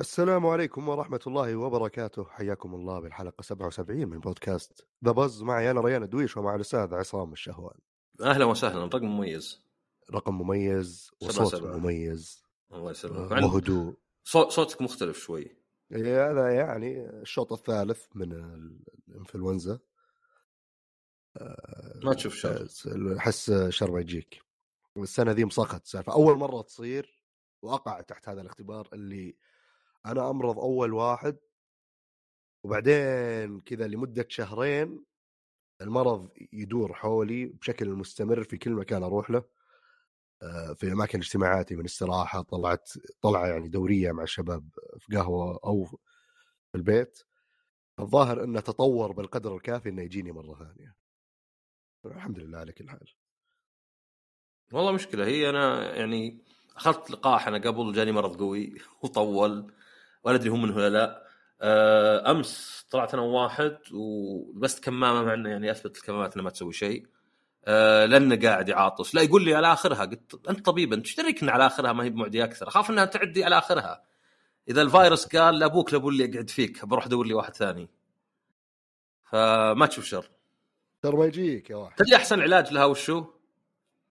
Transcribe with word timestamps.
السلام 0.00 0.46
عليكم 0.46 0.88
ورحمة 0.88 1.20
الله 1.26 1.56
وبركاته. 1.56 2.24
حياكم 2.24 2.74
الله 2.74 3.00
بالحلقة 3.00 3.42
77 3.42 4.08
من 4.08 4.18
بودكاست 4.18 4.86
ذا 5.04 5.12
بز 5.12 5.42
معي 5.42 5.70
أنا 5.70 5.80
ريان 5.80 6.02
الدويش 6.02 6.36
ومع 6.36 6.54
الأستاذ 6.54 6.94
عصام 6.94 7.32
الشهوان. 7.32 7.78
أهلا 8.22 8.44
وسهلا. 8.44 8.84
رقم 8.84 9.04
مميز. 9.04 9.66
رقم 10.14 10.34
مميز 10.38 11.10
وصوت 11.22 11.54
سبعة. 11.54 11.76
مميز 11.76 12.42
الله 12.72 12.90
يسلمك. 12.90 13.30
وهدوء. 13.30 13.94
صو- 14.24 14.48
صوتك 14.48 14.82
مختلف 14.82 15.18
شوي. 15.18 15.56
إيه، 15.92 16.30
هذا 16.30 16.54
يعني 16.54 17.10
الشوط 17.10 17.52
الثالث 17.52 18.06
من 18.14 18.32
الإنفلونزا. 19.08 19.78
ما 22.04 22.14
تشوف 22.14 22.34
شر. 22.34 22.68
أحس 23.18 23.52
شر 23.68 23.90
ما 23.90 24.00
يجيك. 24.00 24.42
السنة 24.96 25.32
ذي 25.32 25.44
مسخت 25.44 25.86
سالفه 25.86 26.12
أول 26.12 26.38
مرة 26.38 26.62
تصير 26.62 27.24
وأقع 27.62 28.00
تحت 28.00 28.28
هذا 28.28 28.40
الاختبار 28.40 28.88
اللي 28.92 29.36
أنا 30.06 30.30
أمرض 30.30 30.58
أول 30.58 30.92
واحد 30.92 31.36
وبعدين 32.64 33.60
كذا 33.60 33.86
لمدة 33.86 34.26
شهرين 34.28 35.04
المرض 35.80 36.30
يدور 36.52 36.94
حولي 36.94 37.46
بشكل 37.46 37.90
مستمر 37.90 38.44
في 38.44 38.58
كل 38.58 38.70
مكان 38.70 39.02
أروح 39.02 39.30
له. 39.30 39.44
آه، 40.42 40.72
في 40.72 40.92
أماكن 40.92 41.18
اجتماعاتي 41.18 41.76
من 41.76 41.84
استراحة 41.84 42.42
طلعت 42.42 42.92
طلعة 43.20 43.46
يعني 43.46 43.68
دورية 43.68 44.12
مع 44.12 44.22
الشباب 44.22 44.68
في 44.98 45.16
قهوة 45.16 45.60
أو 45.64 45.84
في 46.72 46.74
البيت. 46.74 47.22
الظاهر 48.00 48.44
إنه 48.44 48.60
تطور 48.60 49.12
بالقدر 49.12 49.56
الكافي 49.56 49.88
إنه 49.88 50.02
يجيني 50.02 50.32
مرة 50.32 50.54
ثانية. 50.54 50.99
الحمد 52.06 52.38
لله 52.38 52.58
على 52.58 52.72
كل 52.72 52.88
حال. 52.88 53.00
والله 54.72 54.92
مشكلة. 54.92 55.26
هي 55.26 55.50
أنا 55.50 55.94
يعني 55.96 56.44
أخذت 56.76 57.10
لقاح 57.10 57.48
أنا 57.48 57.58
قبل 57.58 57.92
جاني 57.92 58.12
مرض 58.12 58.38
قوي 58.38 58.74
وطول 59.02 59.72
ولا 60.24 60.36
أدري 60.36 60.50
هو 60.50 60.56
منه 60.56 60.76
ولا 60.76 60.88
لا. 60.90 61.26
آه، 61.62 62.30
أمس 62.30 62.84
طلعت 62.90 63.14
أنا 63.14 63.22
وواحد 63.22 63.78
ولبست 63.92 64.84
كمامة 64.84 65.22
مع 65.22 65.34
إنه 65.34 65.50
يعني 65.50 65.70
اثبت 65.70 65.96
الكمامات 65.96 66.34
انها 66.34 66.44
ما 66.44 66.50
تسوي 66.50 66.72
شيء. 66.72 67.06
آه، 67.64 68.06
لأنه 68.06 68.36
قاعد 68.48 68.68
يعاطس. 68.68 69.14
لا 69.14 69.22
يقول 69.22 69.44
لي 69.44 69.54
على 69.54 69.72
آخرها. 69.72 70.04
قلت 70.04 70.48
أنت 70.48 70.66
طبيب 70.66 70.92
أنت 70.92 71.06
إيش 71.06 71.14
تدريك 71.14 71.42
ان 71.42 71.48
على 71.48 71.66
آخرها 71.66 71.92
ما 71.92 72.04
هي 72.04 72.10
بمعدي 72.10 72.44
أكثر؟ 72.44 72.68
أخاف 72.68 72.90
إنها 72.90 73.04
تعدي 73.04 73.44
على 73.44 73.58
آخرها. 73.58 74.04
إذا 74.68 74.82
الفيروس 74.82 75.36
قال 75.36 75.58
لأبوك 75.58 75.92
لابو 75.92 76.08
اللي 76.08 76.24
يقعد 76.24 76.50
فيك 76.50 76.84
بروح 76.84 77.06
أدور 77.06 77.26
لي 77.26 77.34
واحد 77.34 77.54
ثاني. 77.54 77.88
فما 79.24 79.86
تشوف 79.86 80.04
شر. 80.04 80.39
ترى 81.02 81.16
ما 81.16 81.26
يجيك 81.26 81.70
يا 81.70 81.76
واحد. 81.76 81.96
تدري 81.96 82.16
أحسن 82.16 82.40
علاج 82.40 82.72
لها 82.72 82.84
وشو؟ 82.84 83.24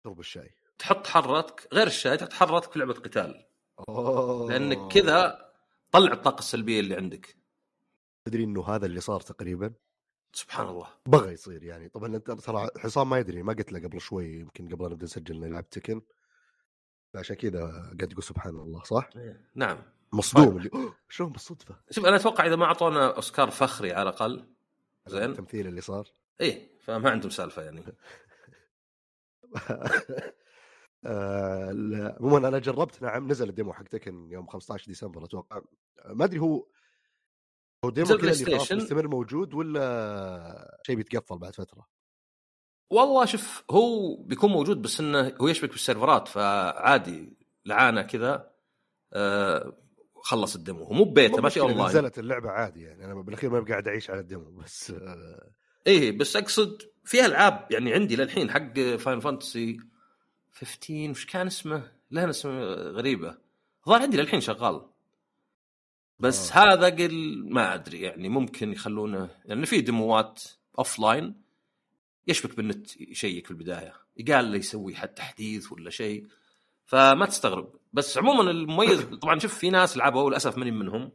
شرب 0.04 0.20
الشاي. 0.20 0.56
تحط 0.80 1.08
حرتك 1.08 1.68
غير 1.74 1.88
الشاي 1.88 2.18
تحط 2.18 2.34
حرتك 2.34 2.72
في 2.72 2.80
لعبة 2.80 2.94
قتال. 2.94 3.46
أوه. 3.90 4.52
لأنك 4.52 4.94
كذا 4.94 5.50
طلع 5.92 6.14
الطاقة 6.14 6.40
السلبية 6.40 6.80
اللي 6.80 6.96
عندك. 6.96 7.36
تدري 8.26 8.44
إنه 8.44 8.68
هذا 8.68 8.86
اللي 8.86 9.00
صار 9.00 9.22
تقريبا؟ 9.22 9.74
سبحان 10.34 10.68
الله. 10.68 10.88
بغى 11.06 11.34
يصير 11.34 11.64
يعني. 11.64 11.90
طبعا 11.90 12.16
أنت 12.16 12.32
ترى 12.32 12.68
حسام 12.78 13.10
ما 13.10 13.20
يدري 13.20 13.44
ما 13.44 13.54
قلت 13.54 13.72
له 13.72 13.80
قبل 13.80 14.02
شوي 14.02 14.40
يمكن 14.40 14.70
قبل 14.70 14.86
نبدأ 14.86 15.06
نسجل 15.06 15.40
نلعب 15.40 15.70
تكن. 15.70 16.02
عشان 17.16 17.36
كذا 17.36 17.62
قاعد 17.70 18.08
تقول 18.12 18.24
سبحان 18.24 18.56
الله 18.56 18.84
صح؟ 18.84 19.10
نعم. 19.56 19.78
مصدوم 20.14 20.58
اللي 20.58 20.70
"أوه، 20.74 20.96
شلون 21.10 21.32
بالصدفة؟ 21.32 21.76
شوف 21.92 22.06
أنا 22.06 22.16
أتوقع 22.16 22.46
إذا 22.46 22.56
ما 22.56 22.66
أعطونا 22.66 23.16
أوسكار 23.16 23.52
فخري 23.52 23.94
على 23.94 24.10
الأقل 24.10 24.46
زين. 25.08 25.24
التمثيل 25.24 25.68
اللي 25.68 25.82
صار. 25.82 26.08
إيه. 26.42 26.75
فما 26.86 27.10
عندهم 27.10 27.30
سالفة 27.30 27.62
يعني. 27.62 27.84
آه، 31.06 32.16
عموما 32.20 32.48
أنا 32.48 32.60
جربت 32.60 33.02
نعم 33.02 33.28
نزل 33.28 33.50
الديمو 33.50 33.74
حق 33.74 33.84
تكن 33.84 34.32
يوم 34.32 34.48
15 34.48 34.88
ديسمبر 34.88 35.26
أتوقع. 35.26 35.62
ما 36.06 36.26
أدري 36.26 36.40
هو 36.40 36.68
هو 37.86 37.90
ديمو 37.90 38.08
كذا 38.18 38.32
اللي 38.32 38.58
خلاص. 38.58 38.72
مستمر 38.72 39.08
موجود 39.08 39.54
ولا 39.54 40.80
شيء 40.88 40.96
بيتقفل 40.96 41.38
بعد 41.38 41.56
فترة؟ 41.56 41.88
والله 42.90 43.26
شوف 43.26 43.64
هو 43.72 44.16
بيكون 44.24 44.50
موجود 44.52 44.82
بس 44.82 45.00
إنه 45.00 45.36
هو 45.42 45.48
يشبك 45.48 45.70
بالسيرفرات 45.70 46.28
فعادي 46.28 47.38
لعانة 47.66 48.02
كذا 48.02 48.52
آه 49.14 49.78
خلص 50.24 50.56
ال 50.56 50.60
demo. 50.60 50.84
هو 50.84 50.94
مو 50.94 51.04
ببيته 51.04 51.34
ما 51.36 51.42
في 51.42 51.46
مشكلة، 51.60 51.64
أونلاين. 51.64 51.88
نزلت 51.90 52.20
اللعبة 52.20 52.50
عادي 52.50 52.82
يعني. 52.82 53.06
أنا 53.06 53.14
بالأخير 53.14 53.50
ما 53.50 53.66
قاعد 53.70 53.88
أعيش 53.88 54.10
على 54.10 54.20
ال 54.20 54.26
demo 54.26 54.52
بس 54.52 54.92
آه، 54.92 55.52
إيه 55.88 56.18
بس 56.18 56.36
أقصد 56.36 56.82
في 57.06 57.26
ألعاب 57.26 57.68
يعني 57.72 57.94
عندي 57.94 58.16
للحين 58.16 58.52
حق 58.52 58.80
Final 58.80 59.20
Fantasy 59.20 59.78
15 60.54 61.10
وش 61.10 61.26
كان 61.26 61.48
اسمه؟ 61.48 61.92
له 62.12 62.30
اسم 62.30 62.50
غريبة 62.70 63.38
الظاهر 63.86 64.02
عندي 64.02 64.18
للحين 64.18 64.42
شغال 64.42 64.82
بس. 66.20 66.52
آه. 66.52 66.74
هذا 66.74 66.90
قل 66.90 67.46
ما 67.50 67.74
أدري 67.74 68.02
يعني 68.02 68.30
ممكن 68.30 68.72
يخلونه 68.72 69.30
يعني 69.46 69.66
في 69.66 69.82
ديموات 69.82 70.44
offline 70.80 71.42
يشبك 72.28 72.58
بالنت 72.58 73.02
يشيك 73.02 73.46
في 73.46 73.52
البداية 73.52 73.94
قال 74.28 74.52
له 74.52 74.58
يسوي 74.58 74.96
حد 74.96 75.08
تحديث 75.08 75.72
ولا 75.72 75.90
شيء 75.90 76.28
فما 76.86 77.26
تستغرب 77.26 77.76
بس 77.94 78.18
عموما 78.18 78.52
المميز 78.52 79.02
طبعا 79.22 79.40
شوف 79.40 79.58
في 79.58 79.70
ناس 79.70 79.98
لعبوا 79.98 80.30
للأسف 80.30 80.58
ماني 80.58 80.72
منهم 80.72 81.12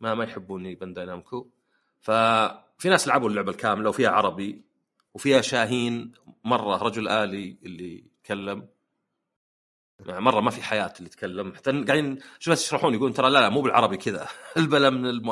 ما 0.00 0.14
ما 0.14 0.24
يحبوني 0.24 0.74
بانداي 0.74 1.06
نامكو 1.06 1.50
ففي 2.82 2.88
ناس 2.88 3.08
لعبوا 3.08 3.28
اللعبة 3.28 3.50
الكاملة 3.50 3.88
وفيها 3.88 4.10
عربي 4.10 4.62
وفيها 5.14 5.40
شاهين. 5.40 6.12
مرة 6.44 6.76
رجل 6.76 7.08
آلي 7.08 7.56
اللي 7.62 7.94
يتكلم. 7.94 8.68
يعني 10.00 10.20
مرة 10.20 10.40
ما 10.40 10.50
في 10.50 10.62
حياة 10.62 10.92
اللي 10.96 11.06
يتكلم. 11.06 11.54
حتى 11.54 11.70
قاعدين 11.70 12.18
شو 12.38 12.50
بس 12.50 12.66
يشرحون؟ 12.66 12.94
يقولون 12.94 13.12
ترى 13.12 13.30
لا 13.30 13.38
لا 13.38 13.48
مو 13.48 13.60
بالعربي 13.60 13.96
كذا. 13.96 14.28
البلا 14.56 14.90
من 14.90 15.22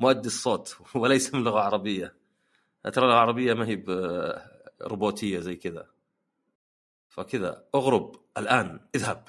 مؤدي 0.00 0.26
الصوت 0.26 0.76
وليس 0.94 1.34
من 1.34 1.44
لغة 1.44 1.60
عربية. 1.60 2.14
ترى 2.82 3.04
اللغة 3.04 3.14
العربيه 3.14 3.54
ما 3.54 3.68
هي 3.68 3.82
روبوتية 4.82 5.38
زي 5.38 5.56
كذا. 5.56 5.86
فكذا 7.08 7.64
اغرب 7.74 8.16
الآن. 8.38 8.80
اذهب. 8.94 9.28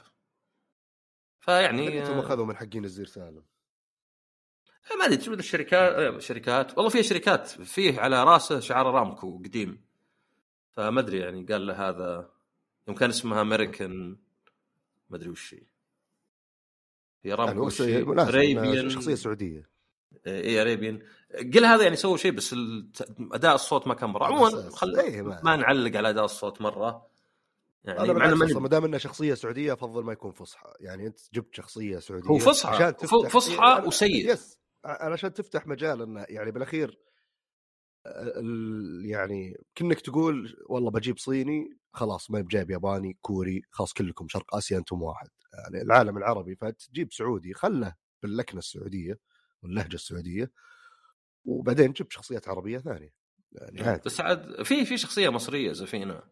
فيعني 1.40 2.06
ثم 2.06 2.20
أخذوا 2.20 2.46
من 2.46 2.56
حقين 2.56 2.86
الزير 2.86 3.06
سالم. 3.06 3.44
ما 5.00 5.06
أدري 5.06 5.18
تشوف 5.18 5.34
الشركات 5.34 6.16
الشركات 6.16 6.78
والله 6.78 6.90
في 6.90 7.04
شركات 7.04 7.48
فيه 7.48 8.00
على 8.00 8.24
راسه 8.24 8.60
شعار 8.60 8.86
رامكو 8.86 9.38
قديم. 9.38 9.82
فما 10.72 11.00
أدري 11.00 11.20
يعني 11.20 11.44
قال 11.44 11.68
له 11.68 11.90
هذا 11.90 12.30
يوم 12.88 12.98
كان 12.98 13.10
اسمها 13.10 13.42
امريكان 13.42 14.18
ما 15.10 15.18
أدري 15.18 15.30
وش 15.30 15.54
هي. 15.54 15.62
هي 17.24 17.34
رامكو 17.34 17.70
اريبيان 18.10 18.90
شخصية 18.90 19.16
سعودية. 19.16 19.70
اي 20.28 20.62
Arabian 20.62 21.02
قل 21.54 21.66
هذا 21.66 21.84
يعني 21.84 21.96
سووا 21.96 22.18
شيء 22.18 22.32
بس 22.32 22.56
أداء 23.32 23.56
الصوت 23.56 23.88
ما 23.88 23.94
كان 23.94 24.10
مرة. 24.10 24.26
عموما 24.26 24.70
خل... 24.70 25.00
إيه، 25.00 25.22
ما- 25.22 25.42
ما 25.44 25.56
نعلق 25.56 25.98
على 25.98 26.10
أداء 26.10 26.26
الصوت 26.26 26.62
مرة. 26.62 27.08
يعني 27.84 28.00
أنا 28.02 28.36
ما 28.60 28.68
دام 28.68 28.86
إنه 28.86 28.98
شخصية 28.98 29.34
سعودية 29.34 29.74
أفضل 29.74 30.04
ما 30.04 30.14
يكون 30.14 30.32
فصحى. 30.32 30.70
يعني 30.80 31.08
أنت 31.08 31.20
جبت 31.34 31.56
شخصية 31.56 32.00
سعودية. 32.00 32.30
هو 32.30 32.38
فصحى. 32.38 32.94
فصحى 33.30 33.82
أنا- 33.82 33.88
وسيء. 33.88 34.32
yes. 34.34 34.58
علشان 34.86 35.34
تفتح 35.34 35.68
مجال 35.68 36.02
انه 36.02 36.26
يعني 36.30 36.52
بالأخير 36.52 37.00
ال- 38.08 39.06
يعني 39.06 39.58
كأنك 39.76 40.02
تقول 40.02 40.58
والله 40.70 40.92
بجيب 40.92 41.18
صيني 41.18 41.78
خلاص 41.94 42.32
ما 42.32 42.42
بجايب 42.42 42.72
ياباني 42.72 43.18
كوري 43.22 43.62
خلاص 43.72 43.94
كلكم 43.94 44.28
شرق 44.28 44.56
آسيا 44.56 44.78
أنتم 44.78 45.02
واحد. 45.02 45.28
يعني 45.54 45.82
العالم 45.84 46.18
العربي 46.18 46.56
فتجيب 46.56 47.12
سعودي 47.14 47.54
خله 47.54 47.96
باللكنة 48.24 48.60
السعودية 48.60 49.20
واللهجة 49.64 49.96
السعودية 49.96 50.52
وبعدين 51.46 51.92
جيب 51.92 52.12
شخصيات 52.12 52.48
عربية 52.50 52.78
ثانية. 52.80 53.14
يعني 53.52 53.82
عادي. 53.82 54.02
بس 54.06 54.22
عاد 54.22 54.64
في 54.64 54.86
في 54.86 54.98
شخصية 54.98 55.30
مصرية 55.30 55.72
زفينه 55.72 56.24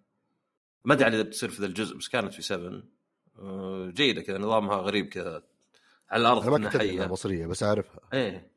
ما 0.86 0.94
أدري 0.94 1.08
إذا 1.08 1.22
بتصير 1.22 1.50
في 1.50 1.62
ذا 1.62 1.66
الجزء 1.68 1.98
بس 1.98 2.08
كانت 2.08 2.34
في 2.34 2.42
7 2.42 2.84
آه، 3.40 3.90
جيدة 3.90 4.22
كذا 4.22 4.38
نظامها 4.38 4.76
غريب 4.76 5.06
كذا. 5.06 5.44
على 6.10 6.22
الأرض 6.22 6.42
أنا 6.42 6.58
ما 6.58 6.70
كنت 6.70 7.12
مصرية 7.12 7.48
بس 7.48 7.64
أعرفها. 7.64 8.00
إيه. 8.14 8.52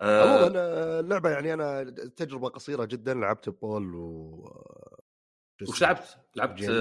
آه. 0.00 0.50
آه، 0.56 1.00
اللعبة 1.00 1.30
يعني 1.30 1.54
أنا 1.54 1.82
تجربة 2.16 2.48
قصيرة 2.48 2.84
جدا 2.84 3.14
لعبت 3.14 3.48
بول 3.48 3.94
و 3.94 4.10
وش؟ 5.68 5.82
لعبت؟ 5.82 6.16
لعبت 6.36 6.58
game. 6.58 6.70
آه. 6.70 6.74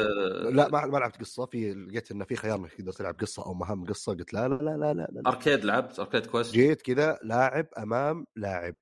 لا 0.50 0.70
ما 0.70 0.86
ما 0.86 0.98
لعبت 0.98 1.20
قصة. 1.20 1.46
في 1.46 1.74
لقيت 1.74 2.12
انه 2.12 2.26
في 2.26 2.36
خيار 2.36 2.60
إنك 2.60 2.74
تقدر 2.74 2.92
تلعب 2.92 3.20
قصة 3.20 3.46
أو 3.46 3.54
مهام 3.54 3.86
قصة 3.86 4.14
قلت 4.14 4.34
لا 4.34 4.48
لا 4.48 4.56
لا 4.56 4.78
لا 4.78 4.94
لا, 4.94 5.08
لا. 5.12 5.30
أركيد 5.30 5.66
لعبت 5.66 6.00
Arcade 6.00 6.25
Quest. 6.25 6.54
جيت 6.54 6.82
كذا 6.82 7.20
لاعب 7.24 7.68
أمام 7.78 8.26
لاعب. 8.36 8.76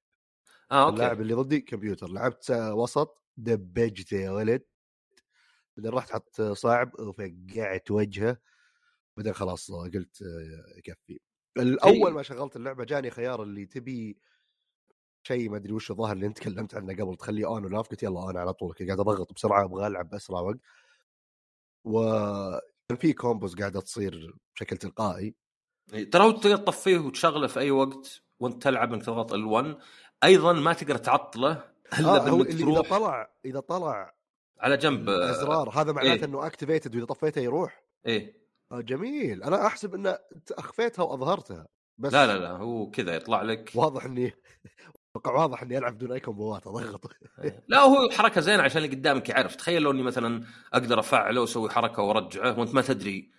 آه 0.71 0.83
okay. 0.85 0.93
اللاعب 0.93 1.21
اللي 1.21 1.33
ضدي 1.33 1.61
كمبيوتر. 1.61 2.09
لعبت 2.09 2.51
آه، 2.51 2.73
وسط 2.73 3.23
دبجت 3.37 4.11
يا 4.11 4.31
ولد. 4.31 4.61
بعدين 5.77 5.91
رحت 5.91 6.11
حط 6.11 6.41
صعب 6.41 6.91
وفقعت 6.99 7.91
وجهه. 7.91 8.37
بعدين 9.17 9.33
خلاص 9.33 9.71
قلت 9.71 10.21
آه، 10.21 10.77
يكفي. 10.77 11.19
الأول 11.57 12.13
ما 12.13 12.23
شغلت 12.23 12.55
اللعبة 12.55 12.83
جاني 12.83 13.09
خيار 13.09 13.43
اللي 13.43 13.65
تبي 13.65 14.17
شيء 15.27 15.49
ما 15.49 15.57
أدري 15.57 15.73
وش 15.73 15.91
الظاهر 15.91 16.15
اللي 16.15 16.25
أنت 16.25 16.37
تكلمت 16.37 16.75
عنه 16.75 16.93
قبل 16.93 17.15
تخليه 17.15 17.47
on 17.47 17.65
ولا 17.65 17.81
قلت 17.81 18.03
يلا 18.03 18.19
on 18.19 18.37
على 18.37 18.53
طول 18.53 18.73
قاعد 18.73 18.99
أضغط 18.99 19.33
بسرعة 19.33 19.63
أبغى 19.63 19.87
ألعب 19.87 20.09
بأسرع 20.09 20.39
وقت. 20.39 20.59
وكان 21.85 22.97
في 22.97 23.13
combos 23.13 23.55
قاعدة 23.55 23.81
تصير 23.81 24.35
بشكل 24.55 24.77
تلقائي. 24.77 25.35
ترى 25.87 26.33
تقدر 26.33 26.57
تطفيه 26.57 26.97
وتشغله 26.97 27.47
في 27.47 27.59
أي 27.59 27.71
وقت 27.71 28.21
وأنت 28.39 28.63
تلعب 28.63 28.93
انك 28.93 29.05
تضغط 29.05 29.33
L1 29.33 29.81
أيضا 30.23 30.53
ما 30.53 30.73
تقدر 30.73 30.97
تعطله 30.97 31.71
إلا 31.99 32.09
آه 32.09 32.29
هو 32.29 32.37
بإنك 32.37 32.49
اللي 32.49 32.63
إذا 32.63 32.81
تروح 32.81 32.89
طلع 32.89 33.33
إذا 33.45 33.59
طلع 33.59 34.15
على 34.59 34.77
جنب 34.77 35.09
آه، 35.09 35.31
أزرار 35.31 35.69
هذا 35.69 35.91
معناته 35.91 36.19
إيه. 36.19 36.25
إنه 36.25 36.47
activated 36.47 36.95
وإذا 36.95 37.05
طفيته 37.05 37.41
يروح. 37.41 37.83
إيه 38.05 38.46
آه 38.71 38.81
جميل 38.81 39.43
أنا 39.43 39.67
أحسب 39.67 39.95
إن 39.95 40.17
أخفيتها 40.51 41.03
وأظهرتها 41.03 41.67
بس 41.97 42.13
لا 42.13 42.27
لا 42.27 42.39
لا 42.39 42.51
هو 42.51 42.89
كذا 42.89 43.15
يطلع 43.15 43.41
لك 43.41 43.71
واضح 43.75 44.05
إني 44.05 44.33
أتوقع 45.15 45.41
واضح 45.41 45.61
إني 45.61 45.77
ألعب 45.77 45.95
بدون 45.95 46.11
أي 46.11 46.19
كومبوات 46.19 46.67
أضغط 46.67 47.11
إيه. 47.43 47.63
لا 47.67 47.79
هو 47.79 48.09
حركة 48.09 48.41
زينة 48.41 48.63
عشان 48.63 48.83
اللي 48.83 48.95
قدامك 48.95 49.29
يعرف 49.29 49.55
تخيل 49.55 49.81
لو 49.81 49.91
إني 49.91 50.03
مثلا 50.03 50.43
أقدر 50.73 50.99
افعله 50.99 51.41
واسوي 51.41 51.69
حركة 51.69 52.01
وأرجعه 52.01 52.59
وأنت 52.59 52.73
ما 52.73 52.81
تدري 52.81 53.31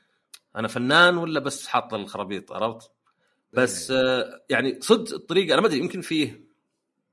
أنا 0.57 0.69
فنان 0.69 1.17
ولا 1.17 1.41
بس 1.41 1.67
حاط 1.67 1.95
الخرابيط 1.95 2.53
عرفت؟ 2.53 2.91
بس 3.53 3.91
آه، 3.91 4.45
يعني 4.51 4.81
صدق 4.81 5.15
الطريقة 5.15 5.55
أنا 5.55 5.61
ما 5.61 5.67
أدري 5.67 5.79
يمكن 5.79 6.01
فيه 6.01 6.49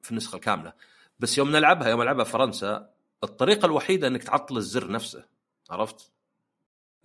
في 0.02 0.12
النسخة 0.12 0.36
الكاملة 0.36 0.74
بس 1.20 1.38
يوم 1.38 1.52
نلعبها 1.52 1.90
يوم 1.90 2.02
ألعبها 2.02 2.24
فرنسا 2.24 2.90
الطريقة 3.24 3.66
الوحيدة 3.66 4.08
إنك 4.08 4.24
تعطل 4.24 4.58
الزر 4.58 4.92
نفسه 4.92 5.26
عرفت؟ 5.70 6.12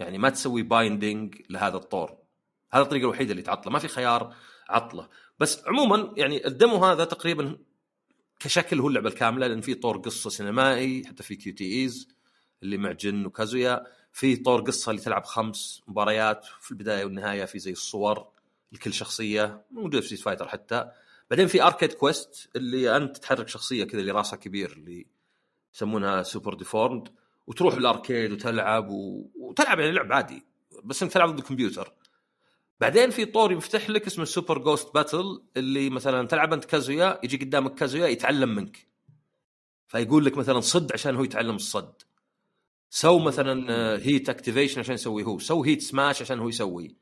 يعني 0.00 0.18
ما 0.18 0.30
تسوي 0.30 0.62
binding 0.62 1.42
لهذا 1.50 1.76
الطور. 1.76 2.16
هذا 2.72 2.82
الطريقة 2.82 3.04
الوحيدة 3.04 3.30
اللي 3.30 3.42
تعطله. 3.42 3.72
ما 3.72 3.78
في 3.78 3.88
خيار 3.88 4.34
عطله. 4.68 5.08
بس 5.38 5.62
عموما 5.66 6.14
يعني 6.16 6.46
ال 6.46 6.54
demo 6.54 6.84
هذا 6.84 7.04
تقريبا 7.04 7.58
كشكل 8.40 8.80
هو 8.80 8.88
اللعبة 8.88 9.08
الكاملة 9.08 9.46
لأن 9.46 9.60
في 9.60 9.74
طور 9.74 9.98
قصة 9.98 10.30
سينمائي 10.30 11.04
حتى 11.06 11.22
في 11.22 11.36
QTEs 11.36 12.08
اللي 12.62 12.76
مع 12.76 12.92
جن 12.92 13.26
وكازويا. 13.26 13.86
في 14.12 14.36
طور 14.36 14.60
قصة 14.60 14.90
اللي 14.90 15.02
تلعب 15.02 15.24
خمس 15.24 15.82
مباريات 15.88 16.44
في 16.60 16.70
البداية 16.70 17.04
والنهاية 17.04 17.44
في 17.44 17.58
زي 17.58 17.72
الصور 17.72 18.28
لكل 18.72 18.92
شخصية. 18.92 19.64
موجودة 19.70 20.00
في 20.00 20.06
Street 20.06 20.22
Fighter 20.22 20.48
حتى. 20.48 20.90
بعدين 21.30 21.46
في 21.46 21.62
Arcade 21.62 21.92
Quest 21.92 22.48
اللي 22.56 22.96
أنت 22.96 23.16
تحرك 23.16 23.48
شخصية 23.48 23.84
كذا 23.84 24.00
اللي 24.00 24.12
راسها 24.12 24.36
كبير 24.36 24.72
اللي 24.72 25.06
يسمونها 25.74 26.22
super 26.22 26.54
deformed 26.54 27.08
وتروح 27.50 27.74
ال 27.74 27.83
arcade 27.83 28.32
وتلعب 28.32 28.88
و... 28.90 29.30
وتلعب 29.34 29.80
يعني 29.80 29.92
لعب 29.92 30.12
عادي 30.12 30.42
بس 30.84 31.02
إنك 31.02 31.12
تلعب 31.12 31.28
ضد 31.28 31.38
الكمبيوتر 31.38 31.92
بعدين 32.80 33.10
في 33.10 33.24
طور 33.24 33.52
يفتح 33.52 33.90
لك 33.90 34.06
اسمه 34.06 34.24
Super 34.24 34.58
Ghost 34.58 34.94
Battle 34.94 35.42
اللي 35.56 35.90
مثلا 35.90 36.26
تلعب 36.26 36.52
أنت 36.52 36.64
كازويا 36.64 37.20
يجي 37.24 37.36
قدامك 37.36 37.74
كازويا 37.74 38.06
يتعلم 38.06 38.54
منك. 38.54 38.86
فيقول 39.86 40.24
لك 40.24 40.36
مثلا 40.36 40.60
صد 40.60 40.92
عشان 40.92 41.16
هو 41.16 41.24
يتعلم 41.24 41.54
الصد. 41.54 42.02
سو 42.90 43.18
مثلا 43.18 43.72
heat 44.06 44.28
activation 44.28 44.80
عشان 44.80 44.94
يسوي 44.94 45.24
هو 45.24 45.38
سو 45.38 45.64
heat 45.64 45.82
smash 45.82 46.22
عشان 46.22 46.38
هو 46.38 46.48
يسوي 46.48 46.96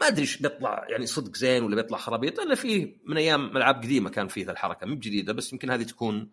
ما 0.00 0.06
أدري 0.06 0.22
إيش 0.22 0.36
بيطلع 0.36 0.86
يعني 0.88 1.06
صدق 1.06 1.36
زين 1.36 1.64
ولا 1.64 1.76
بيطلع 1.76 1.98
خرابيط 1.98 2.40
إلا 2.40 2.54
فيه 2.54 2.96
من 3.04 3.16
أيام 3.16 3.56
ألعاب 3.56 3.76
قديمة 3.76 4.10
كان 4.10 4.28
فيه 4.28 4.44
ذا 4.44 4.52
الحركة 4.52 4.86
مو 4.86 4.94
بجديدة 4.94 5.32
بس 5.32 5.52
يمكن 5.52 5.70
هذه 5.70 5.82
تكون 5.82 6.30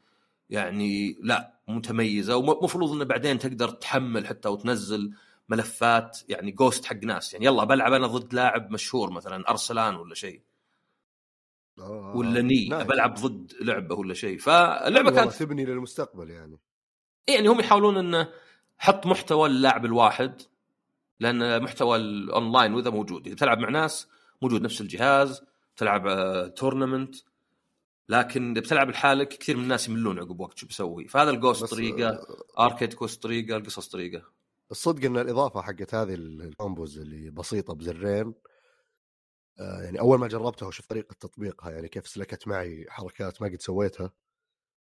يعني 0.52 1.18
لا 1.22 1.60
متميزة. 1.68 2.36
ومفروض 2.36 2.92
إنه 2.92 3.06
بعدين 3.06 3.40
تقدر 3.40 3.70
تحمل 3.70 4.28
حتى 4.28 4.50
وتنزل 4.50 5.14
ملفات 5.50 6.20
يعني 6.30 6.52
ghost 6.52 6.86
حق 6.86 7.04
ناس. 7.04 7.34
يعني 7.34 7.46
يلا 7.46 7.64
بلعب 7.64 7.94
أنا 7.94 8.08
ضد 8.08 8.34
لاعب 8.34 8.72
مشهور 8.72 9.12
مثلا 9.12 9.50
أرسلان 9.50 9.96
ولا 9.96 10.16
شيء. 10.16 10.42
آه. 11.80 12.14
ولا 12.16 12.42
ني 12.42 12.68
nice. 12.70 12.88
بلعب 12.88 13.14
ضد 13.14 13.54
لعبة 13.62 13.96
ولا 13.96 14.14
شيء. 14.14 14.38
فاللعبة 14.38 15.12
كانت 15.12 15.34
تبني 15.34 15.66
للمستقبل 15.66 16.30
يعني. 16.30 16.58
يعني 17.28 17.48
هم 17.48 17.60
يحاولون 17.60 17.98
إنه 17.98 18.30
حط 18.78 19.08
محتوى 19.08 19.50
اللاعب 19.50 19.86
الواحد 19.86 20.42
لأن 21.20 21.64
محتوى 21.64 21.98
الاونلاين 21.98 22.74
وإذا 22.74 22.90
موجود. 22.90 23.26
اذا 23.26 23.36
بتلعب 23.36 23.60
مع 23.60 23.70
ناس 23.70 24.08
موجود 24.42 24.62
نفس 24.62 24.82
الجهاز 24.82 25.42
تلعب 25.76 26.54
tournament 26.56 27.16
لكن 28.12 28.52
إذا 28.52 28.62
بتلعب 28.62 28.90
لحالك 28.90 29.28
كثير 29.28 29.58
من 29.58 29.64
الناس 29.64 29.90
يملون 29.90 30.20
عقب 30.20 30.40
وقت 30.40 30.58
شو 30.58 30.68
بسوي 30.68 31.08
فهذا 31.08 31.30
ال 31.30 31.36
ghost 31.36 31.64
طريقة 31.64 32.10
آه، 32.10 32.66
Arcade 32.66 32.94
Quest 32.94 33.24
طريقة 33.24 33.58
القصص 33.58 33.88
طريقة. 33.88 34.24
الصدق 34.72 35.06
إن 35.06 35.18
الإضافة 35.18 35.62
حقت 35.62 35.96
هذه 35.96 36.14
ال 36.14 36.26
combos 36.26 37.00
اللي 37.00 37.30
بسيطة 37.30 37.74
بزرين 37.74 38.34
آه، 39.60 39.82
يعني 39.84 40.00
أول 40.00 40.20
ما 40.20 40.28
جربتها 40.28 40.68
وشفت 40.68 40.90
طريقة 40.90 41.14
تطبيقها 41.20 41.72
يعني 41.72 41.88
كيف 41.88 42.08
سلكت 42.08 42.48
معي 42.48 42.86
حركات 42.90 43.42
ما 43.42 43.48
قد 43.48 43.62
سويتها 43.62 44.14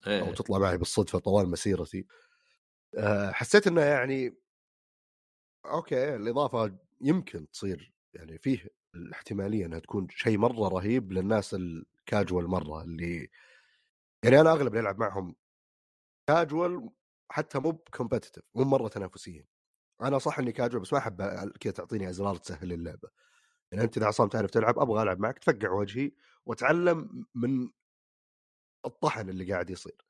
أو 0.07 0.11
إيه. 0.11 0.33
تطلع 0.33 0.57
معي 0.57 0.77
بالصدفة 0.77 1.19
طوال 1.19 1.49
مسيرتي. 1.49 2.05
آه، 2.97 3.31
حسيت 3.31 3.67
إنه 3.67 3.81
يعني 3.81 4.37
okay 5.65 6.15
الإضافة 6.15 6.77
يمكن 7.01 7.51
تصير 7.51 7.93
يعني 8.13 8.37
فيه 8.37 8.67
الاحتمالية 8.95 9.65
إنها 9.65 9.79
تكون 9.79 10.07
شيء 10.09 10.38
مرة 10.38 10.67
رهيب 10.67 11.11
للناس 11.11 11.53
الكاجوال 11.53 12.47
مرة 12.47 12.83
اللي 12.83 13.29
يعني 14.23 14.41
أنا 14.41 14.51
أغلب 14.51 14.67
اللي 14.67 14.79
ألعب 14.79 14.99
معهم 14.99 15.35
كاجوال 16.27 16.89
حتى 17.31 17.59
مو 17.59 17.73
كومبتتف 17.73 18.43
مو 18.55 18.63
مرة 18.63 18.88
تنافسيين. 18.88 19.45
أنا 20.01 20.19
صح 20.19 20.39
إني 20.39 20.51
كاجوال 20.51 20.81
بس 20.81 20.93
ما 20.93 20.99
أحب 20.99 21.21
كذا 21.59 21.73
تعطيني 21.73 22.09
إزرار 22.09 22.35
تسهل 22.35 22.73
اللعبة. 22.73 23.09
يعني 23.71 23.83
أنت 23.83 23.97
إذا 23.97 24.07
عصام 24.07 24.29
تعرف 24.29 24.51
تلعب 24.51 24.79
أبغى 24.79 25.03
ألعب 25.03 25.19
معك 25.19 25.39
تفقع 25.39 25.71
وجهي 25.71 26.11
وأتعلم 26.45 27.25
من 27.35 27.69
الطحن 28.85 29.29
اللي 29.29 29.53
قاعد 29.53 29.69
يصير. 29.69 30.05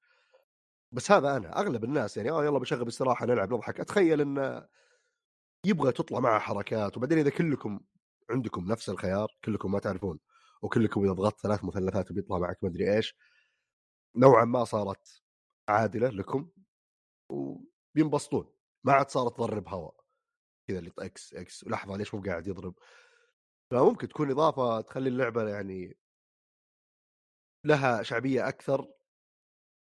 بس 0.91 1.11
هذا 1.11 1.37
أنا 1.37 1.59
أغلب 1.59 1.83
الناس 1.83 2.17
يعني 2.17 2.31
آه 2.31 2.45
يلا 2.45 2.59
بشغل 2.59 2.87
استراحة 2.87 3.25
نلعب 3.25 3.53
نضحك 3.53 3.79
أتخيل 3.79 4.21
انه 4.21 4.67
يبغى 5.65 5.91
تطلع 5.91 6.19
معه 6.19 6.39
حركات 6.39 6.97
وبعدين 6.97 7.17
إذا 7.17 7.29
كلكم 7.29 7.79
عندكم 8.31 8.65
نفس 8.71 8.89
الخيار 8.89 9.27
كلكم 9.45 9.71
ما 9.71 9.79
تعرفون 9.79 10.19
وكلكم 10.61 11.03
إذا 11.03 11.13
ضغطت 11.13 11.39
ثلاث 11.41 11.63
مثلثات 11.63 12.11
بيطلع 12.11 12.37
معك 12.37 12.63
مدري 12.63 12.95
إيش 12.95 13.15
نوعا 14.15 14.45
ما 14.45 14.63
صارت 14.63 15.21
عادلة 15.69 16.09
لكم 16.09 16.49
وبينبسطون 17.29 18.53
ما 18.83 18.93
عاد 18.93 19.09
صارت 19.09 19.37
تضرب 19.37 19.67
هواء 19.67 20.01
كذا 20.67 20.79
اللي 20.79 20.91
X 20.99 21.33
X. 21.33 21.63
ولحظه 21.63 21.97
ليش 21.97 22.13
مو 22.13 22.21
قاعد 22.21 22.47
يضرب؟ 22.47 22.75
فممكن 23.71 24.07
تكون 24.07 24.31
إضافة 24.31 24.81
تخلي 24.81 25.09
اللعبة 25.09 25.49
يعني 25.49 25.97
لها 27.65 28.03
شعبية 28.03 28.47
أكثر. 28.47 28.93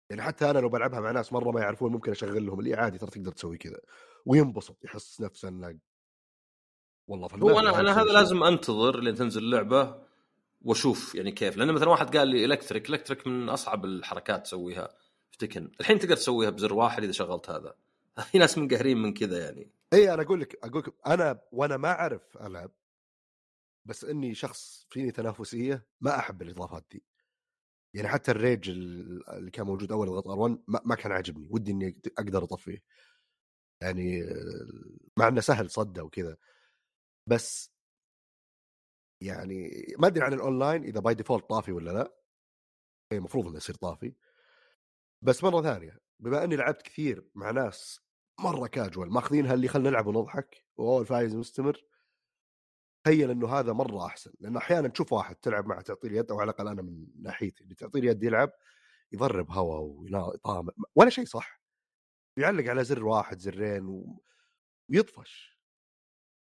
يعني 0.09 0.21
حتى 0.21 0.49
أنا 0.49 0.59
لو 0.59 0.69
بلعبها 0.69 0.99
مع 0.99 1.11
ناس 1.11 1.33
مرة 1.33 1.51
ما 1.51 1.61
يعرفون 1.61 1.91
ممكن 1.91 2.11
أشغل 2.11 2.45
لهم 2.45 2.59
اللي 2.59 2.75
عادي 2.75 2.97
ترى 2.97 3.09
تقدر 3.09 3.31
تسوي 3.31 3.57
كذا. 3.57 3.79
وينبسط 4.25 4.83
يحس 4.85 5.21
نفسه 5.21 5.47
إنه 5.47 5.79
والله 7.07 7.27
هو 7.27 7.59
أنا 7.59 7.79
أنا 7.79 8.01
هذا. 8.01 8.03
لازم 8.03 8.43
أنتظر 8.43 8.99
لين 8.99 9.15
تنزل 9.15 9.43
اللعبة 9.43 10.01
وأشوف 10.61 11.15
يعني 11.15 11.31
كيف. 11.31 11.57
لأن 11.57 11.71
مثلا 11.73 11.89
واحد 11.89 12.17
قال 12.17 12.27
لي 12.27 12.45
electric 12.45 12.89
electric 12.89 13.27
من 13.27 13.49
أصعب 13.49 13.85
الحركات 13.85 14.43
تسويها 14.43 14.95
في 15.31 15.37
Tekken. 15.37 15.71
الحين 15.79 15.99
تقدر 15.99 16.15
تسويها 16.15 16.49
بزر 16.49 16.73
واحد 16.73 17.03
إذا 17.03 17.11
شغلت 17.11 17.49
هذا. 17.49 17.75
في 18.31 18.37
ناس 18.37 18.57
منقهرين 18.57 18.97
من 18.97 19.13
كذا 19.13 19.39
يعني. 19.45 19.71
إي 19.93 20.13
أنا 20.13 20.21
أقول 20.21 20.41
لك 20.41 20.59
أقول 20.65 20.83
لك 20.87 20.93
أنا 21.07 21.39
وأنا 21.51 21.77
ما 21.77 21.89
أعرف 21.91 22.37
ألعب 22.41 22.71
بس 23.85 24.03
إني 24.05 24.35
شخص 24.35 24.87
فيني 24.89 25.11
تنافسية 25.11 25.85
ما 26.01 26.19
أحب 26.19 26.41
الإضافات 26.41 26.85
دي. 26.91 27.03
يعني 27.93 28.07
حتى 28.07 28.31
ال 28.31 28.39
rage 28.39 28.69
ال- 28.69 29.29
اللي 29.29 29.51
كان 29.51 29.65
موجود 29.65 29.91
أول 29.91 30.07
ضغط 30.07 30.27
R1 30.27 30.59
ما 30.67 30.81
ما 30.85 30.95
كان 30.95 31.11
عاجبني. 31.11 31.47
ودي 31.51 31.71
إني 31.71 31.97
أقدر 32.17 32.43
أطفيه. 32.43 32.83
يعني 33.81 34.23
مع 35.17 35.27
إنه 35.27 35.41
سهل 35.41 35.69
صده 35.69 36.03
وكذا. 36.03 36.37
بس 37.27 37.71
يعني 39.21 39.85
ما 39.99 40.07
أدري 40.07 40.23
عن 40.25 40.33
الأونلاين 40.33 40.83
إذا 40.83 40.99
by 40.99 41.13
default 41.13 41.49
طافي 41.49 41.71
ولا 41.71 41.91
لا. 41.91 42.15
هي 43.11 43.17
المفروض 43.17 43.47
إنه 43.47 43.57
يصير 43.57 43.75
طافي. 43.75 44.15
بس 45.21 45.43
مرة 45.43 45.61
ثانية 45.61 45.99
بما 46.19 46.43
إني 46.43 46.55
لعبت 46.55 46.81
كثير 46.81 47.29
مع 47.35 47.51
ناس 47.51 48.01
مرة 48.39 48.67
كاجوال 48.67 49.13
ماخذينها 49.13 49.53
اللي 49.53 49.67
خلينا 49.67 49.89
نلعب 49.89 50.07
ونضحك 50.07 50.65
وهو 50.77 51.01
الفايز 51.01 51.35
مستمر 51.35 51.83
تخيل 53.05 53.31
إنه 53.31 53.47
هذا 53.47 53.73
مرة 53.73 54.05
أحسن 54.05 54.33
لأنه 54.39 54.59
أحيانا 54.59 54.87
تشوف 54.87 55.13
واحد 55.13 55.35
تلعب 55.35 55.65
معه 55.67 55.81
تعطيه 55.81 56.07
اليد 56.07 56.31
أو 56.31 56.39
على 56.39 56.49
الأقل 56.51 56.67
أنا 56.67 56.81
من 56.81 57.07
ناحيتي 57.21 57.63
اللي 57.63 57.75
تعطيه 57.75 57.99
اليد 57.99 58.23
يلعب 58.23 58.51
يضرب 59.11 59.51
هوا 59.51 59.77
ويطامر 59.79 60.73
ولا 60.95 61.09
شيء 61.09 61.25
صح. 61.25 61.61
يعلق 62.37 62.69
على 62.69 62.83
زر 62.83 63.05
واحد 63.05 63.39
زرين 63.39 63.85
و... 63.85 64.23
ويطفش. 64.89 65.54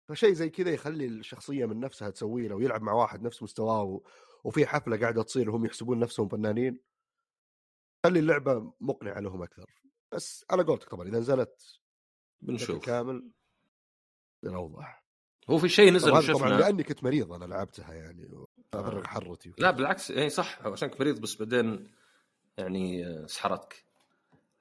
فشيء 0.09 0.33
زي 0.33 0.49
كذا 0.49 0.71
يخلي 0.71 1.05
الشخصية 1.05 1.65
من 1.65 1.79
نفسها 1.79 2.09
تسوي 2.09 2.47
له 2.47 2.55
ويلعب 2.55 2.81
مع 2.81 2.93
واحد 2.93 3.21
نفس 3.21 3.43
مستواه 3.43 3.83
و... 3.83 4.01
وفي 4.43 4.65
حفلة 4.65 4.97
قاعدة 4.97 5.23
تصير 5.23 5.49
وهم 5.49 5.65
يحسبون 5.65 5.99
نفسهم 5.99 6.27
فنانين 6.27 6.79
خلي 8.05 8.19
اللعبة 8.19 8.73
مقنعة 8.81 9.19
لهم 9.19 9.43
أكثر. 9.43 9.65
بس 10.11 10.45
على 10.49 10.63
قولتك 10.63 10.89
طبعا 10.89 11.07
إذا 11.07 11.19
نزلت 11.19 11.79
بنشوف. 12.41 12.85
كامل 12.85 13.31
اوضح 14.45 15.03
هو 15.49 15.57
في 15.57 15.69
شيء 15.69 15.93
نزل 15.93 16.09
طبعا, 16.09 16.21
طبعا 16.21 16.35
وشفنا 16.35 16.53
لأني 16.53 16.83
كنت 16.83 17.03
مريض 17.03 17.33
أنا 17.33 17.45
لعبتها 17.45 17.93
يعني 17.93 18.29
افرغ 18.73 19.03
حرتي 19.03 19.53
لا 19.57 19.71
بالعكس 19.71 20.09
يعني 20.09 20.29
صح 20.29 20.67
عشانك 20.67 21.01
مريض 21.01 21.19
بس 21.19 21.35
بعدين 21.35 21.91
يعني 22.57 23.07
آه، 23.07 23.25
سحرتك. 23.25 23.85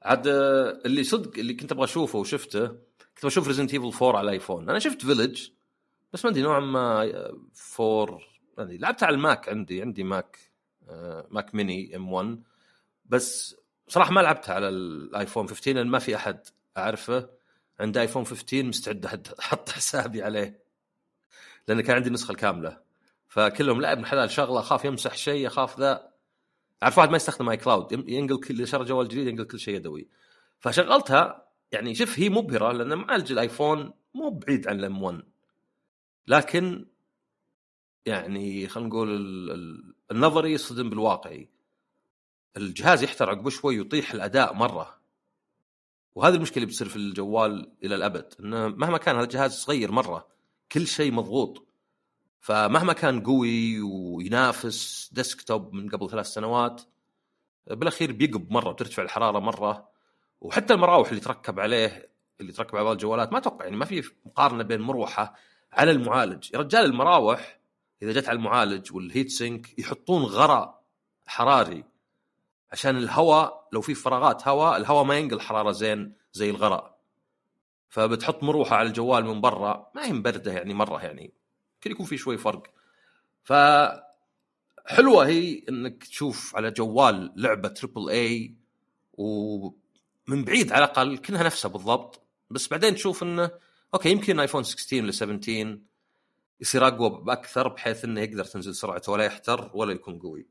عاد 0.03 0.27
آه، 0.27 0.83
اللي 0.87 1.05
صدق 1.05 1.39
اللي 1.39 1.55
كنت 1.55 1.73
أبغى 1.73 1.85
أشوفه 1.85 2.19
وشفته 2.19 2.79
كنت 3.14 3.26
بشوف 3.26 3.47
Resident 3.47 3.75
Evil 3.75 4.05
4 4.04 4.19
على 4.19 4.25
ال 4.25 4.31
iPhone 4.31 4.71
أنا 4.71 4.78
شفت 4.78 5.02
Village 5.07 5.49
بس 6.12 6.25
ما 6.25 6.31
أدري 6.31 6.42
نوعا 6.42 6.61
ما 6.61 7.02
4 7.81 8.19
ما 8.59 8.64
أدري. 8.64 8.78
لعبت 8.78 9.02
على 9.02 9.14
ال 9.15 9.23
Mac 9.23 9.49
عندي 9.49 9.83
عندي 9.83 10.02
Mac 10.03 10.39
آه، 10.88 11.26
Mac 11.31 11.55
mini 11.55 11.97
M1 11.97 12.43
بس 13.07 13.57
صراحة 13.88 14.12
ما 14.12 14.21
لعبتها 14.21 14.54
على 14.54 14.69
ال 14.69 14.80
iPhone 14.80 15.49
15 15.49 15.73
لأن 15.73 15.87
ما 15.87 15.99
في 15.99 16.16
أحد 16.16 16.40
أعرفه. 16.76 17.28
عنده 17.81 18.00
iPhone 18.01 18.25
15 18.25 18.62
مستعد 18.62 19.07
أحط 19.40 19.69
حسابي 19.69 20.23
عليه. 20.23 20.62
لأن 21.69 21.81
كان 21.81 21.97
عندي 21.97 22.09
النسخة 22.09 22.33
الكاملة. 22.33 22.81
فكلهم 23.28 23.81
لا 23.81 23.92
ابن 23.92 24.07
حلال 24.07 24.31
شغلة 24.31 24.61
أخاف 24.61 24.85
يمسح 24.85 25.16
شيء 25.16 25.47
أخاف 25.47 25.81
ذا. 25.81 26.12
عارف 26.83 26.99
واحد 26.99 27.11
ما 27.11 27.16
يستخدم 27.16 27.49
اي 27.49 27.57
cloud 27.57 27.93
ينقل 28.09 28.40
كل 28.40 28.69
شرى 28.69 28.85
جوال 28.85 29.09
جديد 29.09 29.26
ينقل 29.26 29.45
كل 29.45 29.59
شيء 29.59 29.75
يدوي. 29.75 30.09
فشغلتها 30.61 31.47
يعني 31.73 31.95
شوف 31.95 32.19
هي 32.19 32.29
مبهرة 32.29 32.73
لأن 32.73 32.99
معالج 32.99 33.33
الآيفون 33.33 33.93
مو 34.14 34.31
بعيد 34.31 34.69
عن 34.69 34.79
ال 34.81 35.03
M1 35.03 35.23
لكن 36.26 36.87
يعني 38.07 38.69
خلينا 38.69 38.88
نقول 38.88 39.11
ال- 39.17 39.50
ال- 39.50 39.95
النظري 40.11 40.52
يصطدم 40.52 40.91
بالواقعي. 40.91 41.49
الجهاز 42.57 43.02
يحتر 43.02 43.31
عقب 43.31 43.49
شوي 43.49 43.79
ويطيح 43.79 44.12
الأداء 44.12 44.55
مرة. 44.55 45.00
وهذه 46.14 46.35
المشكلة 46.35 46.57
اللي 46.57 46.67
بتصير 46.67 46.88
في 46.88 46.97
الجوال 46.97 47.73
إلى 47.85 47.95
الأبد 47.95 48.35
إنه 48.41 48.69
مهما 48.69 48.99
كان 48.99 49.14
هذا 49.17 49.25
الجهاز 49.25 49.52
صغير 49.52 49.93
مرة 49.93 50.29
كل 50.73 50.87
شيء 50.87 51.12
مضغوط. 51.12 51.67
فمهما 52.41 52.93
كان 52.93 53.21
قوي 53.23 53.81
وينافس 53.81 55.11
desktop 55.12 55.73
من 55.75 55.88
قبل 55.88 56.11
ثلاث 56.11 56.26
سنوات 56.26 56.83
بالأخير 57.67 58.12
بيقب 58.12 58.52
مرة 58.52 58.73
بترتفع 58.73 59.02
الحرارة 59.02 59.38
مرة. 59.38 59.92
وحتى 60.43 60.75
المراوح 60.75 61.09
اللي 61.09 61.21
تركب 61.21 61.61
عليه 61.61 62.09
اللي 62.41 62.53
تركب 62.53 62.77
على 62.77 62.93
الجوالات 62.93 63.33
ما 63.33 63.39
أتوقع 63.39 63.65
يعني 63.65 63.77
ما 63.77 63.85
في 63.85 64.11
مقارنة 64.27 64.63
بين 64.63 64.81
مروحة 64.81 65.35
على 65.73 65.91
المعالج. 65.91 66.55
يا 66.55 66.59
رجال 66.59 66.85
المراوح 66.85 67.59
إذا 68.03 68.13
جت 68.13 68.29
على 68.29 68.37
المعالج 68.37 68.93
وال 68.93 69.05
heat 69.05 69.31
sink 69.31 69.79
يحطون 69.79 70.23
غراء 70.23 70.83
حراري 71.27 71.85
عشان 72.73 72.97
الهواء 72.97 73.69
لو 73.73 73.81
في 73.81 73.95
فراغات 73.95 74.49
هواء 74.49 74.77
الهواء 74.77 75.05
ما 75.05 75.17
ينقل 75.17 75.41
حرارة 75.41 75.73
زين 75.73 76.13
زي 76.33 76.51
الغراء 76.51 76.99
فبتحط 77.89 78.43
مروحة 78.43 78.77
على 78.77 78.89
الجوال 78.89 79.25
من 79.25 79.41
برا 79.41 79.91
ما 79.95 80.07
هي 80.07 80.13
مبردة 80.13 80.53
يعني 80.53 80.75
مرة 80.75 81.03
يعني 81.03 81.35
يمكن 81.75 81.91
يكون 81.91 82.07
في 82.07 82.17
شوي 82.17 82.39
فرق. 82.39 82.63
ف 83.43 83.53
حلوة 84.87 85.27
هي 85.27 85.65
إنك 85.69 86.05
تشوف 86.05 86.57
على 86.57 86.71
جوال 86.71 87.33
لعبة 87.37 87.69
triple 87.69 88.11
A 88.11 88.55
ومن 90.33 90.45
بعيد 90.45 90.73
على 90.73 90.85
الأقل 90.85 91.19
كانها 91.19 91.43
نفسها 91.43 91.69
بالضبط. 91.69 92.21
بس 92.51 92.69
بعدين 92.69 92.95
تشوف 92.95 93.23
إنه 93.23 93.51
okay 93.95 94.11
يمكن 94.11 94.41
ايفون 94.41 94.62
16 94.62 95.05
ل 95.05 95.15
17 95.15 95.79
يصير 96.61 96.89
أقوى 96.89 97.23
بأكثر 97.25 97.69
بحيث 97.69 98.05
إنه 98.05 98.21
يقدر 98.21 98.45
تنزل 98.45 98.75
سرعته 98.75 99.12
ولا 99.12 99.25
يحتر 99.25 99.71
ولا 99.75 99.93
يكون 99.93 100.19
قوي. 100.19 100.47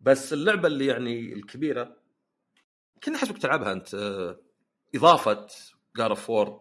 بس 0.00 0.32
اللعبة 0.32 0.68
اللي 0.68 0.86
يعني 0.86 1.32
الكبيرة 1.32 1.96
كنا 3.04 3.18
حسبك 3.18 3.38
تلعبها 3.38 3.72
أنت 3.72 3.94
آه، 3.94 4.40
إضافة 4.94 5.46
God 5.96 6.10
of 6.10 6.30
War 6.30 6.60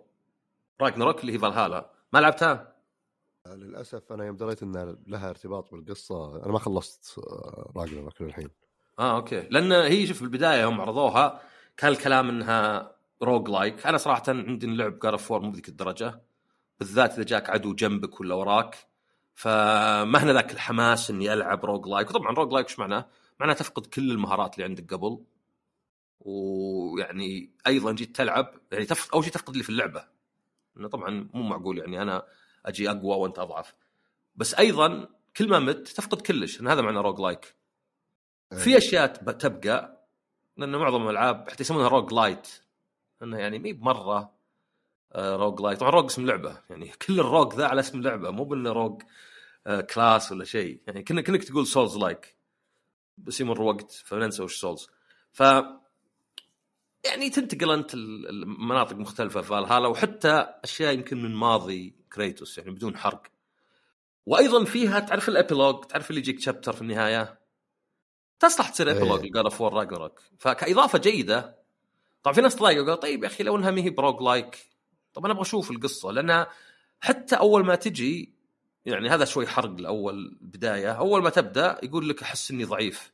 Ragnarök 0.81 1.21
اللي 1.21 1.33
هي 1.33 1.39
فالهالا 1.39 1.91
ما 2.13 2.19
لعبتها؟ 2.19 2.75
للأسف 3.47 4.11
أنا 4.11 4.25
يوم 4.25 4.35
دريت 4.35 4.63
إن 4.63 4.97
لها 5.07 5.29
ارتباط 5.29 5.71
بالقصة 5.71 6.43
أنا 6.43 6.51
ما 6.51 6.59
خلصت 6.59 7.19
Ragnarök 7.77 8.21
للحين. 8.21 8.49
آه 8.99 9.15
okay. 9.15 9.47
لأن 9.51 9.71
هي 9.71 10.07
شوف 10.07 10.17
في 10.17 10.23
البداية 10.23 10.61
يوم 10.61 10.81
عرضوها 10.81 11.41
كان 11.77 11.91
الكلام 11.91 12.29
انها 12.29 12.95
roguelike 13.21 13.87
أنا 13.87 13.97
صراحة 13.97 14.23
عندي 14.27 14.67
لعب 14.67 14.99
جار 14.99 15.13
اوف 15.13 15.31
مو 15.31 15.51
بذيك 15.51 15.69
الدرجة. 15.69 16.21
بالذات 16.79 17.13
إذا 17.13 17.23
جاك 17.23 17.49
عدو 17.49 17.73
جنبك 17.73 18.19
ولا 18.19 18.35
وراك. 18.35 18.87
فما 19.33 20.23
هنا 20.23 20.33
ذاك 20.33 20.51
الحماس 20.51 21.09
إني 21.09 21.33
ألعب 21.33 21.65
roguelike 21.65 22.09
وطبعا 22.09 22.33
roguelike 22.33 22.67
إيش 22.67 22.79
معناه؟ 22.79 23.05
معناه 23.39 23.53
تفقد 23.53 23.85
كل 23.85 24.11
المهارات 24.11 24.53
اللي 24.55 24.63
عندك 24.63 24.93
قبل. 24.93 25.23
ويعني 26.19 27.51
أيضا 27.67 27.91
جيت 27.91 28.15
تلعب 28.15 28.53
يعني 28.71 28.85
تفقد 28.85 29.13
أول 29.13 29.23
شيء 29.23 29.33
تفقد 29.33 29.49
اللي 29.49 29.63
في 29.63 29.69
اللعبة. 29.69 30.07
إنه 30.77 30.87
طبعا 30.87 31.29
مو 31.33 31.43
معقول 31.43 31.77
يعني 31.77 32.01
أنا 32.01 32.25
أجي 32.65 32.89
أقوى 32.91 33.15
وأنت 33.17 33.39
أضعف. 33.39 33.75
بس 34.35 34.53
أيضا 34.55 35.07
كل 35.37 35.49
ما 35.49 35.59
مت 35.59 35.87
تفقد 35.87 36.21
كلش. 36.21 36.61
هذا 36.61 36.81
معنى 36.81 36.99
roguelike 36.99 37.55
في 38.57 38.77
أشياء 38.77 39.07
تب- 39.07 39.37
تبقى. 39.37 40.02
لأن 40.57 40.75
معظم 40.75 41.03
الألعاب 41.03 41.49
حتى 41.49 41.61
يسمونها 41.63 41.87
roguelite. 41.87 42.47
انه 43.23 43.37
يعني 43.37 43.59
مي 43.59 43.73
بمرة 43.73 44.33
آه، 45.11 45.35
roguelite. 45.35 45.79
طبعا 45.79 45.89
Rogue 45.91 46.05
اسم 46.05 46.25
لعبة. 46.25 46.61
يعني 46.69 46.87
كل 47.07 47.19
ال 47.19 47.25
rogue 47.25 47.53
ذا 47.53 47.67
على 47.67 47.79
اسم 47.79 48.01
لعبة 48.01 48.29
مو 48.31 48.43
بانه 48.43 48.71
rogue 48.71 49.01
آه، 49.67 49.81
class 49.81 50.31
ولا 50.31 50.45
شيء. 50.45 50.81
يعني 50.87 51.03
كنا 51.03 51.21
كنك 51.21 51.43
تقول 51.43 51.67
souls-like 51.67 52.37
بس 53.17 53.41
يمر 53.41 53.61
وقت 53.61 53.91
فننسى 53.91 54.43
وش 54.43 54.55
souls 54.59 54.87
ف 55.31 55.39
يعني 57.05 57.29
تنتقل 57.29 57.71
أنت 57.71 57.93
ال- 57.93 58.29
المناطق 58.29 58.95
مختلفة 58.95 59.41
في 59.41 59.47
فالهالا 59.47 59.87
وحتى 59.87 60.47
أشياء 60.63 60.93
يمكن 60.93 61.23
من 61.23 61.35
ماضي 61.35 61.95
كريتوس 62.13 62.57
يعني 62.57 62.71
بدون 62.71 62.97
حرق. 62.97 63.23
وأيضا 64.25 64.63
فيها 64.63 64.99
تعرف 64.99 65.29
ال 65.29 65.35
epilogue؟ 65.35 65.85
تعرف 65.85 66.09
اللي 66.09 66.21
يجيك 66.21 66.39
chapter 66.39 66.73
في 66.73 66.81
النهاية؟ 66.81 67.39
تصلح 68.43 68.69
تصير. 68.69 68.91
epilogue 68.91 69.25
ل 69.25 69.30
God 69.30 69.43
of 69.43 69.61
War 69.61 69.73
Ragnarök 69.73 70.21
فكإضافة 70.39 70.99
جيدة 70.99 71.55
طبعا 72.23 72.35
في 72.35 72.41
ناس 72.41 72.55
تضايقوا 72.55 72.83
قالوا 72.83 72.95
طيب 72.95 73.23
يا 73.23 73.27
أخي 73.27 73.43
لو 73.43 73.55
إنها 73.55 73.71
ما 73.71 73.81
هي 73.81 73.89
ب 73.89 74.21
roguelike 74.21 74.57
طب 75.13 75.25
أنا 75.25 75.33
أبغى 75.33 75.41
أشوف 75.41 75.71
القصة 75.71 76.11
لانها 76.11 76.47
حتى 77.01 77.35
أول 77.35 77.65
ما 77.65 77.75
تجي 77.75 78.33
يعني 78.85 79.09
هذا 79.09 79.25
شوي 79.25 79.47
حرق 79.47 79.69
الأول 79.69 80.37
بداية 80.41 80.91
أول 80.91 81.23
ما 81.23 81.29
تبدأ 81.29 81.79
يقول 81.83 82.09
لك 82.09 82.21
أحس 82.21 82.51
إني 82.51 82.63
ضعيف 82.63 83.13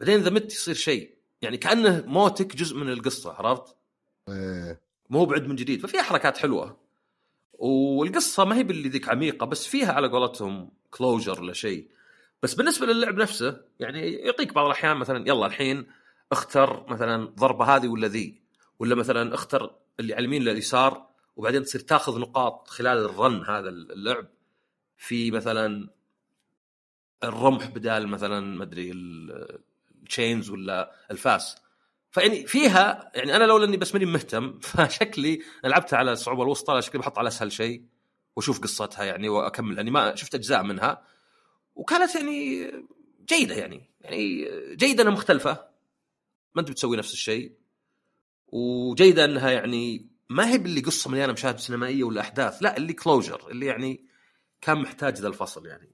بعدين 0.00 0.20
إذا 0.20 0.30
مت 0.30 0.52
يصير 0.52 0.74
شيء 0.74 1.14
يعني 1.42 1.56
كأنه 1.56 2.04
موتك 2.06 2.56
جزء 2.56 2.76
من 2.76 2.92
القصة 2.92 3.32
عرفت؟ 3.32 3.76
إيه. 4.28 4.80
مو 5.10 5.24
بعد 5.24 5.46
من 5.46 5.56
جديد 5.56 5.86
ففيها 5.86 6.02
حركات 6.02 6.38
حلوة 6.38 6.76
والقصة 7.52 8.44
ما 8.44 8.56
هي 8.56 8.62
باللي 8.62 8.88
ذيك 8.88 9.08
عميقة 9.08 9.46
بس 9.46 9.66
فيها 9.66 9.92
على 9.92 10.08
قولتهم 10.08 10.70
كلوجر 10.90 11.40
ولا 11.40 11.52
شيء 11.52 11.88
بس 12.44 12.54
بالنسبة 12.54 12.86
للعب 12.86 13.14
نفسه 13.16 13.60
يعني 13.80 14.12
يعطيك 14.12 14.54
بعض 14.54 14.66
الأحيان 14.66 14.96
مثلا 14.96 15.28
يلا 15.28 15.46
الحين 15.46 15.86
اختر 16.32 16.86
مثلا 16.88 17.24
ضربة 17.24 17.64
هذه 17.64 17.88
ولا 17.88 18.08
ذي 18.08 18.42
ولا 18.78 18.94
مثلا 18.94 19.34
اختر 19.34 19.74
اللي 20.00 20.14
على 20.14 20.20
اليمين 20.20 20.42
ولا 20.42 20.52
اليسار 20.52 21.06
وبعدين 21.36 21.64
تصير 21.64 21.80
تاخذ 21.80 22.18
نقاط 22.20 22.68
خلال 22.68 22.98
ال 22.98 23.10
run 23.10 23.44
هذا 23.44 23.68
اللعب 23.68 24.26
في 24.96 25.30
مثلا 25.30 25.88
الرمح 27.24 27.66
بدال 27.66 28.08
مثلا 28.08 28.56
ما 28.56 28.64
أدري 28.64 28.90
ال- 28.90 29.58
ال 30.02 30.09
chains 30.09 30.50
ولا 30.50 30.92
الفاس. 31.10 31.56
فيعني 32.10 32.46
فيها 32.46 33.10
يعني 33.14 33.36
أنا 33.36 33.44
لولا 33.44 33.64
إني 33.64 33.76
بس 33.76 33.94
ماني 33.94 34.06
مهتم 34.06 34.58
فشكلي 34.62 35.42
لعبتها 35.64 35.96
على 35.96 36.12
الصعوبة 36.12 36.42
الوسطى 36.42 36.82
شكلي 36.82 37.00
بحط 37.00 37.18
على 37.18 37.28
أسهل 37.28 37.52
شيء 37.52 37.84
وأشوف 38.36 38.60
قصتها 38.60 39.04
يعني 39.04 39.28
وأكمل 39.28 39.76
يعني 39.76 39.90
ما 39.90 40.14
شفت 40.14 40.34
أجزاء 40.34 40.62
منها. 40.62 41.13
وكانت 41.74 42.14
يعني 42.14 42.70
جيدة 43.28 43.54
يعني. 43.54 43.90
يعني 44.00 44.48
جيدة 44.76 45.02
إنها 45.02 45.12
مختلفة. 45.12 45.68
ما 46.54 46.60
أنت 46.60 46.70
بتسوي 46.70 46.96
نفس 46.96 47.12
الشيء. 47.12 47.52
وجيدة 48.48 49.24
إنها 49.24 49.50
يعني 49.50 50.08
ما 50.28 50.50
هي 50.50 50.58
باللي 50.58 50.80
قصة 50.80 51.10
مليانة 51.10 51.32
مشاهد 51.32 51.58
سينمائية 51.58 52.04
ولا 52.04 52.20
أحداث. 52.20 52.62
لا 52.62 52.76
اللي 52.76 52.92
كلوجر 52.92 53.50
اللي 53.50 53.66
يعني 53.66 54.06
كان 54.60 54.78
محتاج 54.78 55.14
ذا 55.18 55.28
الفصل 55.28 55.66
يعني. 55.66 55.90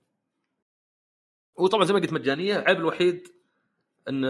وطبعا 1.56 1.84
زي 1.84 1.94
ما 1.94 2.00
قلت 2.00 2.12
مجانية 2.12 2.58
العيب 2.58 2.78
الوحيد 2.78 3.28
إن 4.08 4.24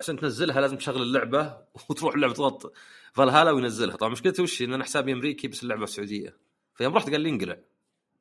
عشان 0.00 0.16
تنزلها 0.16 0.60
لازم 0.60 0.76
تشغل 0.76 1.02
اللعبة 1.02 1.58
وتروح 1.88 2.14
اللعبه 2.14 2.34
تضغط 2.34 2.72
فالهالا 3.12 3.50
وينزلها. 3.50 3.96
طبعا 3.96 4.12
مشكلتي 4.12 4.42
وش 4.42 4.62
إن 4.62 4.72
أنا 4.72 4.84
حسابي 4.84 5.12
أمريكي 5.12 5.48
بس 5.48 5.62
اللعبة 5.62 5.86
سعودية. 5.86 6.36
فيوم 6.74 6.94
رحت 6.96 7.10
قال 7.10 7.20
لي 7.20 7.28
انقلع. 7.30 7.58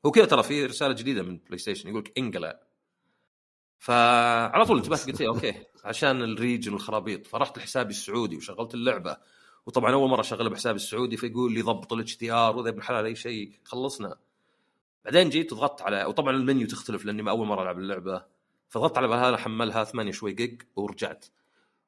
هو 0.06 0.12
كذا 0.12 0.26
ترى 0.26 0.44
في 0.44 0.66
رسالة 0.66 0.94
جديدة 0.94 1.24
من 1.24 1.38
PlayStation 1.38 1.90
يقول 1.90 2.02
لك 2.02 2.18
انقلع. 2.18 2.67
فعلى 3.80 4.66
طول 4.66 4.78
انتبهت 4.78 5.08
قلت 5.08 5.22
إيه 5.22 5.28
okay 5.28 5.54
عشان 5.84 6.22
ال 6.24 6.31
region 6.31 6.74
والخرابيط. 6.74 7.28
فرحت 7.28 7.58
لحسابي 7.58 7.90
السعودي 7.90 8.38
وشغلت 8.38 8.74
اللعبة. 8.74 9.18
وطبعا 9.66 9.94
أول 9.94 10.10
مرة 10.10 10.22
أشغلها 10.22 10.50
بحسابي 10.50 10.76
السعودي 10.76 11.18
فيقول 11.18 11.54
لي 11.54 11.62
ضبط 11.62 11.94
ال 11.94 12.18
HDR 12.18 12.58
وذا 12.58 12.70
ابن 12.70 12.82
أي 12.82 13.16
شيء. 13.16 13.52
خلصنا. 13.64 14.16
بعدين 15.06 15.30
جيت 15.30 15.54
وضغطت 15.54 15.82
على 15.82 16.06
وطبعا 16.06 16.36
المنيو 16.36 16.68
تختلف 16.68 17.06
لأني 17.06 17.22
ما 17.22 17.32
أول 17.32 17.48
مرة 17.48 17.64
ألعب 17.64 17.80
اللعبة. 17.80 18.26
فضغطت 18.70 18.98
على 18.98 19.16
هذا 19.16 19.38
حملها 19.38 19.84
8 19.84 20.12
شوي 20.12 20.34
جيج 20.34 20.62
ورجعت. 20.76 21.26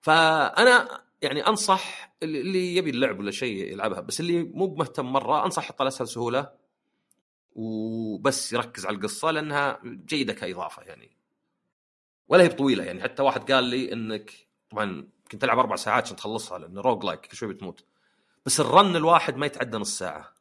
فأنا 0.01 1.01
يعني 1.22 1.48
أنصح 1.48 2.13
اللي- 2.24 2.75
يبي 2.75 2.89
اللعب 2.89 3.19
ولا 3.19 3.31
شيء 3.31 3.72
يلعبها. 3.72 4.01
بس 4.01 4.19
اللي 4.19 4.43
مو 4.43 4.75
مهتم 4.75 5.05
مرة 5.05 5.46
أنصح 5.46 5.63
يحط 5.63 5.81
على 5.81 5.88
أسهل 5.88 6.08
سهولة. 6.08 6.50
وبس 7.55 8.53
يركز 8.53 8.86
على 8.86 8.96
القصة 8.96 9.31
لأنها 9.31 9.79
جيدة 9.86 10.34
كإضافة 10.34 10.84
يعني. 10.84 11.18
ولا 12.29 12.43
هي 12.43 12.48
بطويلة 12.48 12.83
يعني. 12.83 13.01
حتى 13.01 13.24
واحد 13.24 13.51
قال 13.51 13.63
لي 13.63 13.93
إنك 13.93 14.31
طبعا 14.69 15.07
كنت 15.31 15.43
ألعب 15.43 15.59
أربع 15.59 15.75
ساعات 15.75 16.03
عشان 16.03 16.15
تخلصها 16.15 16.59
لأن 16.59 16.77
roguelike 16.77 17.25
كل 17.25 17.38
شوي 17.38 17.53
بتموت. 17.53 17.86
بس 18.45 18.59
ال 18.59 18.68
run 18.68 18.95
الواحد 18.95 19.38
ما 19.38 19.45
يتعدى 19.45 19.77
نص 19.77 19.98
ساعة. 19.98 20.33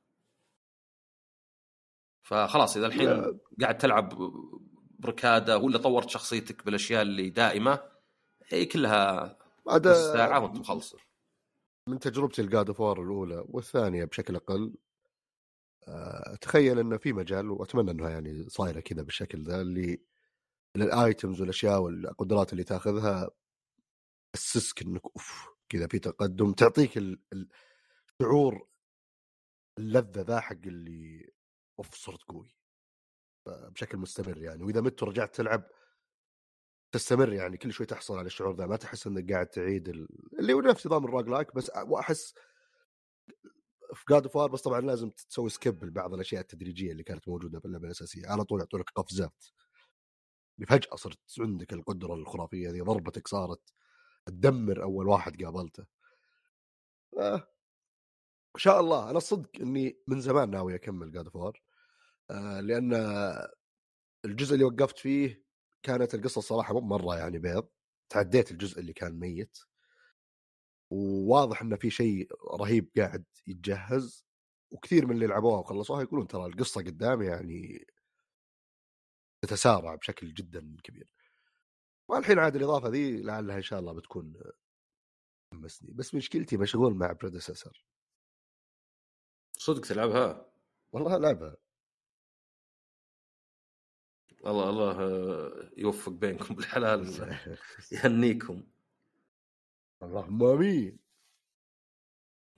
فخلاص 2.22 2.76
إذا 2.76 2.86
الحين 2.86 3.38
قاعد 3.60 3.78
تلعب 3.78 4.12
بركادة 4.98 5.58
ولا 5.58 5.78
طورت 5.78 6.10
شخصيتك 6.10 6.64
بالأشياء 6.64 7.02
اللي 7.02 7.30
دائمة 7.30 7.82
هي 8.48 8.64
كلها 8.64 9.38
بعد 9.66 9.88
نص 9.88 9.96
ساعة 9.96 10.40
وأنت 10.40 10.56
مخلص 10.58 10.96
من 11.88 11.98
تجربتي 11.98 12.42
ال 12.42 12.50
God 12.50 12.72
of 12.72 12.84
War 12.84 13.02
الأولى 13.02 13.44
والثانية 13.48 14.04
بشكل 14.04 14.36
أقل 14.36 14.74
آه، 15.88 16.34
أتخيل 16.34 16.78
إنه 16.78 16.96
في 16.96 17.12
مجال 17.12 17.50
وأتمنى 17.50 17.90
إنها 17.90 18.10
يعني 18.10 18.48
صايرة 18.48 18.80
كذا 18.80 19.02
بالشكل 19.02 19.42
ذا 19.42 19.60
اللي 19.60 20.00
ال 20.76 20.87
items 20.87 21.40
والأشياء 21.40 21.80
والقدرات 21.80 22.52
اللي 22.52 22.64
تأخذها 22.64 23.30
تحسسك 24.32 24.82
إنك 24.82 25.04
أوف 25.04 25.48
كذا 25.68 25.86
في 25.86 25.98
تقدم 25.98 26.52
تعطيك 26.52 26.98
ال- 26.98 27.22
ال- 27.32 27.48
شعور 28.22 28.68
اللذة 29.78 30.20
ذا 30.20 30.40
حق 30.40 30.56
اللي 30.66 31.32
أوف 31.78 31.94
صرت 31.94 32.22
قوي. 32.22 32.54
بشكل 33.46 33.98
مستمر 33.98 34.38
يعني. 34.38 34.64
وإذا 34.64 34.80
مت 34.80 35.02
ورجعت 35.02 35.34
تلعب 35.34 35.70
تستمر 36.92 37.32
يعني. 37.32 37.56
كل 37.56 37.72
شوي 37.72 37.86
تحصل 37.86 38.18
على 38.18 38.26
الشعور 38.26 38.56
ذا. 38.56 38.66
ما 38.66 38.76
تحس 38.76 39.06
إنك 39.06 39.32
قاعد 39.32 39.46
تعيد 39.46 39.88
ال... 39.88 40.08
اللي 40.38 40.52
هو 40.52 40.60
نفس 40.60 40.86
نظام 40.86 41.04
ال 41.04 41.28
roguelike 41.28 41.54
بس 41.54 41.70
وأحس 41.86 42.34
في 43.94 44.04
God 44.10 44.26
of 44.26 44.36
War 44.36 44.50
بس 44.50 44.62
طبعا 44.62 44.80
لازم 44.80 45.10
تسوي 45.10 45.50
skip 45.50 45.84
لبعض 45.84 46.14
الأشياء 46.14 46.40
التدريجية 46.40 46.92
اللي 46.92 47.02
كانت 47.02 47.28
موجودة 47.28 47.60
في 47.60 47.64
اللعبة 47.64 47.86
الأساسية. 47.86 48.26
على 48.28 48.44
طول 48.44 48.60
يعطوا 48.60 48.78
لك 48.78 48.90
قفزات. 48.90 49.44
فجأة 50.66 50.96
صرت 50.96 51.18
عندك 51.40 51.72
القدرة 51.72 52.14
الخرافية 52.14 52.70
ذي 52.70 52.80
ضربتك 52.80 53.28
صارت 53.28 53.72
تدمر 54.26 54.82
أول 54.82 55.08
واحد 55.08 55.42
قابلته 55.44 55.84
آه. 57.18 57.48
إن 58.56 58.60
شاء 58.60 58.80
الله 58.80 59.10
أنا 59.10 59.18
الصدق 59.18 59.50
إني 59.60 59.98
من 60.08 60.20
زمان 60.20 60.50
ناوي 60.50 60.74
أكمل 60.74 61.12
God 61.12 61.28
of 61.28 61.42
War 61.42 61.62
آه 62.30 62.60
لأن 62.60 62.94
الجزء 64.24 64.54
اللي 64.54 64.64
وقفت 64.64 64.98
فيه 64.98 65.42
كانت 65.82 66.14
القصة 66.14 66.40
صراحة 66.40 66.74
مو 66.74 66.80
مرة 66.80 67.16
يعني 67.16 67.38
بيض 67.38 67.68
تعديت 68.08 68.50
الجزء 68.50 68.80
اللي 68.80 68.92
كان 68.92 69.18
ميت 69.20 69.58
وواضح 70.90 71.62
انه 71.62 71.76
في 71.76 71.90
شيء 71.90 72.28
رهيب 72.60 72.90
قاعد 72.96 73.24
يتجهز 73.46 74.26
وكثير 74.70 75.06
من 75.06 75.14
اللي 75.14 75.26
لعبوها 75.26 75.58
وخلصوها 75.58 76.02
يقولون 76.02 76.26
ترى 76.26 76.46
القصة 76.46 76.80
قدام 76.80 77.22
يعني 77.22 77.86
تتسارع 79.42 79.94
بشكل 79.94 80.34
جدا 80.34 80.76
كبير. 80.84 81.08
والحين 82.08 82.38
عاد 82.38 82.56
الإضافة 82.56 82.88
ذي 82.88 83.22
لعلها 83.22 83.56
إن 83.56 83.62
شاء 83.62 83.80
الله 83.80 83.92
بتكون 83.92 84.34
حمسني 85.52 85.92
بس 85.92 86.14
مشكلتي 86.14 86.56
مشغول 86.56 86.94
مع 86.94 87.12
بريدسيسور 87.12 87.84
صدق 89.58 89.80
تلعبها؟ 89.80 90.46
والله 90.92 91.18
لعبها 91.18 91.56
الله 94.46 94.70
الله 94.70 95.70
يوفق 95.76 96.12
بينكم. 96.12 96.54
بالحلال 96.56 97.30
يهنيكم. 97.92 98.62
اللهم 100.02 100.42
آمين. 100.42 100.98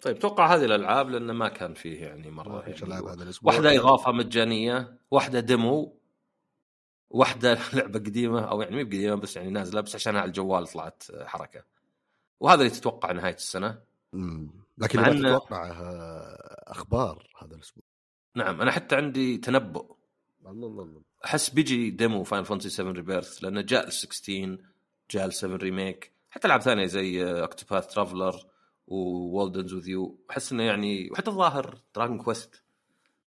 طيب 0.00 0.18
توقع 0.18 0.54
هذه 0.54 0.64
الألعاب 0.64 1.10
لأنه 1.10 1.32
ما 1.32 1.48
كان 1.48 1.74
فيه 1.74 2.02
يعني 2.02 2.30
مرة 2.30 2.68
يعني 2.68 3.00
واحدة 3.42 3.76
إضافة 3.76 4.12
مجانية 4.12 4.98
واحدة 5.10 5.40
ديمو 5.40 5.99
واحدة 7.10 7.58
لعبة 7.74 7.98
قديمة 7.98 8.40
أو 8.40 8.62
يعني 8.62 8.76
مو 8.76 8.82
قديمه 8.82 9.14
بس 9.14 9.36
يعني 9.36 9.50
نازلة 9.50 9.80
بس 9.80 9.94
عشان 9.94 10.16
على 10.16 10.28
الجوال 10.28 10.66
طلعت 10.66 11.02
حركة. 11.24 11.64
وهذا 12.40 12.60
اللي 12.60 12.70
تتوقع 12.70 13.12
نهاية 13.12 13.34
السنة. 13.34 13.78
مم. 14.12 14.50
لكن 14.78 15.00
ما 15.00 15.06
إنه- 15.12 15.18
تتوقع 15.18 15.70
آه، 15.70 16.64
أخبار 16.70 17.30
هذا 17.42 17.54
الأسبوع. 17.54 17.84
نعم 18.34 18.60
أنا 18.60 18.70
حتى 18.70 18.96
عندي 18.96 19.36
تنبؤ. 19.38 19.96
الله 20.46 20.66
الله 20.66 20.82
الله. 20.82 21.00
أحس 21.24 21.50
بيجي 21.50 21.90
demo 21.90 22.24
Final 22.24 22.44
Fantasy 22.44 22.68
7 22.70 22.92
Rebirth 22.92 23.44
لأنه 23.44 23.60
جاء 23.60 23.86
ال 23.86 23.92
16 23.92 24.58
جاء 25.10 25.26
ال 25.26 25.34
7 25.34 25.56
Remake 25.56 26.12
حتى 26.30 26.46
العاب 26.46 26.60
ثانية 26.60 26.86
زي 26.86 27.24
Octopath 27.24 27.86
Traveler 27.94 28.46
وولدنز 28.86 29.74
وذ 29.74 29.88
يو 29.88 30.18
أحس 30.30 30.52
إنه 30.52 30.62
يعني 30.62 31.10
وحتى 31.10 31.30
الظاهر 31.30 31.78
Dragon 31.94 32.18
Quest 32.18 32.62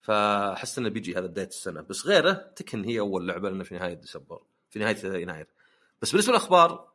فأحس 0.05 0.77
إنه 0.77 0.89
بيجي 0.89 1.15
هذا 1.17 1.27
بدايه 1.27 1.47
السنة. 1.47 1.81
بس 1.81 2.07
غيره 2.07 2.31
تكن 2.31 2.83
هي 2.83 2.99
أول 2.99 3.27
لعبة 3.27 3.49
لنا 3.49 3.63
في 3.63 3.75
نهاية 3.75 3.93
ديسمبر. 3.93 4.41
في 4.69 4.79
نهاية 4.79 5.21
يناير. 5.21 5.47
بس 6.01 6.11
بالنسبة 6.11 6.31
للأخبار 6.31 6.91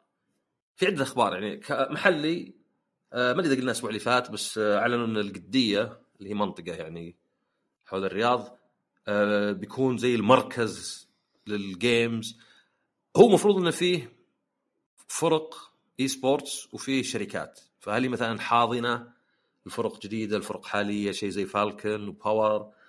في 0.76 0.86
عدة 0.86 1.02
أخبار. 1.02 1.34
يعني 1.34 1.56
كمحلي 1.56 2.54
آه، 3.12 3.32
ما 3.32 3.40
أدري 3.40 3.46
إذا 3.46 3.54
قلنا 3.54 3.64
الأسبوع 3.64 3.90
اللي 3.90 4.00
فات 4.00 4.30
بس 4.30 4.58
آه، 4.58 4.78
أعلنوا 4.78 5.06
إن 5.06 5.16
القدية 5.16 6.00
اللي 6.18 6.30
هي 6.30 6.34
منطقة 6.34 6.72
يعني 6.74 7.16
حول 7.86 8.04
الرياض 8.04 8.58
آه، 9.08 9.52
بيكون 9.52 9.98
زي 9.98 10.14
المركز 10.14 11.08
لل 11.46 11.73
games 11.73 12.38
هو 13.16 13.26
المفروض 13.26 13.56
إنه 13.56 13.70
فيه 13.70 14.12
فرق 15.08 15.54
esports 16.00 16.68
وفيه 16.74 17.02
شركات. 17.02 17.60
فهل 17.80 18.08
مثلا 18.08 18.40
حاضنة 18.40 19.12
الفرق 19.66 20.02
جديدة 20.02 20.36
الفرق 20.36 20.66
حالية 20.66 21.12
شيء 21.12 21.28
زي 21.28 21.46
فالكن 21.46 22.08
وباور 22.08 22.79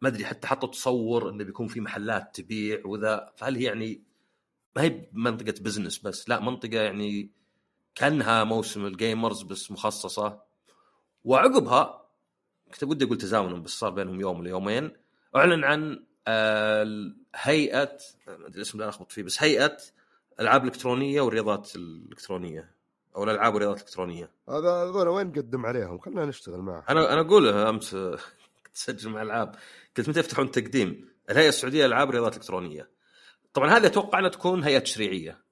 ما 0.00 0.08
أدري 0.08 0.24
حتى 0.24 0.46
حطوا 0.46 0.68
تصور 0.68 1.30
إنه 1.30 1.44
بيكون 1.44 1.68
في 1.68 1.80
محلات 1.80 2.40
تبيع 2.40 2.82
وذا 2.84 3.32
فهل 3.36 3.56
هي 3.56 3.62
يعني 3.62 4.02
ما 4.76 4.82
هي 4.82 5.08
منطقة 5.12 5.54
business 5.60 5.98
بس 5.98 6.28
لا 6.28 6.40
منطقة 6.40 6.80
يعني 6.80 7.30
كأنها 7.94 8.44
موسم 8.44 8.86
ال 8.86 8.94
gamers 8.94 9.42
بس 9.42 9.70
مخصصة. 9.70 10.40
وعقبها 11.24 12.06
كنت 12.72 12.84
ودي 12.84 13.04
أقول 13.04 13.18
تزامن 13.18 13.62
بس 13.62 13.70
صار 13.70 13.90
بينهم 13.90 14.20
يوم 14.20 14.38
ولا 14.38 14.50
يومين. 14.50 14.90
أعلن 15.36 15.64
عن 15.64 16.04
آه، 16.26 17.12
هيئة 17.34 17.98
ما 18.26 18.46
أدري 18.46 18.56
الاسم 18.56 18.78
لا 18.78 18.88
الخبط 18.88 19.12
فيه 19.12 19.22
بس 19.22 19.42
هيئة 19.42 19.76
الألعاب 20.40 20.62
الإلكترونية 20.62 21.20
والرياضات 21.20 21.76
الإلكترونية 21.76 22.74
أو 23.16 23.24
الألعاب 23.24 23.54
والرياضات 23.54 23.78
الإلكترونية. 23.78 24.30
هذا 24.48 24.70
هذول 24.70 25.08
وين 25.08 25.26
نقدم 25.26 25.66
عليهم؟ 25.66 25.98
خلينا 25.98 26.26
نشتغل 26.26 26.60
معهم. 26.60 26.82
أنا 26.88 27.12
أنا 27.12 27.20
أقولها 27.20 27.70
أمس. 27.70 27.96
اسجل 28.76 29.10
مع 29.10 29.22
العاب 29.22 29.56
قلت 29.96 30.08
متى 30.08 30.20
يفتحون 30.20 30.46
التقديم؟ 30.46 31.08
الهيئه 31.30 31.48
السعودية 31.48 31.78
للالعاب 31.78 32.08
والرياضات 32.08 32.32
الالكترونيه. 32.32 32.90
طبعا 33.54 33.70
هذه 33.70 33.86
أتوقع 33.86 34.18
أنها 34.18 34.28
تكون 34.28 34.64
هيئة 34.64 34.78
تشريعيه. 34.78 35.44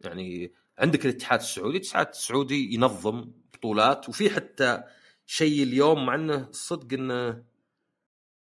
يعني 0.00 0.52
عندك 0.78 1.04
الاتحاد 1.06 1.40
السعودي، 1.40 1.76
الاتحاد 1.76 2.08
السعودي 2.08 2.74
ينظم 2.74 3.32
بطولات 3.54 4.08
وفي 4.08 4.30
حتى 4.30 4.82
شيء 5.26 5.62
اليوم 5.62 6.06
مع 6.06 6.14
إنه 6.14 6.48
الصدق 6.48 6.92
انه 6.92 7.44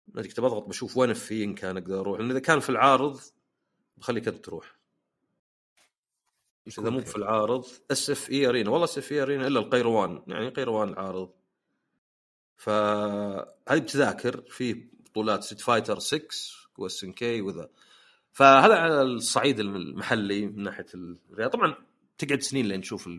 ما 0.08 0.20
أدري 0.20 0.28
كنت 0.28 0.40
بضغط 0.40 0.68
بشوف 0.68 0.98
وين 0.98 1.14
في 1.14 1.44
إن 1.44 1.56
كان 1.56 1.78
أقدر 1.78 2.00
أروح 2.00 2.20
لأن 2.20 2.32
إذا 2.32 2.40
كان 2.40 2.60
في 2.60 2.70
العارض 2.70 3.20
بخليك 3.98 4.28
أنت 4.28 4.46
تروح. 4.46 4.80
إذا 6.68 6.90
مو 6.90 7.00
في 7.00 7.16
العارض 7.16 7.66
اس 7.92 8.10
اف 8.10 8.30
اي 8.30 8.48
ارينا 8.48 8.70
والله 8.70 8.86
اس 8.86 8.98
اف 8.98 9.12
اي 9.12 9.22
ارينا 9.22 9.48
إلا 9.48 9.60
القيروان 9.60 10.24
يعني 10.28 10.50
قيروان 10.50 10.90
العارض 10.90 11.32
فهذه 12.60 13.80
بتذاكر 13.80 14.42
في 14.42 14.74
بطولات 14.74 15.44
ستريت 15.44 15.62
فايتر 15.62 16.00
6 16.00 16.28
و 16.78 17.04
SNK 17.04 17.42
وذا. 17.42 17.70
فهذا 18.32 18.76
على 18.76 19.02
الصعيد 19.02 19.60
المحلي 19.60 20.48
من 20.48 20.64
ناحية 20.64 20.86
الرياضة. 20.94 21.52
طبعا 21.52 21.76
تقعد 22.18 22.42
سنين 22.42 22.66
لين 22.66 22.82
تشوف 22.82 23.10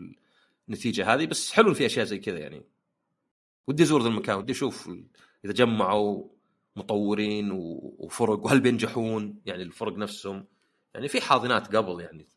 النتيجة 0.69 1.13
هذه 1.13 1.25
بس 1.25 1.51
حلو 1.51 1.73
في 1.73 1.85
أشياء 1.85 2.05
زي 2.05 2.19
كذا 2.19 2.39
يعني. 2.39 2.63
ودي 3.67 3.83
أزور 3.83 4.01
ذا 4.01 4.07
المكان 4.07 4.37
ودي 4.37 4.51
أشوف 4.51 4.89
إذا 5.45 5.53
جمعوا 5.53 6.27
مطورين 6.75 7.51
وفرق 7.51 8.45
وهل 8.45 8.59
بينجحون؟ 8.59 9.41
يعني 9.45 9.63
الفرق 9.63 9.97
نفسهم. 9.97 10.45
يعني 10.95 11.07
في 11.07 11.21
حاضنات 11.21 11.75
قبل 11.75 12.01
يعني. 12.01 12.27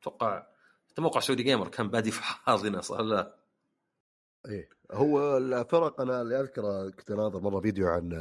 أتوقع 0.00 0.46
حتى 0.90 1.02
موقع 1.02 1.20
Saudi 1.20 1.42
Gamer 1.42 1.68
كان 1.68 1.88
بادي 1.88 2.10
في 2.10 2.22
حاضنة 2.22 2.80
صار 2.80 3.02
له 3.02 3.32
إيه. 4.48 4.79
هو 4.92 5.36
الفرق 5.36 6.00
أنا 6.00 6.22
اللي 6.22 6.40
أذكره 6.40 6.90
كنت 6.90 7.10
أناظر 7.10 7.40
مرة 7.40 7.60
فيديو 7.60 7.88
عن 7.88 8.12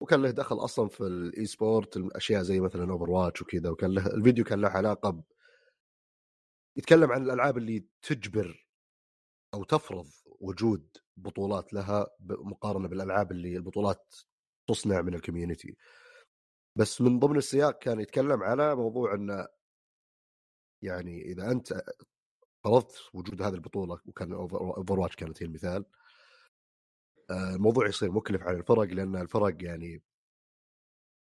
وكان 0.00 0.22
له 0.22 0.30
دخل 0.30 0.56
أصلا 0.56 0.88
في 0.88 1.00
ال 1.00 1.46
esport 1.46 1.96
الأشياء 1.96 2.42
زي 2.42 2.60
مثلا 2.60 2.92
Overwatch 2.92 3.42
وكذا 3.42 3.70
وكان 3.70 3.94
له 3.94 4.06
الفيديو 4.06 4.44
كان 4.44 4.60
له 4.60 4.68
علاقة 4.68 5.10
ب... 5.10 5.22
يتكلم 6.76 7.12
عن 7.12 7.22
الألعاب 7.22 7.58
اللي 7.58 7.86
تجبر 8.02 8.68
أو 9.54 9.64
تفرض 9.64 10.06
وجود 10.40 10.96
بطولات 11.16 11.72
لها 11.72 12.06
مقارنه 12.20 12.88
بالألعاب 12.88 13.32
اللي 13.32 13.56
البطولات 13.56 14.14
تصنع 14.68 15.02
من 15.02 15.14
ال 15.14 15.20
community 15.20 15.76
بس 16.76 17.00
من 17.00 17.18
ضمن 17.18 17.36
السياق 17.36 17.78
كان 17.78 18.00
يتكلم 18.00 18.42
على 18.42 18.74
موضوع 18.76 19.14
إنه 19.14 19.46
يعني 20.82 21.22
إذا 21.22 21.50
أنت 21.50 21.82
فرضت 22.68 22.94
وجود 23.14 23.42
هذه 23.42 23.54
البطولة 23.54 24.00
وكان 24.06 24.32
Overwatch 24.32 25.16
كانت 25.16 25.42
هي 25.42 25.46
المثال. 25.46 25.84
آه، 27.30 27.54
الموضوع 27.54 27.86
يصير 27.88 28.10
مكلف 28.10 28.42
على 28.42 28.56
الفرق 28.56 28.84
لأن 28.84 29.16
الفرق 29.16 29.64
يعني 29.64 29.98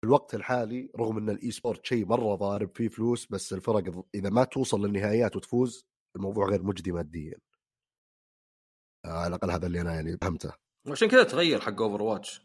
في 0.02 0.08
الوقت 0.08 0.36
الحالي 0.36 0.92
رغم 1.00 1.18
إن 1.18 1.30
ال 1.30 1.52
esport 1.52 1.86
شيء 1.86 2.06
مرة 2.06 2.36
ضارب 2.36 2.76
فيه 2.76 2.88
فلوس 2.88 3.28
بس 3.32 3.54
الفرق 3.54 4.06
إذا 4.16 4.30
ما 4.30 4.44
توصل 4.44 4.86
للنهائيات 4.86 5.36
وتفوز 5.36 5.88
الموضوع 6.16 6.50
غير 6.50 6.64
مجدي 6.64 6.92
ماديا. 6.92 7.40
آه، 9.06 9.10
على 9.10 9.28
الأقل 9.28 9.52
هذا 9.52 9.68
اللي 9.68 9.82
أنا 9.82 9.96
يعني 9.96 10.18
فهمته. 10.22 10.54
وعشان 10.88 11.08
كذا 11.08 11.24
تغير 11.24 11.62
حق 11.62 11.82
Overwatch 11.82 12.42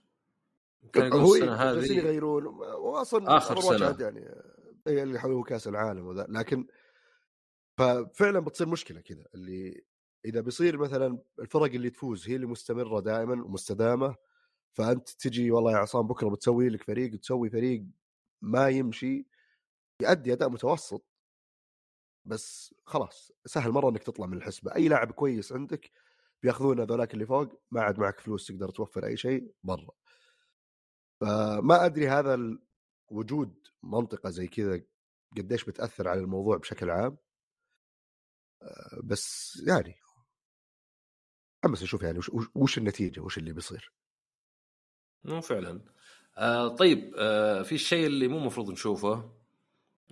كان 0.92 1.06
يقول 1.06 1.20
هو 1.20 1.34
السنة 1.34 1.54
هذه 1.54 1.92
يغيرون 1.92 2.46
واصلا 2.78 3.38
سنة. 3.38 3.86
عاد 3.86 4.00
يعني 4.00 5.02
اللي 5.02 5.18
حولوا 5.18 5.44
كأس 5.44 5.68
العالم 5.68 6.06
وذا 6.06 6.26
لكن 6.28 6.66
ففعلا 7.78 8.40
بتصير 8.40 8.68
مشكلة 8.68 9.00
كذا 9.00 9.24
اللي 9.34 9.84
إذا 10.24 10.40
بيصير 10.40 10.78
مثلا 10.78 11.18
الفرق 11.38 11.64
اللي 11.64 11.90
تفوز 11.90 12.28
هي 12.28 12.36
اللي 12.36 12.46
مستمرة 12.46 13.00
دائما 13.00 13.44
ومستدامة 13.44 14.16
فأنت 14.74 15.08
تجي 15.10 15.50
والله 15.50 15.72
يا 15.72 15.76
عصام 15.76 16.06
بكرة 16.06 16.28
بتسوي 16.28 16.68
لك 16.68 16.82
فريق 16.82 17.20
تسوي 17.20 17.50
فريق 17.50 17.84
ما 18.42 18.68
يمشي 18.68 19.26
يؤدي 20.02 20.32
أداء 20.32 20.48
متوسط. 20.50 21.04
بس 22.26 22.74
خلاص 22.86 23.32
سهل 23.46 23.70
مرة 23.72 23.88
إنك 23.90 24.02
تطلع 24.02 24.26
من 24.26 24.36
الحسبة. 24.36 24.74
أي 24.76 24.88
لاعب 24.88 25.12
كويس 25.12 25.52
عندك 25.52 25.90
بيأخذون 26.42 26.80
هذولاك 26.80 27.14
اللي 27.14 27.26
فوق 27.26 27.62
ما 27.70 27.82
عاد 27.82 27.98
معك 27.98 28.20
فلوس 28.20 28.46
تقدر 28.46 28.70
توفر 28.70 29.06
أي 29.06 29.16
شيء 29.16 29.52
برا. 29.64 29.90
فما 31.20 31.86
أدري 31.86 32.08
هذا 32.08 32.58
وجود 33.08 33.66
منطقة 33.82 34.30
زي 34.30 34.48
كذا 34.48 34.82
قديش 35.36 35.64
بتأثر 35.64 36.08
على 36.08 36.20
الموضوع 36.20 36.56
بشكل 36.56 36.90
عام. 36.90 37.16
بس 39.04 39.56
يعني 39.66 39.96
متحمس 41.64 41.82
أشوف 41.82 42.02
يعني 42.02 42.18
وش, 42.18 42.30
وش- 42.54 42.78
النتيجة؟ 42.78 43.20
وش 43.20 43.38
اللي 43.38 43.52
بيصير؟ 43.52 43.92
مو 45.24 45.40
فعلا. 45.40 45.80
آه 46.36 46.68
طيب 46.68 47.14
آه 47.18 47.62
في 47.62 47.74
الشيء 47.74 48.06
اللي 48.06 48.28
مو 48.28 48.38
مفروض 48.38 48.70
نشوفه 48.70 49.30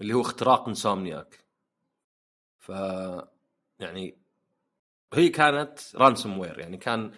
اللي 0.01 0.15
هو 0.15 0.21
اختراق 0.21 0.69
انسومنياك 0.69 1.45
ف 2.59 2.69
يعني 3.79 4.19
هي 5.15 5.29
كانت 5.29 5.79
رانسوم 5.97 6.39
وير 6.39 6.59
يعني 6.59 6.77
كان 6.77 7.13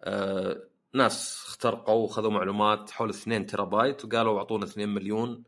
آه 0.00 0.68
ناس 0.94 1.44
اخترقوا 1.46 2.04
وخذوا 2.04 2.30
معلومات 2.30 2.90
حول 2.90 3.10
2 3.10 3.46
تيرا 3.46 3.64
بايت 3.64 4.04
وقالوا 4.04 4.38
أعطونا 4.38 4.64
2 4.64 4.88
مليون 4.88 5.44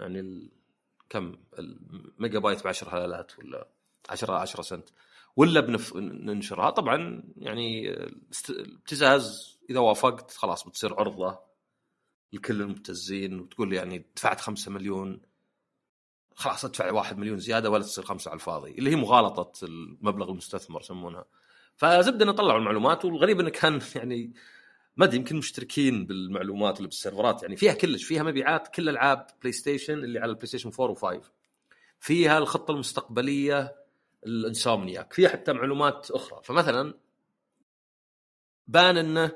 يعني 0.00 0.20
ال... 0.20 0.50
كم 1.08 1.36
الميجا 1.58 2.38
بايت 2.38 2.64
ب 2.64 2.68
10 2.68 2.96
هلالات 2.98 3.38
ولا 3.38 3.68
10 4.10 4.34
10 4.34 4.62
سنت. 4.62 4.88
ولا 5.36 5.60
بنف... 5.60 5.96
ننشرها. 5.96 6.70
طبعا 6.70 7.22
يعني 7.36 7.90
الابتزاز 8.50 9.58
إذا 9.70 9.80
وافقت 9.80 10.30
خلاص 10.30 10.68
بتصير 10.68 10.94
عرضة 10.94 11.38
لكل 12.32 12.60
المبتزين. 12.62 13.40
وتقول 13.40 13.72
يعني 13.72 14.06
دفعت 14.16 14.40
5 14.40 14.70
مليون. 14.70 15.20
خلاص 16.34 16.64
أدفع 16.64 16.90
1 16.92 17.18
مليون 17.18 17.38
زيادة 17.38 17.70
ولا 17.70 17.82
تصير 17.82 18.04
خمسة 18.04 18.28
على 18.28 18.38
الفاضي. 18.38 18.70
اللي 18.70 18.90
هي 18.90 18.96
مغالطة 18.96 19.64
المبلغ 19.64 20.30
المستثمر 20.30 20.80
يسمونها. 20.80 21.24
فزبده 21.76 22.24
انه 22.24 22.32
طلعوا 22.32 22.58
المعلومات. 22.58 23.04
والغريب 23.04 23.40
إنه 23.40 23.50
كان 23.50 23.80
يعني 23.96 24.32
ما 24.96 25.04
أدري 25.04 25.16
يمكن 25.16 25.36
مشتركين 25.36 26.06
بالمعلومات 26.06 26.76
اللي 26.76 26.88
بالسيرفرات. 26.88 27.42
يعني 27.42 27.56
فيها 27.56 27.72
كلش. 27.72 28.04
فيها 28.04 28.22
مبيعات 28.22 28.68
كل 28.68 28.88
ألعاب 28.88 29.26
بلاي 29.40 29.52
ستيشن 29.52 29.98
اللي 30.04 30.18
على 30.18 30.30
البلاي 30.30 30.46
ستيشن 30.46 30.70
4 30.80 31.20
و5 31.20 31.24
فيها 32.00 32.38
الخطة 32.38 32.72
المستقبلية 32.72 33.79
ال 34.26 34.34
Insomniac. 34.34 35.12
فيها 35.12 35.28
حتى 35.28 35.52
معلومات 35.52 36.10
أخرى. 36.10 36.40
فمثلا 36.44 36.94
بان 38.66 38.96
إنه 38.96 39.32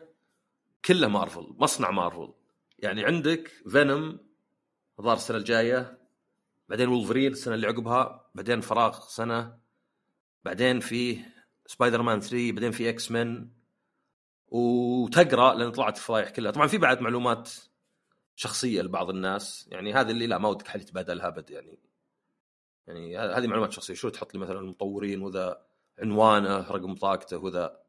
كله 0.85 1.09
مارفل 1.09 1.55
مصنع 1.59 1.91
مارفل. 1.91 2.33
يعني 2.79 3.05
عندك 3.05 3.49
Venom 3.69 4.19
ظهر 5.01 5.17
السنة 5.17 5.37
الجاية 5.37 5.99
بعدين 6.69 6.89
وولفرين 6.89 7.33
السنة 7.33 7.55
اللي 7.55 7.67
عقبها 7.67 8.31
بعدين 8.35 8.61
فراغ 8.61 9.01
سنة 9.09 9.59
بعدين 10.45 10.81
في 10.81 11.19
سبايدر 11.67 12.03
مان 12.03 12.21
3 12.21 12.53
بعدين 12.53 12.71
في 12.71 12.89
X-Men. 12.89 13.51
وتقرأ 14.49 15.55
لأن 15.55 15.71
طلعت 15.71 15.97
الفضايح 15.97 16.31
كلها. 16.31 16.53
طبعا 16.53 16.67
في 16.67 16.79
بعد 16.79 17.01
معلومات 17.01 17.53
شخصية 18.37 18.83
لبعض 18.83 19.11
الناس. 19.11 19.69
يعني 19.71 19.93
هذه 19.93 20.11
اللي 20.11 20.27
لا 20.27 20.39
ما 20.39 20.49
ودك 20.49 20.69
حد 20.69 20.81
يتبادلها 20.81 21.29
أبد 21.29 21.51
يعني. 21.51 21.79
يعني 22.87 23.19
هذه 23.19 23.47
معلومات 23.47 23.73
شخصية. 23.73 23.95
شو 23.95 24.09
تحط 24.09 24.35
لي 24.35 24.41
مثلا 24.41 24.59
المطورين 24.59 25.23
وذا 25.23 25.63
عنوانه 25.99 26.59
رقم 26.71 26.95
بطاقته 26.95 27.39
وذا. 27.39 27.81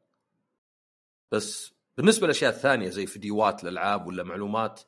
بس 1.32 1.74
بالنسبة 1.96 2.26
للأشياء 2.26 2.52
الثانية 2.52 2.88
زي 2.88 3.06
فيديوهات 3.06 3.62
الألعاب 3.62 4.06
ولا 4.06 4.22
معلومات 4.22 4.80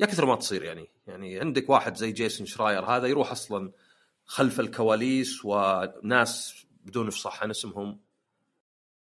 يا 0.00 0.06
كثر 0.06 0.26
ما 0.26 0.36
تصير 0.36 0.62
يعني. 0.62 0.90
يعني 1.06 1.40
عندك 1.40 1.70
واحد 1.70 1.96
زي 1.96 2.12
Jason 2.12 2.46
Schreier 2.46 2.84
هذا 2.84 3.06
يروح 3.06 3.30
أصلا 3.30 3.72
خلف 4.24 4.60
الكواليس 4.60 5.44
وناس 5.44 6.66
بدون 6.84 7.06
إفصاح 7.06 7.42
عن 7.42 7.50
اسمهم. 7.50 8.00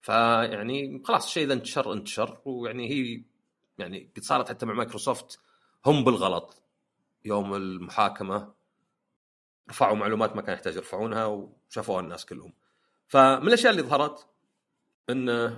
فيعني 0.01 1.01
خلاص 1.05 1.25
الشيء 1.25 1.43
إذا 1.43 1.53
انتشر 1.53 1.93
انتشر. 1.93 2.41
ويعني 2.45 2.89
هي 2.89 3.23
يعني 3.77 4.11
قد 4.17 4.23
صارت 4.23 4.49
حتى 4.49 4.65
مع 4.65 4.73
مايكروسوفت 4.73 5.39
هم 5.85 6.03
بالغلط. 6.03 6.63
يوم 7.25 7.55
المحاكمة 7.55 8.58
رفعوا 9.69 9.95
معلومات 9.95 10.35
ما 10.35 10.41
كان 10.41 10.53
يحتاج 10.53 10.75
يرفعونها 10.75 11.25
وشافوها 11.25 11.99
الناس 11.99 12.25
كلهم. 12.25 12.53
فمن 13.07 13.47
الأشياء 13.47 13.71
اللي 13.71 13.83
ظهرت 13.83 14.27
إن 15.09 15.57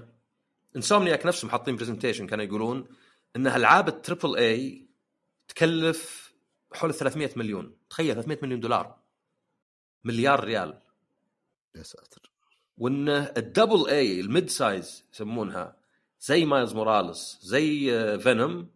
Insomniac 0.75 1.25
نفسهم 1.25 1.51
حاطين 1.51 1.75
presentation 1.75 2.27
كانوا 2.27 2.45
يقولون 2.45 2.87
إن 3.35 3.47
العاب 3.47 3.87
ال 3.87 3.94
triple 3.94 4.37
A 4.37 4.85
تكلف 5.47 6.33
حول 6.73 6.93
300 6.93 7.29
مليون. 7.35 7.75
تخيل 7.89 8.15
300 8.15 8.39
مليون 8.41 8.59
دولار. 8.59 8.97
مليار 10.03 10.43
ريال. 10.43 10.81
يا 11.75 11.83
ساتر. 11.83 12.31
وإن 12.77 13.09
ال 13.09 13.21
double 13.21 13.89
A 13.89 14.19
ال 14.19 14.27
mid 14.27 14.49
size 14.49 15.05
يسمونها 15.13 15.75
زي 16.21 16.45
Miles 16.45 16.73
Morales 16.73 17.39
زي 17.41 17.89
Venom 18.19 18.69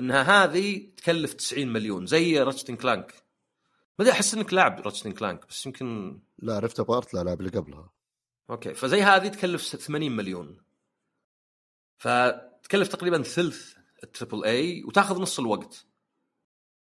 إنها 0.00 0.44
هذه 0.44 0.88
تكلف 0.96 1.34
90 1.34 1.68
مليون 1.68 2.06
زي 2.06 2.38
Ratchet 2.38 2.65
and 2.65 2.76
Clank. 2.76 3.23
ما 3.98 4.04
ادري 4.04 4.12
أحس 4.12 4.34
إنك 4.34 4.52
لاعب 4.54 4.80
Ratchet 4.80 5.02
and 5.02 5.12
Clank 5.12 5.48
بس 5.48 5.66
يمكن 5.66 6.18
لا 6.38 6.58
Rift 6.58 6.80
Apart 6.80 7.14
لا 7.14 7.24
لا 7.24 7.32
اللي 7.32 7.50
قبلها. 7.50 7.90
okay 8.50 8.74
فزي 8.74 9.02
هذه 9.02 9.28
تكلف 9.28 9.62
80 9.62 10.12
مليون. 10.12 10.60
فتكلف 11.98 12.88
تقريبا 12.88 13.22
ثلث 13.22 13.74
ال 14.04 14.10
triple 14.10 14.44
A 14.44 14.84
وتاخذ 14.84 15.20
نص 15.20 15.38
الوقت. 15.38 15.86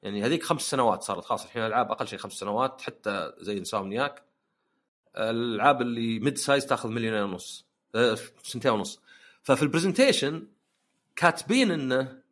يعني 0.02 0.24
هذيك 0.24 0.42
خمس 0.42 0.62
سنوات 0.62 1.02
صارت. 1.02 1.24
خلاص 1.24 1.44
الحين 1.44 1.62
الألعاب 1.62 1.90
أقل 1.90 2.08
شيء 2.08 2.18
خمس 2.18 2.32
سنوات 2.32 2.80
حتى 2.80 3.32
زي 3.38 3.58
Insomniac 3.58 4.24
الألعاب 5.16 5.82
اللي 5.82 6.20
mid 6.20 6.38
size 6.38 6.66
تاخذ 6.66 6.88
مليونين 6.88 7.22
ونص. 7.22 7.66
آه، 7.94 8.18
سنتين 8.42 8.72
ونص. 8.72 9.00
ففي 9.42 9.62
ال 9.62 9.69
presentation 9.69 10.46
كاتبين 11.16 11.70
إنه 11.70 12.22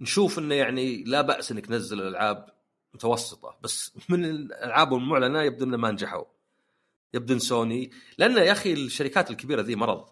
نشوف 0.00 0.38
إنه 0.38 0.54
يعني 0.54 1.04
لا 1.04 1.20
بأس 1.20 1.52
إنك 1.52 1.66
تنزل 1.66 2.00
الألعاب 2.00 2.59
متوسطة 2.94 3.58
بس 3.62 3.92
من 4.08 4.24
الألعاب 4.24 4.94
المعلنه 4.94 5.42
يبدو 5.42 5.64
انه 5.64 5.76
ما 5.76 5.90
نجحوا. 5.90 6.24
يبدو 7.14 7.38
سوني. 7.38 7.90
لأن 8.18 8.36
يا 8.36 8.52
أخي 8.52 8.72
الشركات 8.72 9.30
الكبيرة 9.30 9.62
ذي 9.62 9.76
مرض. 9.76 10.08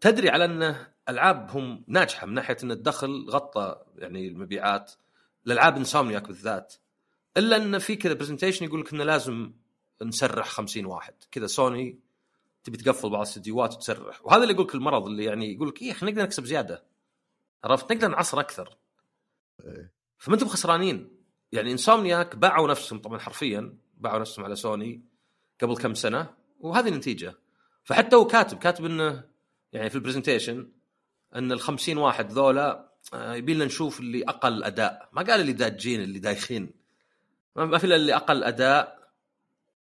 تدري 0.00 0.28
على 0.28 0.44
أن 0.44 0.86
العابهم 1.08 1.84
ناجحة 1.86 2.26
من 2.26 2.34
ناحية 2.34 2.56
أن 2.62 2.70
الدخل 2.70 3.26
غطى 3.30 3.82
يعني 3.96 4.28
المبيعات. 4.28 4.92
الألعاب 5.46 5.76
Insomniac 5.76 6.26
بالذات. 6.26 6.74
إلا 7.36 7.56
أن 7.56 7.78
في 7.78 7.96
كذا 7.96 8.14
presentation 8.14 8.64
يقول 8.64 8.80
لك 8.80 8.92
إنه 8.92 9.04
لازم 9.04 9.52
نسرح 10.02 10.48
50 10.48 10.86
واحد. 10.86 11.14
كذا 11.30 11.46
سوني 11.46 11.98
تبي 12.64 12.76
تقفل 12.76 13.10
بعض 13.10 13.20
الاستديوهات 13.20 13.74
وتسرح. 13.74 14.26
وهذا 14.26 14.42
اللي 14.42 14.54
يقول 14.54 14.66
لك 14.66 14.74
المرض 14.74 15.06
اللي 15.06 15.24
يعني 15.24 15.54
يقول 15.54 15.68
لك 15.68 15.82
إيه 15.82 15.92
إحنا 15.92 16.10
نقدر 16.10 16.22
نكسب 16.22 16.44
زيادة. 16.44 16.84
عرفت؟ 17.64 17.92
نقدر 17.92 18.08
نعصر 18.08 18.40
أكثر. 18.40 18.76
إيه. 19.64 19.92
فما 20.18 20.34
أنتم 20.34 20.48
خسرانين. 20.48 21.19
يعني 21.52 21.72
Insomniac 21.72 22.36
باعوا 22.36 22.68
نفسهم 22.68 22.98
طبعا 22.98 23.18
حرفيا 23.18 23.74
باعوا 23.98 24.18
نفسهم 24.18 24.44
على 24.44 24.56
سوني 24.56 25.02
قبل 25.62 25.76
كم 25.76 25.94
سنة 25.94 26.34
وهذه 26.60 26.88
النتيجة. 26.88 27.34
فحتى 27.84 28.16
هو 28.16 28.26
كاتب 28.26 28.58
كاتب 28.58 28.84
إنه 28.84 29.24
يعني 29.72 29.90
في 29.90 29.94
ال 29.94 30.00
presentation 30.00 30.68
إن 31.34 31.52
ال 31.52 31.60
50 31.60 31.96
واحد 31.96 32.32
ذولا 32.32 32.90
آه، 33.14 33.34
يبي 33.34 33.54
لنا 33.54 33.64
نشوف 33.64 34.00
اللي 34.00 34.24
أقل 34.24 34.64
أداء. 34.64 35.08
ما 35.12 35.22
قال 35.22 35.40
اللي 35.40 35.52
داجين 35.52 36.00
اللي 36.00 36.18
دايخين. 36.18 36.70
ما 37.56 37.78
في 37.78 37.84
إلا 37.84 37.96
اللي 37.96 38.16
أقل 38.16 38.44
أداء 38.44 39.10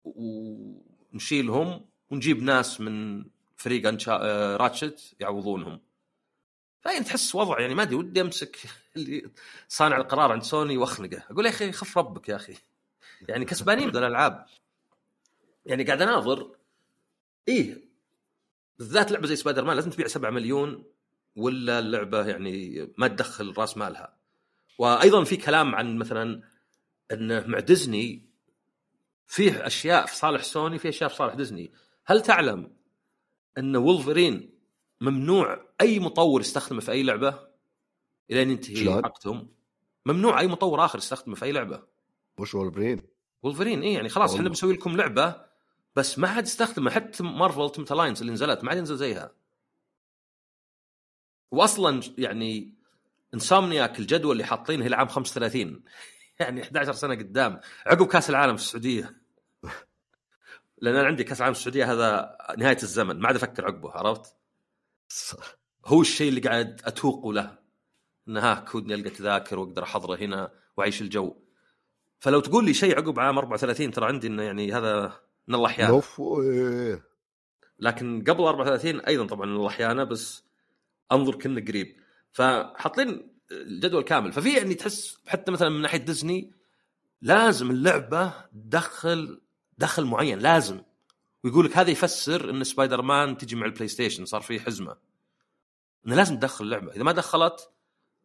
ونشيلهم 0.05 1.85
ونجيب 2.11 2.43
ناس 2.43 2.81
من 2.81 3.25
فريق. 3.57 4.09
آه، 4.09 4.57
Ratchet 4.57 5.15
يعوضونهم. 5.21 5.81
فيعني 6.87 7.05
تحس 7.05 7.35
وضع 7.35 7.61
يعني 7.61 7.75
ما 7.75 7.83
أدري 7.83 7.95
ودي 7.97 8.21
أمسك 8.21 8.57
اللي 8.97 9.31
صانع 9.69 9.97
القرار 9.97 10.33
عند 10.33 10.43
سوني 10.43 10.77
وأخنقه. 10.77 11.23
أقول 11.31 11.47
يا 11.47 11.51
أخي 11.51 11.73
خف 11.73 11.99
ربك 11.99 12.29
يا 12.29 12.37
أخي. 12.37 12.55
يعني 13.29 13.45
كسبانين 13.45 13.91
ذول 13.91 14.03
الالعاب 14.03 14.47
يعني 15.67 15.85
قاعد 15.85 16.03
أناظر. 16.03 16.57
إيه 17.49 17.89
بالذات 18.79 19.13
لعبة 19.13 19.27
زي 19.27 19.37
سبايدر 19.37 19.65
مان 19.65 19.77
لازم 19.77 19.91
تبيع 19.91 20.07
7 20.07 20.31
مليون 20.31 20.85
ولا 21.37 21.79
اللعبة 21.79 22.27
يعني 22.27 22.87
ما 22.99 23.09
تدخل 23.09 23.55
راس 23.59 23.77
مالها. 23.77 24.17
وأيضا 24.79 25.25
في 25.25 25.37
كلام 25.37 25.75
عن 25.75 25.99
مثلا 25.99 26.43
انه 27.13 27.47
مع 27.47 27.59
ديزني 27.59 28.31
فيه 29.27 29.67
أشياء 29.67 30.07
في 30.07 30.17
صالح 30.17 30.43
سوني 30.43 30.79
في 30.79 30.89
أشياء 30.89 31.11
في 31.11 31.17
صالح 31.17 31.35
ديزني. 31.35 31.73
هل 32.05 32.23
تعلم 32.23 32.77
إن 33.59 33.77
وولفرين 33.77 34.56
ممنوع 35.01 35.67
أي 35.81 35.99
مطور 35.99 36.41
يستخدمه 36.41 36.81
في 36.81 36.93
أي 36.93 37.03
لعبة 37.03 37.49
الين 38.31 38.51
ينتهي؟ 38.51 38.89
عقدهم 38.89 39.49
ممنوع 40.07 40.41
أي 40.41 40.47
مطور 40.47 40.85
آخر 40.85 40.99
يستخدمه 40.99 41.35
في 41.35 41.45
أي 41.45 41.53
لعبة 41.53 41.83
وش 42.39 42.55
وولفرين؟ 42.55 43.03
وولفرين 43.43 43.83
اي 43.83 43.93
يعني 43.93 44.09
خلاص 44.09 44.35
إحنا. 44.35 44.49
بنسوي 44.49 44.73
لكم 44.73 44.97
لعبة 44.97 45.47
بس 45.97 46.19
ما 46.19 46.29
حد 46.29 46.47
يستخدمها 46.47 46.93
حتى 46.93 47.23
Marvel 47.23 47.65
Ultimate 47.65 47.93
Alliance 47.93 48.21
اللي 48.21 48.33
نزلت 48.33 48.65
ما 48.65 48.71
حد 48.71 48.77
ينزل 48.77 48.97
زيها 48.97 49.33
واصلا 51.51 52.03
يعني 52.19 52.75
Insomniac 53.35 53.99
الجدول 53.99 54.33
اللي 54.33 54.45
حاطينه 54.45 54.87
إلى 54.87 54.97
عام 54.97 55.09
35 55.09 55.83
يعني 56.41 56.63
11 56.63 56.93
سنة 56.93 57.15
قدام 57.15 57.61
عقب 57.87 58.07
كأس 58.07 58.31
العالم 58.31 58.57
في 58.57 58.63
السعودية 58.63 59.17
لأن 60.83 60.97
أنا 60.97 61.07
عندي 61.07 61.25
كأس 61.25 61.39
العالم 61.39 61.55
في 61.55 61.59
السعودية 61.61 61.93
هذا 61.93 62.39
نهاية 62.59 62.79
الزمن 62.83 63.19
ما 63.21 63.27
عاد 63.27 63.37
أفكر 63.37 63.65
عقبه 63.65 63.91
عرفت؟ 63.91 64.36
هو 65.87 66.01
الشيء 66.01 66.29
اللي 66.29 66.41
قاعد 66.41 66.81
اتوق 66.85 67.29
له 67.29 67.59
ان 68.29 68.37
ها 68.37 68.55
كودني 68.55 68.95
ألقى 68.95 69.11
تذاكر 69.11 69.59
وأقدر 69.59 69.83
أحضره 69.83 70.17
هنا 70.17 70.51
وأعيش 70.77 71.03
الجو. 71.03 71.37
فلو 72.19 72.41
تقول 72.41 72.65
لي 72.65 72.75
شيء 72.75 72.97
عقب 72.97 73.21
عام 73.21 73.39
34 73.39 73.91
ترى 73.91 74.07
عندي 74.07 74.27
إنه 74.27 74.43
يعني 74.43 74.73
هذا 74.73 75.21
من 75.49 75.55
الله 75.55 75.67
أحيانا 75.67 75.91
نوف 75.91 76.21
إيه. 76.21 77.05
لكن 77.79 78.25
قبل 78.29 78.43
34 78.43 79.01
أيضا 79.01 79.27
طبعا 79.27 79.47
من 79.47 79.57
الله 79.57 79.69
أحيانا 79.69 80.05
بس 80.05 80.45
أنظر 81.13 81.35
كنا 81.35 81.61
قريب. 81.69 81.97
فحاطين 82.33 83.37
الجدول 83.51 84.03
كامل. 84.03 84.33
ففي 84.33 84.57
يعني 84.57 84.75
تحس 84.75 85.19
حتى 85.27 85.53
مثلا 85.53 85.69
من 85.69 85.83
ناحية 85.83 85.99
ديزني 85.99 86.53
لازم 87.23 87.71
اللعبة 87.71 88.33
تدخل 88.53 89.41
دخل 89.79 90.05
معين 90.05 90.39
لازم. 90.39 90.81
ويقول 91.47 91.67
لك 91.67 91.77
هذا 91.77 91.91
يفسر 91.91 92.51
إن 92.51 92.65
سبايدر 92.65 93.03
مان 93.03 93.39
تجي 93.39 93.57
مع 93.57 93.67
البلاي 93.67 93.89
ستيشن 93.89 94.25
صار 94.25 94.41
فيه 94.41 94.61
حزمة. 94.61 94.97
إنه 96.07 96.17
لازم 96.17 96.39
تدخل 96.39 96.65
اللعبة. 96.65 96.93
إذا 96.93 97.03
ما 97.03 97.13
دخلت 97.13 97.71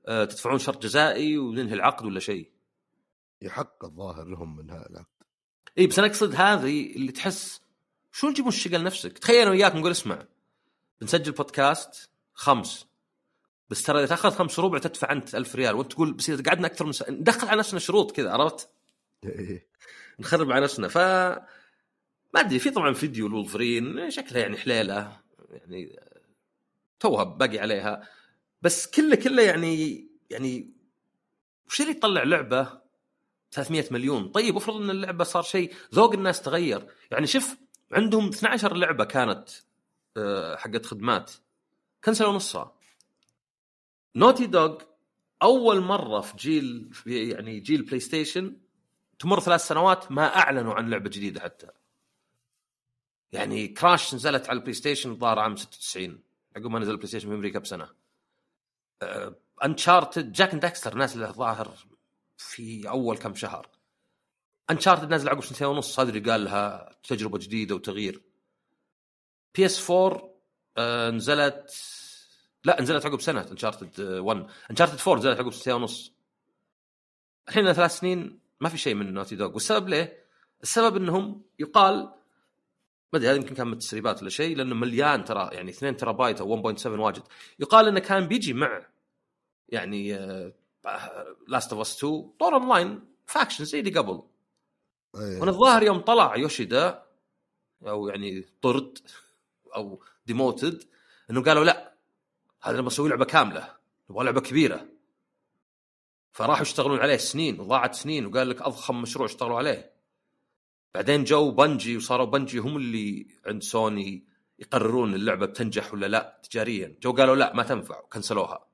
آه، 0.07 0.25
تدفعون 0.25 0.59
شرط 0.59 0.83
جزائي 0.83 1.37
وننهي 1.37 1.73
العقد 1.73 2.05
ولا 2.05 2.19
شيء. 2.19 2.51
يحق 3.41 3.85
الظاهر 3.85 4.27
لهم 4.27 4.55
من 4.57 4.71
هذا 4.71 5.05
إي 5.77 5.87
بس 5.87 5.99
أنا 5.99 6.07
أقصد 6.07 6.35
هذه 6.35 6.95
اللي 6.95 7.11
تحس 7.11 7.61
شو 8.11 8.29
تجيب 8.29 8.47
الشقا 8.47 8.77
لنفسك؟ 8.77 9.17
تخيل 9.17 9.41
أنا 9.41 9.51
وياك 9.51 9.75
نقول 9.75 9.91
اسمع 9.91 10.25
بنسجل 11.01 11.31
بودكاست 11.31 12.09
خمس 12.33 12.87
بس 13.69 13.83
ترى 13.83 13.99
إذا 13.99 14.07
تأخذ 14.07 14.31
خمس 14.31 14.59
ربع 14.59 14.77
تدفع 14.77 15.11
أنت 15.11 15.35
ألف 15.35 15.55
ريال 15.55 15.75
وأنت 15.75 15.91
تقول 15.91 16.13
بس 16.13 16.29
إذا 16.29 16.43
قعدنا 16.43 16.67
أكثر 16.67 16.85
من 16.85 16.91
سنة 16.91 17.17
ندخل 17.17 17.47
على 17.47 17.59
نفسنا 17.59 17.79
شروط 17.79 18.11
كذا 18.11 18.31
عرفت؟ 18.31 18.69
إيه. 19.23 19.67
نخرب 20.19 20.51
على 20.51 20.63
نفسنا. 20.63 20.87
ف 20.87 20.97
ما 22.33 22.39
أدري 22.39 22.59
في 22.59 22.69
طبعا 22.69 22.93
فيديو 22.93 23.27
الولفرين 23.27 24.09
شكلها 24.09 24.41
يعني 24.41 24.57
حليله 24.57 25.17
يعني 25.49 25.99
توها 26.99 27.23
باقي 27.23 27.59
عليها 27.59 28.09
بس 28.61 28.87
كله 28.87 29.15
كله 29.15 29.43
يعني 29.43 30.07
يعني 30.29 30.71
وش 31.67 31.81
اللي 31.81 31.91
يطلع 31.91 32.23
لعبة 32.23 32.81
300 33.51 33.85
مليون؟ 33.91 34.27
طيب 34.27 34.57
افرض 34.57 34.75
إن 34.75 34.89
اللعبة 34.89 35.23
صار 35.23 35.43
شيء 35.43 35.73
ذوق 35.95 36.13
الناس 36.13 36.41
تغير. 36.41 36.87
يعني 37.11 37.27
شوف 37.27 37.57
عندهم 37.91 38.27
12 38.27 38.75
لعبة 38.75 39.03
كانت 39.03 39.49
آه، 40.17 40.55
حقت 40.55 40.85
خدمات. 40.85 41.31
كنسلوا 42.03 42.33
نصها 42.33 42.75
نوتي 44.15 44.45
دوغ 44.45 44.77
أول 45.43 45.81
مرة 45.81 46.21
في 46.21 46.37
جيل 46.37 46.91
يعني 47.05 47.59
جيل 47.59 47.81
بلاي 47.81 47.99
ستيشن 47.99 48.57
تمر 49.19 49.39
ثلاث 49.39 49.67
سنوات 49.67 50.11
ما 50.11 50.37
أعلنوا 50.37 50.73
عن 50.73 50.89
لعبة 50.89 51.09
جديدة 51.09 51.41
حتى. 51.41 51.67
يعني 53.31 53.67
Crash 53.67 54.15
نزلت 54.15 54.49
على 54.49 54.57
البلاي 54.57 54.73
ستيشن 54.73 55.11
الظاهر 55.11 55.39
عام 55.39 55.55
96 55.55 56.19
عقب 56.55 56.65
ما 56.65 56.79
نزل 56.79 56.91
البلاي 56.91 57.07
ستيشن 57.07 57.29
في 57.29 57.35
أمريكا 57.35 57.59
بسنة. 57.59 57.89
Uncharted 59.63 60.31
Jak 60.31 60.55
Daxter 60.55 60.95
نازلة 60.95 61.29
الظاهر 61.29 61.73
في 62.37 62.89
أول 62.89 63.17
كم 63.17 63.35
شهر. 63.35 63.69
Uncharted 64.69 65.09
نازل 65.09 65.29
عقب 65.29 65.43
سنتين 65.43 65.67
ونص 65.67 65.99
اللي 65.99 66.31
قال 66.31 66.43
لها 66.43 66.95
تجربة 67.03 67.37
جديدة 67.37 67.75
وتغيير. 67.75 68.21
PS 69.55 69.91
4 69.91 70.31
آه 70.77 71.09
نزلت 71.09 71.71
لا 72.63 72.81
نزلت 72.81 73.05
عقب 73.05 73.21
سنة 73.21 73.47
Uncharted 73.51 74.01
1 74.01 74.47
Uncharted 74.71 74.99
4 75.07 75.15
نزلت 75.15 75.39
عقب 75.39 75.51
سنتين 75.51 75.73
ونص. 75.73 76.13
الحين 77.47 77.73
ثلاث 77.73 77.97
سنين 77.97 78.39
ما 78.59 78.69
في 78.69 78.77
شيء 78.77 78.95
من 78.95 79.13
Naughty 79.13 79.35
Dog 79.35 79.53
والسبب 79.53 79.89
ليه؟ 79.89 80.25
السبب 80.63 80.95
إنهم 80.95 81.41
يقال 81.59 82.13
ما 83.13 83.19
أدري 83.19 83.29
هذا 83.29 83.35
يمكن 83.35 83.55
كان 83.55 83.67
من 83.67 83.73
التسريبات 83.73 84.21
ولا 84.21 84.29
شيء 84.29 84.57
لأنه 84.57 84.75
مليان 84.75 85.25
ترى 85.25 85.49
يعني 85.51 85.71
2 85.71 85.97
تيرا 85.97 86.13
بايت 86.13 86.41
أو 86.41 86.73
1.7 86.73 86.85
واجد. 86.85 87.23
يقال 87.59 87.87
إنه 87.87 87.99
كان 87.99 88.27
بيجي 88.27 88.53
مع 88.53 88.87
يعني 89.69 90.13
Last 91.47 91.73
of 91.73 91.81
Us 91.81 91.97
2 91.97 92.31
طور 92.39 92.53
online 92.53 92.99
Factions 93.25 93.65
زي 93.65 93.79
اللي 93.79 93.99
قبل. 93.99 94.23
إيه. 95.15 95.39
وأنا 95.39 95.51
الظاهر 95.51 95.83
يوم 95.83 95.99
طلع 95.99 96.35
يوشيدا 96.35 97.03
أو 97.87 98.07
يعني 98.07 98.45
طرد 98.61 98.97
أو 99.75 100.03
demoted 100.25 100.83
انه 101.29 101.43
قالوا 101.43 101.65
لا 101.65 101.93
هذا 102.61 102.73
نبغى 102.73 102.87
نسوي 102.87 103.09
لعبة 103.09 103.25
كاملة 103.25 103.75
نبغى 104.09 104.25
لعبة 104.25 104.41
كبيرة. 104.41 104.87
فراحوا 106.31 106.61
يشتغلون 106.61 106.99
عليه 106.99 107.17
سنين 107.17 107.59
وضاعت 107.59 107.95
سنين 107.95 108.25
وقال 108.25 108.49
لك 108.49 108.61
أضخم 108.61 109.01
مشروع 109.01 109.25
اشتغلوا 109.25 109.57
عليه. 109.57 109.91
بعدين 110.93 111.23
جو 111.23 111.51
Bungie 111.51 111.97
وصاروا 111.97 112.25
Bungie 112.25 112.57
هم 112.57 112.77
اللي 112.77 113.27
عند 113.45 113.63
سوني 113.63 114.27
يقررون 114.59 115.13
اللعبة 115.13 115.45
بتنجح 115.45 115.93
ولا 115.93 116.05
لا 116.05 116.41
تجاريا 116.43 116.97
جو 117.01 117.13
قالوا 117.13 117.35
لا 117.35 117.53
ما 117.53 117.63
تنفع 117.63 117.99
وكنسلوها 117.99 118.67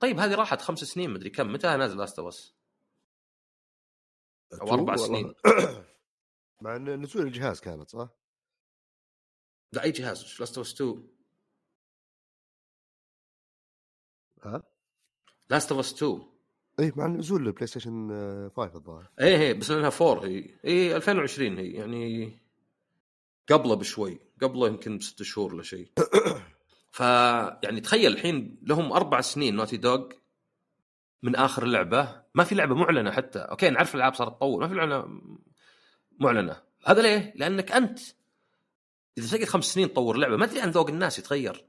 طيب 0.00 0.18
هذه 0.18 0.34
راحت 0.34 0.60
خمس 0.60 0.78
سنين 0.78 1.10
مدري 1.10 1.30
كم 1.30 1.52
متى 1.52 1.76
نازل 1.76 1.98
Last 1.98 2.18
of 2.18 2.52
أربع 4.62 4.92
والله. 4.92 4.96
سنين. 4.96 5.34
مع 6.62 6.76
نزول 6.76 7.26
الجهاز 7.26 7.60
كانت 7.60 7.90
صح؟ 7.90 8.08
لا 9.72 9.82
أي 9.82 9.90
جهاز 9.90 10.36
Last 10.40 10.58
of 10.58 10.66
Us 10.66 10.74
2 10.74 11.08
ها؟ 14.42 14.62
Last 15.50 15.72
of 15.72 15.80
Us 15.80 15.92
2 16.02 16.31
اي 16.80 16.92
مع 16.96 17.06
نزول 17.06 17.46
البلاي 17.46 17.66
ستيشن 17.66 18.08
آه، 18.12 18.50
5 18.56 18.76
الظاهر. 18.76 19.10
إيه 19.20 19.36
إيه 19.36 19.52
بس 19.52 19.70
لانها 19.70 19.90
4 20.00 20.24
هي 20.24 20.44
اي 20.64 20.96
2020 20.96 21.58
هي 21.58 21.72
يعني 21.72 22.38
قبله 23.48 23.74
بشوي 23.74 24.20
قبله 24.42 24.66
يمكن 24.66 24.98
بست 24.98 25.22
شهور 25.22 25.54
ولا 25.54 25.62
شيء. 25.62 25.88
ف 26.96 27.00
يعني 27.62 27.80
تخيل 27.80 28.12
الحين 28.12 28.58
لهم 28.62 28.92
أربع 28.92 29.20
سنين 29.20 29.56
Naughty 29.56 29.76
Dog 29.76 30.08
من 31.22 31.36
آخر 31.36 31.64
لعبة. 31.64 32.22
ما 32.34 32.44
في 32.44 32.54
لعبة 32.54 32.74
معلنة 32.74 33.10
حتى. 33.10 33.38
okay 33.38 33.70
نعرف 33.70 33.94
الألعاب 33.94 34.14
صارت 34.14 34.36
تطور 34.36 34.60
ما 34.60 34.68
في 34.68 34.74
لعبة 34.74 35.08
معلنة. 36.18 36.62
هذا 36.86 37.02
ليه؟ 37.02 37.32
لأنك 37.36 37.72
أنت 37.72 38.00
إذا 39.18 39.36
تقعد 39.36 39.48
خمس 39.48 39.64
سنين 39.64 39.92
تطور 39.92 40.16
لعبة 40.16 40.36
ما 40.36 40.44
ادري 40.44 40.60
عن 40.60 40.70
ذوق 40.70 40.88
الناس 40.88 41.18
يتغير. 41.18 41.64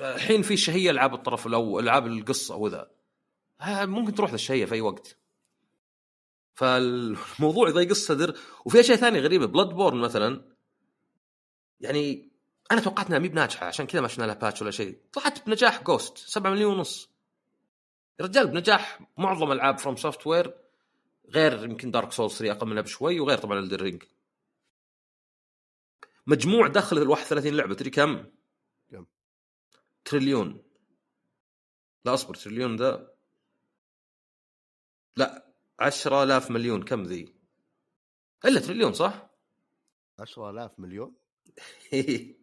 الحين 0.00 0.42
في 0.42 0.56
شهية 0.56 0.90
ألعاب 0.90 1.14
الطرف 1.14 1.46
الأول 1.46 1.82
ألعاب 1.82 2.06
القصة 2.06 2.56
وذا. 2.56 2.90
ممكن 3.66 4.14
تروح 4.14 4.32
الشهية 4.32 4.64
في 4.64 4.74
أي 4.74 4.80
وقت. 4.80 5.16
فالموضوع 6.54 7.68
يضيق 7.68 7.90
الصدر 7.90 8.38
وفي 8.64 8.80
أشياء 8.80 8.98
ثانية 8.98 9.20
غريبة 9.20 9.46
Bloodborne 9.46 9.98
مثلا. 9.98 10.52
يعني 11.80 12.32
أنا 12.72 12.80
توقعت 12.80 13.06
إنها 13.06 13.18
مي 13.18 13.28
بناجحة 13.28 13.66
عشان 13.66 13.86
كذا 13.86 14.00
ما 14.00 14.08
شفنا 14.08 14.24
لها 14.24 14.34
patch 14.34 14.62
ولا 14.62 14.70
شيء. 14.70 14.98
طلعت 15.12 15.46
بنجاح 15.46 15.82
just 15.82 16.18
7 16.18 16.50
مليون 16.50 16.74
ونص. 16.76 17.10
رجال 18.20 18.48
بنجاح 18.48 19.00
معظم 19.18 19.52
ألعاب 19.52 19.78
FromSoftware 19.78 20.54
غير 21.28 21.64
يمكن 21.64 21.90
Dark 21.90 22.12
Souls 22.12 22.32
3 22.32 22.52
أقل 22.52 22.66
منها 22.66 22.82
بشوي 22.82 23.20
وغير 23.20 23.38
طبعا 23.38 23.58
Elden 23.58 23.82
Ring 23.82 24.02
مجموع 26.26 26.68
دخل 26.68 26.98
ال 26.98 27.08
31 27.08 27.54
لعبة 27.54 27.74
تدري 27.74 27.90
كم؟ 27.90 28.24
كم؟ 28.90 29.06
تريليون. 30.04 30.62
لا 32.04 32.14
أصبر 32.14 32.34
تريليون 32.34 32.76
ذا 32.76 33.11
لا 35.16 35.52
10000 35.80 36.50
مليون 36.50 36.82
كم 36.82 37.02
ذي؟ 37.02 37.34
إلا 38.44 38.60
تريليون 38.60 38.92
صح؟ 38.92 39.30
10000 40.18 40.70
مليون؟ 40.78 41.14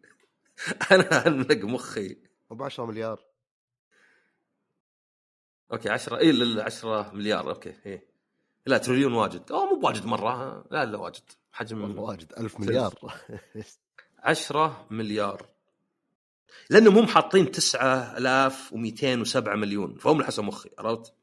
أنا 0.92 1.26
علق 1.26 1.64
مخي. 1.64 2.18
ب 2.50 2.62
10 2.62 2.86
مليار. 2.86 3.24
okay 5.72 5.88
10 5.88 6.18
اي 6.18 6.32
لا 6.32 6.64
10 6.64 7.14
مليار 7.14 7.50
okay 7.50 7.74
اي 7.86 8.06
لا 8.66 8.78
تريليون 8.78 9.12
واجد. 9.12 9.52
أو 9.52 9.66
مو 9.66 9.80
بواجد 9.80 10.06
مرة 10.06 10.64
لا 10.70 10.84
لا 10.84 10.98
واجد. 10.98 11.22
حجم 11.52 11.98
واجد 11.98 12.32
1000 12.38 12.60
مليار. 12.60 13.14
10 14.18 14.86
مليار. 14.90 15.48
لانهم 16.70 16.98
هم 16.98 17.06
حاطين 17.06 17.50
9207 17.50 19.54
مليون 19.54 19.98
فهم 19.98 20.12
اللي 20.12 20.24
حسوا 20.26 20.44
مخي 20.44 20.70
عرفت؟ 20.78 21.14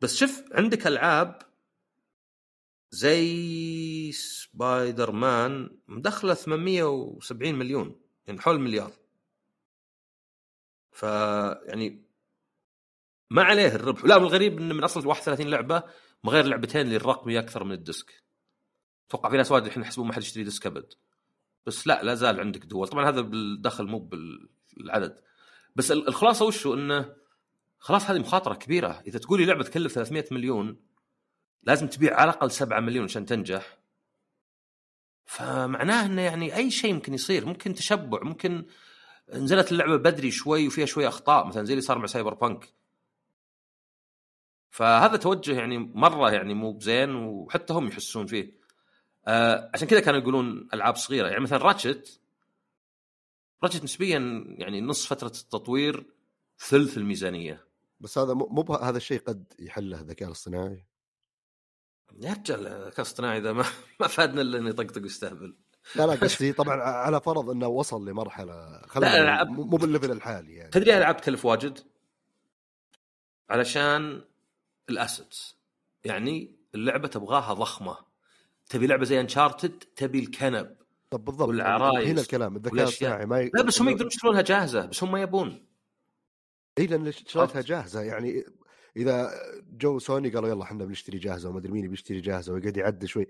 بس 0.00 0.16
شوف 0.16 0.44
عندك 0.52 0.86
ألعاب 0.86 1.42
زي 2.90 4.12
سبايدر 4.12 5.10
مان 5.10 5.78
مدخله 5.88 6.34
870 6.34 7.54
مليون 7.54 8.00
يعني 8.26 8.40
حول 8.40 8.60
مليار. 8.60 8.92
ف 10.92 11.02
يعني 11.02 12.06
ما 13.30 13.42
عليه 13.42 13.68
الربح. 13.74 14.04
لا 14.04 14.16
والغريب 14.16 14.58
إن 14.58 14.72
من 14.74 14.84
أصل 14.84 15.06
31 15.06 15.50
لعبة 15.50 15.82
مغير 16.24 16.44
لعبتين 16.44 16.80
اللي 16.80 16.96
الرقمي 16.96 17.38
أكثر 17.38 17.64
من 17.64 17.72
ال 17.72 17.81
disc. 17.81 18.24
أتوقع 19.08 19.30
في 19.30 19.36
ناس 19.36 19.52
وايد 19.52 19.64
الحين 19.64 19.82
يحسبون 19.82 20.06
ما 20.06 20.12
حد 20.12 20.22
يشتري 20.22 20.44
disc 20.44 20.66
أبد. 20.66 20.92
بس 21.66 21.86
لا 21.86 22.02
لا 22.02 22.14
زال 22.14 22.40
عندك 22.40 22.64
دول. 22.64 22.88
طبعا 22.88 23.08
هذا 23.08 23.20
بالدخل 23.20 23.86
مو 23.86 23.98
بالعدد. 24.76 25.20
بس 25.76 25.92
الخلاصة 25.92 26.44
وشو؟ 26.44 26.74
إنه 26.74 27.16
خلاص 27.78 28.10
هذه 28.10 28.18
مخاطرة 28.18 28.54
كبيرة. 28.54 29.02
إذا 29.06 29.18
تقولي 29.18 29.44
لعبة 29.44 29.64
تكلف 29.64 29.92
300 29.92 30.24
مليون 30.30 30.76
لازم 31.62 31.86
تبيع 31.86 32.20
على 32.20 32.30
الأقل 32.30 32.50
7 32.50 32.80
مليون 32.80 33.04
عشان 33.04 33.26
تنجح. 33.26 33.78
فمعناه 35.24 36.06
إنه 36.06 36.22
يعني 36.22 36.56
أي 36.56 36.70
شيء 36.70 36.94
ممكن 36.94 37.14
يصير 37.14 37.46
ممكن 37.46 37.74
تشبع 37.74 38.22
ممكن 38.22 38.66
نزلت 39.32 39.72
اللعبة 39.72 39.96
بدري 39.96 40.30
شوي 40.30 40.66
وفيها 40.66 40.86
شوي 40.86 41.08
أخطاء 41.08 41.46
مثلا 41.46 41.64
زي 41.64 41.72
اللي 41.72 41.82
صار 41.82 41.98
مع 41.98 42.06
سايبربانك. 42.06 42.72
فهذا 44.70 45.16
توجه 45.16 45.58
يعني 45.58 45.78
مرة 45.78 46.30
يعني 46.30 46.54
مو 46.54 46.72
بزين 46.72 47.14
وحتى 47.14 47.72
هم 47.72 47.86
يحسون 47.86 48.26
فيه. 48.26 48.52
آه 49.26 49.70
عشان 49.74 49.88
كذا 49.88 50.00
كانوا 50.00 50.20
يقولون 50.20 50.68
ألعاب 50.74 50.96
صغيرة. 50.96 51.28
يعني 51.28 51.40
مثلا 51.40 51.58
راتشت 51.58 52.20
راتشت 53.62 53.84
نسبيا 53.84 54.44
يعني 54.48 54.80
نص 54.80 55.06
فترة 55.06 55.26
التطوير 55.26 56.04
ثلث 56.58 56.98
الميزانية. 56.98 57.65
بس 58.00 58.18
هذا 58.18 58.34
مو 58.34 58.62
هذا 58.62 58.96
الشيء 58.96 59.20
قد 59.20 59.52
يحله 59.58 60.00
الذكاء 60.00 60.28
الاصطناعي؟ 60.28 60.86
يا 62.20 62.32
رجال 62.32 62.66
الذكاء 62.66 62.96
الاصطناعي 62.96 63.38
اذا 63.38 63.52
ما 63.52 63.64
ما 64.00 64.06
فادنا 64.06 64.40
إلا 64.40 64.58
إنه 64.58 64.68
يطقطق 64.68 65.02
ويستهبل. 65.02 65.56
لا 65.96 66.06
لا 66.06 66.12
قصدي 66.12 66.52
طبعا 66.62 66.82
على 66.82 67.20
فرض 67.20 67.50
إنه 67.50 67.66
وصل 67.66 68.08
لمرحلة 68.08 68.82
خلينا 68.86 69.44
مو 69.44 69.76
بالليفل 69.76 70.10
الحالي 70.10 70.54
يعني. 70.54 70.70
تدري 70.70 70.98
العاب 70.98 71.16
تكلف 71.16 71.44
واجد؟ 71.44 71.78
علشان 73.50 74.24
الأسيتس. 74.90 75.56
يعني 76.04 76.56
اللعبة 76.74 77.08
تبغاها 77.08 77.54
ضخمة. 77.54 77.96
تبي 78.68 78.86
لعبة 78.86 79.04
زي 79.04 79.20
انشارتد 79.20 79.84
تبي 79.96 80.18
الكنب 80.18 80.76
طب 81.10 81.24
بالضبط 81.24 81.48
والعرايس 81.48 82.08
هنا 82.08 82.20
الكلام 82.20 82.56
الذكاء 82.56 82.82
الاصطناعي 82.82 83.26
ما 83.26 83.40
ي... 83.40 83.50
لا 83.54 83.62
بس 83.62 83.80
هم 83.80 83.88
يقدرون 83.88 84.08
يشترونها 84.08 84.42
جاهزة 84.42 84.86
بس 84.86 85.02
هم 85.02 85.12
ما 85.12 85.20
يبون. 85.20 85.66
إي 86.78 86.86
لأن 86.86 87.12
شريتها 87.12 87.62
جاهزة. 87.62 88.02
يعني 88.02 88.44
إذا 88.96 89.30
جو 89.62 89.98
سوني 89.98 90.30
قالوا 90.30 90.48
يلا 90.48 90.62
إحنا 90.62 90.84
بنشتري 90.84 91.18
جاهزة 91.18 91.48
وما 91.48 91.58
أدري 91.58 91.72
مين 91.72 91.88
بيشتري 91.88 92.20
جاهزة 92.20 92.52
ويقعد 92.52 92.76
يعد 92.76 93.04
شوي. 93.04 93.26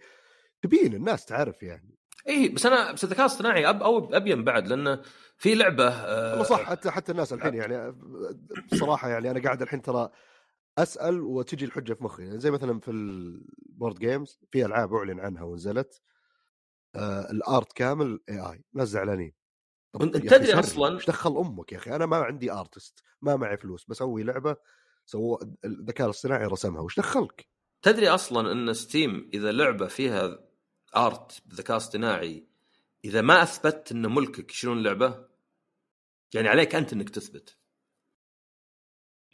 تبين 0.62 0.94
الناس 0.94 1.24
تعرف 1.24 1.62
يعني. 1.62 1.98
إي 2.28 2.48
بس 2.48 2.66
أنا 2.66 2.92
بس 2.92 3.04
الذكاء 3.04 3.20
الاصطناعي 3.20 3.68
أب 3.68 3.82
أو 3.82 4.14
أبين 4.14 4.44
بعد 4.44 4.68
لأنه 4.68 5.02
في 5.36 5.54
لعبة 5.54 5.88
آه 5.88 6.42
صح 6.42 6.62
حتى 6.62 6.90
حتى 6.90 7.12
الناس 7.12 7.32
الحين 7.32 7.54
يعني 7.54 7.94
بصراحة 8.72 9.08
يعني 9.08 9.30
أنا 9.30 9.42
قاعد 9.42 9.62
الحين 9.62 9.82
ترى 9.82 10.10
أسأل 10.78 11.20
وتجي 11.20 11.64
الحجة 11.64 11.92
في 11.92 12.04
مخي. 12.04 12.22
يعني 12.26 12.40
زي 12.40 12.50
مثلا 12.50 12.80
في 12.80 12.90
ال 12.90 13.08
board 13.08 13.98
games 13.98 14.38
في 14.50 14.66
ألعاب 14.66 14.94
أعلن 14.94 15.20
عنها 15.20 15.42
ونزلت 15.42 16.02
آه 16.94 17.30
ال 17.30 17.41
art 17.41 17.72
كامل 17.72 18.20
AI 18.28 18.64
ناس 18.74 18.88
زعلانين. 18.88 19.32
تدري 19.98 20.54
أصلا 20.54 20.94
إيش 20.94 21.06
دخل 21.06 21.36
أمك 21.36 21.72
يا 21.72 21.78
أخي؟ 21.78 21.96
أنا 21.96 22.06
ما 22.06 22.16
عندي 22.16 22.52
artist 22.52 23.02
ما 23.22 23.36
معي 23.36 23.56
فلوس 23.56 23.84
بسوي 23.84 24.22
لعبة 24.22 24.56
سووا 25.06 25.38
الذكاء 25.64 26.06
الاصطناعي 26.06 26.46
رسمها 26.46 26.80
وش 26.80 26.98
دخلك؟ 26.98 27.48
تدري 27.82 28.08
أصلا 28.08 28.52
إن 28.52 28.72
ستيم 28.72 29.30
إذا 29.34 29.52
لعبة 29.52 29.86
فيها 29.86 30.38
art 30.96 31.42
بذكاء 31.46 31.76
اصطناعي 31.76 32.46
إذا 33.04 33.20
ما 33.20 33.42
أثبت 33.42 33.92
إن 33.92 34.14
ملكك 34.14 34.50
يشيلون 34.50 34.78
اللعبة؟ 34.78 35.26
يعني 36.34 36.48
عليك 36.48 36.74
أنت 36.74 36.92
إنك 36.92 37.10
تثبت. 37.10 37.56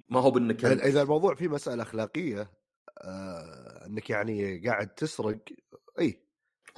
ما 0.09 0.21
هو 0.21 0.31
بإنك 0.31 0.65
إذا 0.65 1.03
الموضوع 1.03 1.35
فيه 1.35 1.49
مسألة 1.49 1.83
أخلاقية 1.83 2.51
آه 2.99 3.87
إنك 3.87 4.11
يعني 4.11 4.59
قاعد 4.67 4.95
تسرق 4.95 5.39
اي 6.01 6.23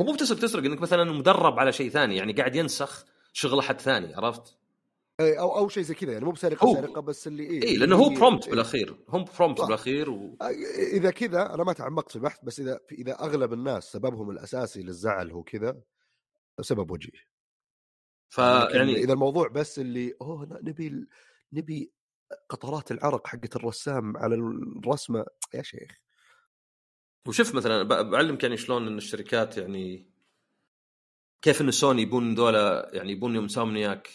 هو 0.00 0.04
مو 0.04 0.12
بتسرق 0.12 0.38
تسرق 0.38 0.64
إنك 0.64 0.80
مثلا 0.80 1.04
مدرب 1.04 1.58
على 1.58 1.72
شيء 1.72 1.90
ثاني 1.90 2.16
يعني 2.16 2.32
قاعد 2.32 2.54
ينسخ 2.54 3.04
شغل 3.36 3.58
أحد 3.58 3.80
ثاني 3.80 4.14
عرفت؟ 4.14 4.58
اي 5.20 5.38
أو 5.38 5.58
أو 5.58 5.68
شيء 5.68 5.82
زي 5.82 5.94
كذا 5.94 6.12
يعني 6.12 6.24
مو 6.24 6.30
بسرقة 6.30 6.74
سرقة 6.74 7.00
بس 7.00 7.26
اللي 7.26 7.50
اي 7.50 7.62
إيه 7.62 7.78
لأنه 7.78 7.96
هو 7.96 8.08
prompt 8.08 8.48
بالأخير 8.48 8.96
هم 9.08 9.24
prompt 9.38 9.60
بالأخير 9.60 10.10
و... 10.10 10.36
إذا 10.92 11.10
كذا 11.10 11.54
أنا 11.54 11.64
ما 11.64 11.72
تعمقت 11.72 12.10
في 12.10 12.16
البحث 12.16 12.44
بس 12.44 12.60
إذا 12.60 12.80
إذا 12.92 13.12
أغلب 13.12 13.52
الناس 13.52 13.84
سببهم 13.84 14.30
الأساسي 14.30 14.82
للزعل 14.82 15.30
هو 15.30 15.42
كذا 15.42 15.80
سبب 16.60 16.90
وجهي. 16.90 17.20
فيعني 18.28 18.96
إذا 18.96 19.12
الموضوع 19.12 19.48
بس 19.48 19.78
اللي 19.78 20.14
أوه 20.22 20.48
نبي 20.62 21.06
نبي 21.52 21.92
قطرات 22.48 22.92
العرق 22.92 23.26
حقت 23.26 23.56
الرسام 23.56 24.16
على 24.16 24.34
الرسمة. 24.34 25.26
يا 25.54 25.62
شيخ. 25.62 26.00
وشوف 27.28 27.54
مثلا 27.54 27.82
بعلمك 27.82 28.42
يعني 28.42 28.56
شلون 28.56 28.86
إن 28.86 28.96
الشركات 28.96 29.58
يعني 29.58 30.13
كيف 31.44 31.60
ان 31.60 31.70
سوني 31.70 32.02
يبون 32.02 32.34
ذولا 32.34 32.90
يعني 32.92 33.12
يبون 33.12 33.34
يوم 33.34 33.48
انسومنياك 33.48 34.10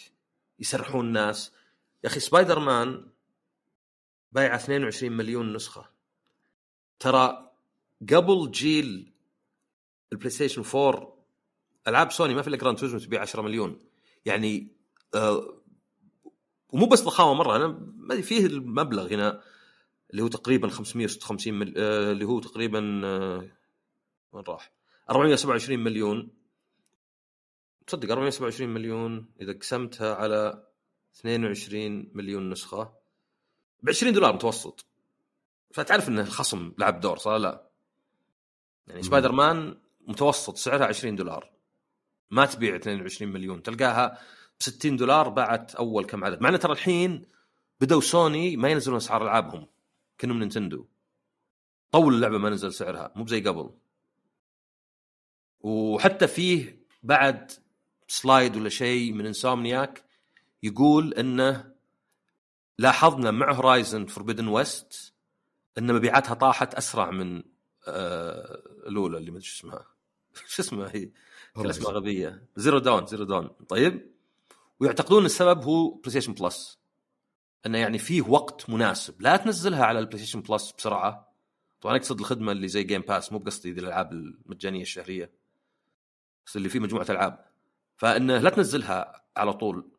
يسرحون 0.60 1.06
الناس؟ 1.08 1.54
يا 2.04 2.10
أخي 2.10 2.20
سبايدر 2.20 2.60
مان 2.60 3.06
بايع 4.32 4.56
22 4.56 5.12
مليون 5.12 5.54
نسخة. 5.54 5.90
ترى 7.00 7.52
قبل 8.14 8.52
جيل 8.52 9.12
البلاي 10.12 10.30
ستيشن 10.30 10.64
4 10.76 11.18
ألعاب 11.88 12.12
سوني 12.12 12.34
ما 12.34 12.42
في 12.42 12.48
إلا 12.48 12.58
جراند 12.58 12.78
توريزمو 12.78 13.00
تبيع 13.00 13.22
10 13.22 13.42
مليون. 13.42 13.80
يعني 14.26 14.68
آه 15.16 15.62
ومو 16.70 16.86
بس 16.86 17.02
ضخامة 17.02 17.34
مرة 17.34 17.56
أنا 17.56 17.68
ما 17.96 18.22
فيه 18.22 18.46
المبلغ 18.46 19.14
هنا 19.14 19.42
اللي 20.12 20.24
هو 20.24 20.28
تقريبا 20.28 20.70
556 20.70 21.54
مل... 21.54 21.74
آه 21.78 22.12
اللي 22.12 22.26
هو 22.26 22.40
تقريبا 22.40 23.02
آه 23.06 23.50
وين 24.32 24.44
راح؟ 24.48 24.72
427 25.10 25.80
مليون. 25.80 26.39
تصدق 27.90 28.12
427 28.12 28.70
مليون 28.70 29.26
إذا 29.42 29.54
قسمتها 29.54 30.16
على 30.16 30.68
22 31.16 32.12
مليون 32.14 32.50
نسخة. 32.50 32.94
ب 33.84 33.90
20 33.90 34.14
دولار 34.14 34.34
متوسط. 34.34 34.86
فتعرف 35.72 36.10
إن 36.10 36.20
الخصم 36.20 36.74
لعب 36.78 37.00
دور 37.00 37.18
صار 37.18 37.38
لا؟ 37.38 37.70
يعني 38.88 39.04
سبايدر 39.04 39.32
مان 39.32 39.78
متوسط 40.08 40.58
سعرها 40.58 40.86
20 40.86 41.16
دولار. 41.16 41.52
ما 42.32 42.46
تبيع 42.46 42.76
22 42.76 43.32
مليون 43.32 43.64
تلقاها 43.64 44.20
ب 44.60 44.64
60 44.64 44.96
دولار 44.96 45.30
باعت 45.30 45.76
أول 45.76 46.06
كم 46.06 46.24
عدد. 46.24 46.42
مع 46.42 46.58
ترى 46.58 46.72
الحين 46.72 47.26
بدوا 47.82 48.02
سوني 48.02 48.58
ما 48.58 48.70
ينزلون 48.70 48.98
أسعار 48.98 49.24
ألعابهم 49.24 49.68
كانهم 50.18 50.40
نينتندو. 50.40 50.86
طول 51.92 52.14
اللعبة 52.14 52.38
ما 52.38 52.50
نزل 52.50 52.74
سعرها 52.74 53.12
مو 53.16 53.28
زي 53.28 53.42
قبل. 53.42 53.70
وحتى 55.62 56.28
فيه 56.28 56.86
بعد 57.04 57.52
slide 58.12 58.58
ولا 58.58 58.70
شيء 58.70 59.14
من 59.14 59.26
انسومنياك 59.26 60.04
يقول 60.64 61.14
إنه 61.14 61.74
لاحظنا 62.78 63.32
مع 63.32 63.52
هورايزن 63.52 64.06
فوربيدن 64.06 64.48
ويست 64.48 65.14
إن 65.78 65.94
مبيعاتها 65.94 66.34
طاحت 66.34 66.76
أسرع 66.76 67.12
من 67.12 67.44
آه 67.88 68.62
الأولى 68.88 69.18
اللي 69.18 69.32
ما 69.32 69.38
أدري 69.38 69.48
شو 69.48 69.60
اسمها. 69.60 69.86
شو 70.48 70.62
اسمها 70.62 70.92
هي؟ 70.96 71.10
اسمها 71.58 71.92
غبية. 71.92 72.48
زيرو 72.56 72.80
داون 72.80 73.06
زيرو 73.06 73.24
داون 73.24 73.48
طيب. 73.48 74.12
ويعتقدون 74.80 75.26
السبب 75.26 75.64
هو 75.64 75.90
بلاي 75.90 76.10
ستيشن 76.10 76.34
بلس 76.34 76.80
إنه 77.66 77.78
يعني 77.78 77.98
فيه 77.98 78.22
وقت 78.22 78.70
مناسب. 78.70 79.22
لا 79.22 79.38
تنزلها 79.38 79.86
على 79.86 80.00
البلاي 80.00 80.18
ستيشن 80.18 80.42
بلس 80.42 80.72
بسرعة. 80.72 81.34
طبعا 81.82 81.98
أقصد 81.98 82.20
الخدمة 82.20 82.52
اللي 82.52 82.68
زي 82.68 82.84
جيم 82.84 83.02
باس 83.02 83.32
مو 83.32 83.40
بقصدي 83.40 83.72
ذي 83.72 83.80
الألعاب 83.80 84.12
المجانية 84.12 84.82
الشهرية. 84.82 85.32
بس 86.46 86.58
اللي 86.58 86.70
فيه 86.70 86.80
مجموعة 86.80 87.06
ألعاب. 87.10 87.49
فإنه 88.00 88.38
لا 88.38 88.50
تنزلها 88.50 89.24
على 89.38 89.54
طول. 89.54 89.92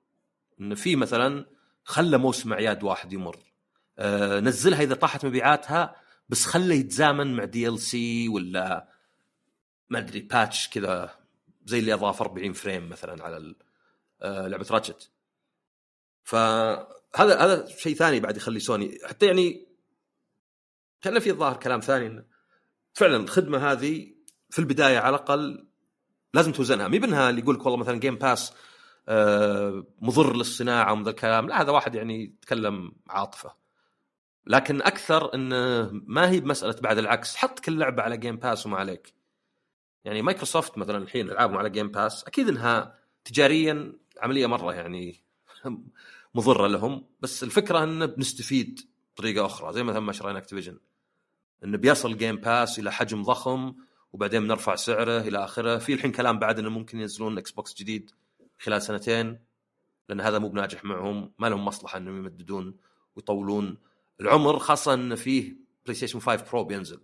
انه 0.60 0.74
في 0.74 0.96
مثلا 0.96 1.46
خلى 1.84 2.18
موسم 2.18 2.52
اعياد 2.52 2.82
واحد 2.82 3.12
يمر. 3.12 3.36
آه 3.98 4.40
نزلها 4.40 4.82
إذا 4.82 4.94
طاحت 4.94 5.24
مبيعاتها 5.26 5.96
بس 6.28 6.46
خله 6.46 6.74
يتزامن 6.74 7.36
مع 7.36 7.44
DLC 7.44 8.28
ولا 8.28 8.88
ما 9.90 9.98
أدري 9.98 10.20
patch 10.20 10.68
كذا 10.68 11.14
زي 11.64 11.78
اللي 11.78 11.94
أضاف 11.94 12.22
40 12.22 12.52
frame 12.52 12.88
مثلا 12.88 13.24
على 13.24 13.54
آه 14.22 14.48
لعبة 14.48 14.66
راتشت 14.70 15.10
فهذا 16.24 16.86
هذا 17.18 17.66
شيء 17.66 17.94
ثاني 17.94 18.20
بعد 18.20 18.36
يخلي 18.36 18.60
سوني 18.60 18.98
حتى 19.04 19.26
يعني 19.26 19.66
كان 21.00 21.18
في 21.18 21.30
الظاهر 21.30 21.56
كلام 21.56 21.80
ثاني 21.80 22.26
فعلا 22.92 23.16
الخدمة 23.16 23.72
هذه 23.72 24.14
في 24.50 24.58
البداية 24.58 24.98
على 24.98 25.16
الأقل 25.16 25.69
لازم 26.34 26.52
توزنها. 26.52 26.88
مي 26.88 26.98
بإنها 26.98 27.30
اللي 27.30 27.40
يقول 27.40 27.54
لك 27.54 27.66
والله 27.66 27.78
مثلا 27.78 27.98
جيم 27.98 28.16
باس 28.16 28.52
آه، 29.08 29.86
مضر 30.00 30.36
للصناعة 30.36 30.92
ومن 30.92 31.04
ذا 31.04 31.10
الكلام 31.10 31.48
لا 31.48 31.60
هذا 31.62 31.70
واحد 31.70 31.94
يعني 31.94 32.24
يتكلم 32.24 32.92
عاطفة. 33.08 33.54
لكن 34.46 34.82
أكثر 34.82 35.34
إنه 35.34 35.90
ما 35.92 36.30
هي 36.30 36.40
بمسألة 36.40 36.76
بعد 36.80 36.98
العكس. 36.98 37.36
حط 37.36 37.60
كل 37.60 37.78
لعبة 37.78 38.02
على 38.02 38.16
جيم 38.16 38.36
باس 38.36 38.66
وما 38.66 38.76
عليك. 38.76 39.14
يعني 40.04 40.22
مايكروسوفت 40.22 40.78
مثلا 40.78 40.98
الحين 40.98 41.30
ألعابهم 41.30 41.58
على 41.58 41.70
جيم 41.70 41.88
باس 41.88 42.24
أكيد 42.24 42.48
إنها 42.48 42.98
تجاريا 43.24 43.92
عملية 44.22 44.46
مرة 44.46 44.72
يعني 44.74 45.24
مضرة 46.34 46.66
لهم. 46.66 47.06
بس 47.20 47.42
الفكرة 47.44 47.84
إنه 47.84 48.06
بنستفيد 48.06 48.80
بطريقة 49.14 49.46
أخرى. 49.46 49.72
زي 49.72 49.82
مثلا 49.82 50.00
ما 50.00 50.12
شرينا 50.12 50.38
اكتيفيجن 50.38 50.78
إنه 51.64 51.78
بيصل 51.78 52.16
جيم 52.16 52.36
باس 52.36 52.78
إلى 52.78 52.92
حجم 52.92 53.22
ضخم. 53.22 53.74
وبعدين 54.12 54.42
بنرفع 54.42 54.74
سعره 54.74 55.20
إلى 55.20 55.44
آخره. 55.44 55.78
في 55.78 55.94
الحين 55.94 56.12
كلام 56.12 56.38
بعد 56.38 56.58
إنه 56.58 56.70
ممكن 56.70 57.00
ينزلون 57.00 57.38
إكس 57.38 57.50
بوكس 57.50 57.74
جديد 57.74 58.10
خلال 58.58 58.82
سنتين 58.82 59.38
لأن 60.08 60.20
هذا 60.20 60.38
مو 60.38 60.48
بناجح 60.48 60.84
معهم. 60.84 61.32
ما 61.38 61.46
لهم 61.46 61.64
مصلحة 61.64 61.98
إنهم 61.98 62.16
يمددون 62.16 62.76
ويطولون 63.16 63.78
العمر 64.20 64.58
خاصة 64.58 64.94
إن 64.94 65.14
فيه 65.14 65.56
بلاي 65.84 65.94
ستيشن 65.94 66.20
5 66.20 66.50
برو 66.50 66.64
بينزل. 66.64 67.00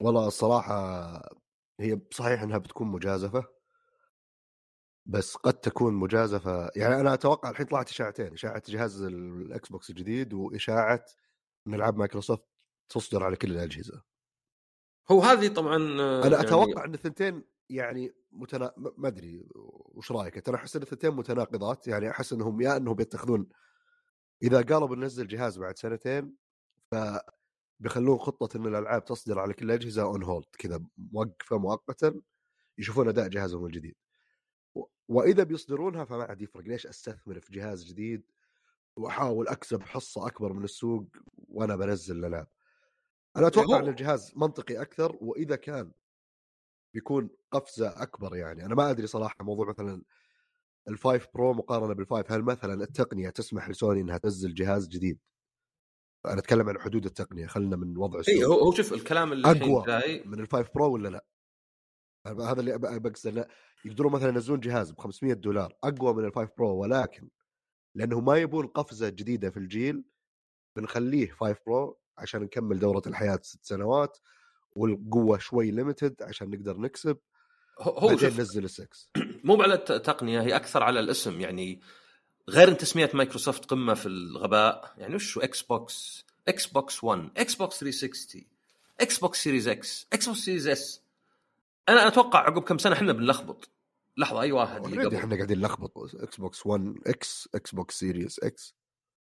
والله 0.00 0.26
الصراحة 0.26 1.40
هي 1.80 2.00
صحيح 2.10 2.42
إنها 2.42 2.58
بتكون 2.58 2.88
مجازفة 2.88 3.44
بس 5.06 5.36
قد 5.36 5.54
تكون 5.54 5.94
مجازفة. 5.94 6.70
يعني 6.76 7.00
أنا 7.00 7.14
أتوقع 7.14 7.50
الحين 7.50 7.66
طلعت 7.66 7.90
إشاعتين 7.90 8.32
إشاعة 8.32 8.62
جهاز 8.68 9.02
الاكس 9.02 9.68
بوكس 9.68 9.90
الجديد 9.90 10.34
وإشاعة 10.34 11.04
ان 11.66 11.74
العاب 11.74 11.96
مايكروسوفت 11.96 12.42
تصدر 12.88 13.24
على 13.24 13.36
كل 13.36 13.50
الأجهزة. 13.50 14.02
هو 15.10 15.20
هذه 15.22 15.48
طبعا 15.48 15.76
آه، 16.00 16.26
أنا 16.26 16.36
يعني 16.36 16.46
أتوقع 16.48 16.84
إن 16.84 16.94
الثنتين 16.94 17.44
يعني 17.70 18.14
متنا... 18.32 18.72
ما 18.76 19.08
أدري 19.08 19.44
وش 19.54 20.12
رأيك 20.12 20.48
أنا 20.48 20.56
أحس 20.56 20.76
إن 20.76 20.82
الثنتين 20.82 21.10
متناقضات 21.10 21.88
يعني 21.88 22.10
أحس 22.10 22.32
إنهم 22.32 22.60
يا 22.60 22.76
إنهم 22.76 22.94
بيتخذون 22.94 23.48
إذا 24.42 24.62
قالوا 24.62 24.88
بننزل 24.88 25.26
جهاز 25.26 25.58
بعد 25.58 25.78
سنتين 25.78 26.34
ف 26.90 26.94
بيخلون 27.80 28.18
خطة 28.18 28.56
إن 28.56 28.66
الألعاب 28.66 29.04
تصدر 29.04 29.38
على 29.38 29.52
كل 29.54 29.66
الاجهزه 29.66 30.02
on 30.02 30.22
hold 30.22 30.44
كذا 30.58 30.80
موقفة 30.98 31.58
مؤقتا 31.58 32.20
يشوفون 32.78 33.08
أداء 33.08 33.28
جهازهم 33.28 33.66
الجديد. 33.66 33.94
و- 34.74 34.84
وإذا 35.08 35.42
بيصدرونها 35.42 36.04
فما 36.04 36.24
عاد 36.24 36.42
يفرق 36.42 36.62
ليش 36.64 36.86
أستثمر 36.86 37.40
في 37.40 37.52
جهاز 37.52 37.84
جديد؟ 37.84 38.22
وأحاول 38.96 39.48
أكسب 39.48 39.82
حصة 39.82 40.26
أكبر 40.26 40.52
من 40.52 40.64
السوق 40.64 41.06
وأنا 41.48 41.76
بنزل 41.76 42.16
الألعاب. 42.16 42.46
أنا 43.36 43.46
أتوقع 43.46 43.76
هو- 43.76 43.78
إن 43.80 43.88
الجهاز 43.88 44.32
منطقي 44.36 44.82
أكثر 44.82 45.16
وإذا 45.20 45.56
كان 45.56 45.92
بيكون 46.94 47.30
قفزة 47.50 48.02
أكبر 48.02 48.36
يعني. 48.36 48.66
أنا 48.66 48.74
ما 48.74 48.90
أدري 48.90 49.06
صراحة 49.06 49.36
موضوع 49.40 49.68
مثلا 49.68 50.02
ال 50.88 50.96
Five 50.96 51.26
Pro 51.34 51.52
مقارنة 51.52 51.94
بال 51.94 52.07
Five 52.07 52.32
هل 52.32 52.42
مثلا 52.42 52.84
التقنية 52.84 53.30
تسمح 53.30 53.68
لسوني 53.68 54.00
إنها 54.00 54.18
تنزل 54.18 54.54
جهاز 54.54 54.88
جديد؟ 54.88 55.18
أنا 56.26 56.38
أتكلم 56.38 56.68
عن 56.68 56.78
حدود 56.78 57.04
التقنية 57.06 57.46
خلينا 57.46 57.76
من 57.76 57.98
وضع 57.98 58.14
إي 58.16 58.20
السوق. 58.20 58.44
هو 58.44 58.64
هو 58.64 58.72
شوف 58.72 58.92
الكلام 58.92 59.32
اللي 59.32 59.50
أقوى 59.50 59.84
جاي 59.86 60.22
من 60.24 60.40
ال 60.40 60.47
Five 60.47 60.74
Pro 60.74 60.92
ولا 60.92 61.08
لا؟ 61.08 61.24
هذا 62.26 62.60
اللي 62.60 62.74
أب- 62.74 62.98
بقصد 62.98 63.26
انه 63.28 63.46
يقدرون 63.84 64.12
مثلا 64.12 64.28
ينزلون 64.28 64.60
جهاز 64.60 64.90
ب 64.90 64.98
500 64.98 65.32
دولار 65.34 65.76
أقوى 65.84 66.14
من 66.14 66.24
ال 66.24 66.29
Five 66.29 66.50
Pro 66.58 66.76
ولكن 66.76 67.28
لأنه 67.96 68.20
ما 68.20 68.36
يبون 68.36 68.66
قفزة 68.66 69.08
جديدة 69.08 69.50
في 69.50 69.56
الجيل 69.56 70.04
بنخليه 70.76 71.30
5 71.30 71.56
Pro 71.66 71.99
عشان 72.20 72.42
نكمل 72.42 72.78
دورة 72.78 73.02
الحياة 73.06 73.38
ست 73.42 73.64
سنوات 73.64 74.18
والقوة 74.72 75.38
شوي 75.38 75.70
ليمتد 75.70 76.22
عشان 76.22 76.50
نقدر 76.50 76.76
نكسب 76.78 77.16
هو 77.80 78.10
ننزل 78.10 78.64
السكس. 78.64 79.08
مو 79.44 79.62
على 79.62 79.74
الت- 79.74 79.90
التقنيه 79.90 80.40
هي 80.42 80.56
أكثر 80.56 80.82
على 80.82 81.00
الاسم 81.00 81.40
يعني 81.40 81.80
غير 82.48 82.68
ان 82.68 82.76
تسمية 82.76 83.10
مايكروسوفت 83.14 83.64
قمة 83.64 83.94
في 83.94 84.06
الغباء 84.06 84.94
يعني 84.98 85.14
وش 85.14 85.38
Xbox 85.38 86.24
Xbox 86.48 87.04
1 87.04 87.30
Xbox 87.36 87.78
360 87.80 88.42
Xbox 89.00 89.42
Series 89.42 89.68
X 89.68 90.06
Xbox 90.12 90.38
Series 90.38 90.68
S 90.68 91.00
أنا 91.88 92.06
أتوقع 92.08 92.38
عقب 92.38 92.62
كم 92.62 92.78
سنة 92.78 92.92
إحنا 92.94 93.12
بنلخبط. 93.12 93.68
لحظة 94.16 94.40
أي 94.40 94.52
واحد. 94.52 94.86
إحنا 95.14 95.36
قاعدين 95.36 95.58
نلخبط 95.58 95.98
إكس 96.14 96.36
بوكس 96.36 96.66
1 96.66 96.94
إكس 97.06 97.48
إكس 97.54 97.74
بوكس 97.74 97.98
سيريس 97.98 98.38
إكس 98.38 98.74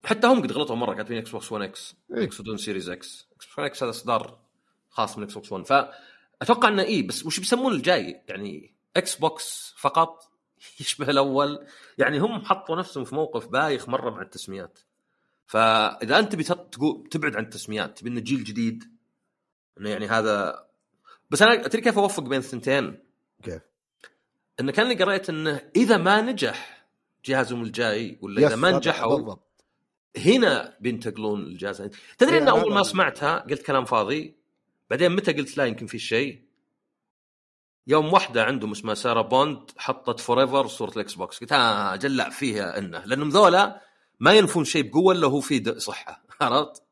حتى 0.05 0.27
هم 0.27 0.43
قد 0.43 0.53
غلطوا 0.53 0.77
مرة 0.77 0.95
كاتبين 0.95 1.19
Xbox 1.19 1.53
1 1.53 1.65
X. 1.65 1.95
يقصدون 2.11 2.57
Series 2.57 2.91
X 2.91 3.29
Xbox 3.33 3.59
1 3.59 3.71
X 3.71 3.83
هذا 3.83 3.91
إصدار 3.91 4.39
خاص 4.91 5.19
من 5.19 5.25
Xbox 5.25 5.53
1 5.53 5.65
فأتوقع 5.65 6.69
إنه 6.69 6.83
اي 6.83 7.03
بس 7.03 7.27
وش 7.27 7.41
بيسمون 7.41 7.73
الجاي؟ 7.73 8.23
يعني 8.29 8.75
Xbox 8.97 9.75
فقط؟ 9.77 10.31
يشبه 10.81 11.11
الأول 11.11 11.67
يعني 11.99 12.19
هم 12.19 12.45
حطوا 12.45 12.77
نفسهم 12.77 13.05
في 13.05 13.15
موقف 13.15 13.47
بايخ 13.47 13.89
مرة 13.89 14.11
مع 14.11 14.23
التسميات. 14.23 14.79
فإذا 15.47 16.19
أنت 16.19 16.35
بتقول 16.35 17.09
تبعد 17.11 17.37
عن 17.37 17.43
التسميات 17.43 17.99
تبي 17.99 18.11
إنه 18.11 18.21
جيل 18.21 18.45
جديد 18.45 18.85
إنه 19.81 19.91
يعني 19.91 20.07
هذا 20.07 20.67
بس 21.31 21.43
أنا 21.43 21.69
تدري 21.69 21.83
كيف 21.83 21.99
أوفق 21.99 22.23
بين 22.23 22.39
الثنتين؟ 22.39 22.99
كيف؟ 23.43 23.63
انه 24.61 24.73
كاني 24.73 24.95
قريت 24.95 25.29
إنه 25.31 25.71
إذا 25.77 25.97
ما 25.97 26.21
نجح 26.21 26.87
جهازهم 27.25 27.63
الجاي 27.63 28.19
ولا 28.23 28.47
إذا 28.47 28.57
ما 28.57 28.71
نجحوا 28.71 29.17
بالضبط. 29.17 29.50
هنا 30.17 30.77
بينتقلون 30.81 31.43
الجهاز 31.43 31.91
تدري 32.19 32.37
إيه، 32.37 32.43
ان 32.43 32.49
أول 32.49 32.75
ما 32.75 32.83
سمعتها 32.83 33.39
قلت 33.39 33.63
كلام 33.63 33.85
فاضي. 33.85 34.37
بعدين 34.91 35.13
متى 35.17 35.33
قلت 35.33 35.57
لا 35.57 35.65
يمكن 35.65 35.87
في 35.87 35.99
شيء؟ 35.99 36.45
يوم 37.87 38.13
واحدة 38.13 38.45
عندهم 38.45 38.71
اسمها 38.71 38.95
سارة 38.95 39.21
بوند 39.23 39.71
حطت 39.77 40.21
forever 40.21 40.67
صورة 40.67 40.91
ال 40.91 41.15
Xbox 41.15 41.41
قلت 41.41 41.53
ها 41.53 41.97
جلع 41.97 42.29
فيها 42.31 42.79
إنه. 42.79 43.05
لأنهم 43.05 43.29
ذولا 43.29 43.81
ما 44.21 44.33
ينفون 44.35 44.65
شيء 44.65 44.91
بقوة 44.91 45.15
إلا 45.15 45.27
هو 45.27 45.41
فيه 45.41 45.59
د- 45.59 45.79
صحة. 45.79 46.25
عرفت؟ 46.41 46.83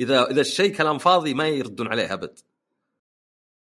إذا 0.00 0.30
إذا 0.30 0.40
الشيء 0.40 0.74
كلام 0.76 0.98
فاضي 0.98 1.34
ما 1.34 1.48
يردون 1.48 1.88
عليه 1.88 2.12
أبد. 2.12 2.38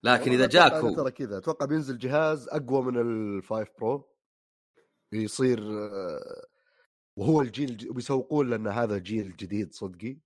لكن 0.03 0.32
إذا 0.32 0.45
جاكوا 0.47 0.89
أنا 0.89 0.95
ترى 0.97 1.12
كذا. 1.12 1.38
أتوقع 1.38 1.66
بينزل 1.66 1.97
جهاز 1.97 2.47
أقوى 2.49 2.82
من 2.82 2.97
ال 3.01 3.15
Five 3.15 3.68
Pro 3.80 4.08
يصير 5.12 5.60
آه، 5.60 6.45
وهو 7.18 7.41
الجيل 7.41 7.70
الج- 7.70 7.89
وبيسوقون 7.89 8.49
لأن 8.49 8.68
هذا 8.68 8.97
جيل 8.97 9.36
جديد 9.36 9.74
صدقي. 9.74 10.18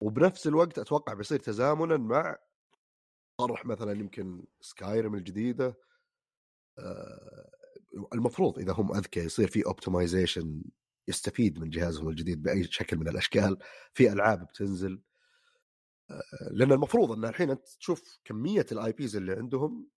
وبنفس 0.00 0.46
الوقت 0.46 0.78
أتوقع 0.78 1.14
بيصير 1.14 1.38
تزامنا 1.38 1.96
مع 1.96 2.36
طرح 3.40 3.66
مثلا 3.66 3.92
يمكن 3.92 4.44
Skyrim 4.60 5.14
الجديدة 5.14 5.78
آه، 6.78 7.50
المفروض 8.14 8.58
إذا 8.58 8.72
هم 8.72 8.92
أذكى 8.96 9.20
يصير 9.20 9.48
في 9.48 9.66
optimization 9.66 10.62
يستفيد 11.08 11.58
من 11.58 11.70
جهازهم 11.70 12.08
الجديد 12.08 12.42
بأي 12.42 12.64
شكل 12.64 12.96
من 12.96 13.08
الأشكال 13.08 13.58
في 13.94 14.12
ألعاب 14.12 14.46
بتنزل 14.46 15.02
آه، 16.10 16.22
لأن 16.50 16.72
المفروض 16.72 17.12
إن 17.12 17.24
الحين 17.24 17.50
أنت 17.50 17.68
تشوف 17.68 18.18
كمية 18.24 18.66
ال 18.72 18.92
IPs 18.92 19.16
اللي 19.16 19.32
عندهم. 19.32 19.88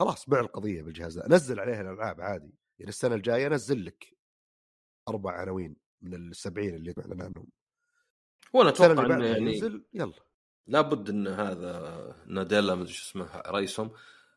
خلاص 0.00 0.28
بيع 0.30 0.40
القضية 0.40 0.82
بالجهاز 0.82 1.18
ده 1.18 1.28
نزل 1.36 1.60
عليها 1.60 1.80
الألعاب 1.80 2.20
عادي 2.20 2.54
يعني 2.78 2.88
السنة 2.88 3.14
الجاية 3.14 3.48
نزل 3.48 3.84
لك. 3.84 4.17
أربع 5.08 5.32
عناوين 5.32 5.76
من 6.02 6.14
السبعين 6.14 6.74
اللي 6.74 6.94
معلن 6.96 7.22
عنهم. 7.22 7.46
وأنا 8.52 8.68
أتوقع 8.68 9.06
إنه 9.06 9.26
يعني 9.26 9.54
ينزل 9.54 9.82
يلا. 9.94 10.12
لابد 10.66 11.10
إن 11.10 11.26
هذا 11.26 12.16
ناديلا 12.26 12.74
ما 12.74 12.86
شو 12.86 13.10
اسمه 13.10 13.42
رئيسهم 13.46 13.90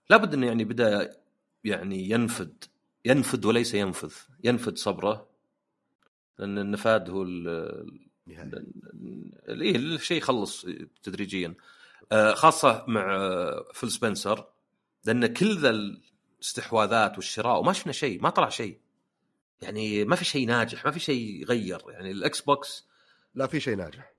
لابد 0.09 0.33
إنه 0.33 0.47
يعني 0.47 0.63
بدأ 0.63 1.17
يعني 1.63 2.09
ينفد 2.09 2.63
ينفد 3.05 3.45
وليس 3.45 3.73
ينفذ 3.73 4.13
ينفد 4.43 4.77
صبره. 4.77 5.27
لأن 6.39 6.57
النفاد 6.57 7.09
هو 7.09 7.23
إيه 9.49 9.75
الشيء 9.75 10.17
يخلص 10.17 10.65
تدريجيا. 11.03 11.55
آه، 12.11 12.33
خاصة 12.33 12.85
مع 12.87 13.17
فيل 13.73 13.91
سبنسر 13.91 14.47
لأن 15.05 15.25
كل 15.25 15.57
ذا 15.57 15.69
الاستحواذات 15.69 17.15
والشراء 17.15 17.59
وما 17.59 17.73
شفنا 17.73 17.93
شيء 17.93 18.21
ما 18.21 18.29
طلع 18.29 18.49
شيء. 18.49 18.80
يعني 19.61 20.05
ما 20.05 20.15
في 20.15 20.25
شيء 20.25 20.47
ناجح 20.47 20.85
ما 20.85 20.91
في 20.91 20.99
شيء 20.99 21.41
يغير. 21.41 21.81
يعني 21.89 22.11
ال 22.11 22.41
Xbox 22.41 22.87
لا 23.35 23.47
في 23.47 23.59
شيء 23.59 23.75
ناجح. 23.75 24.13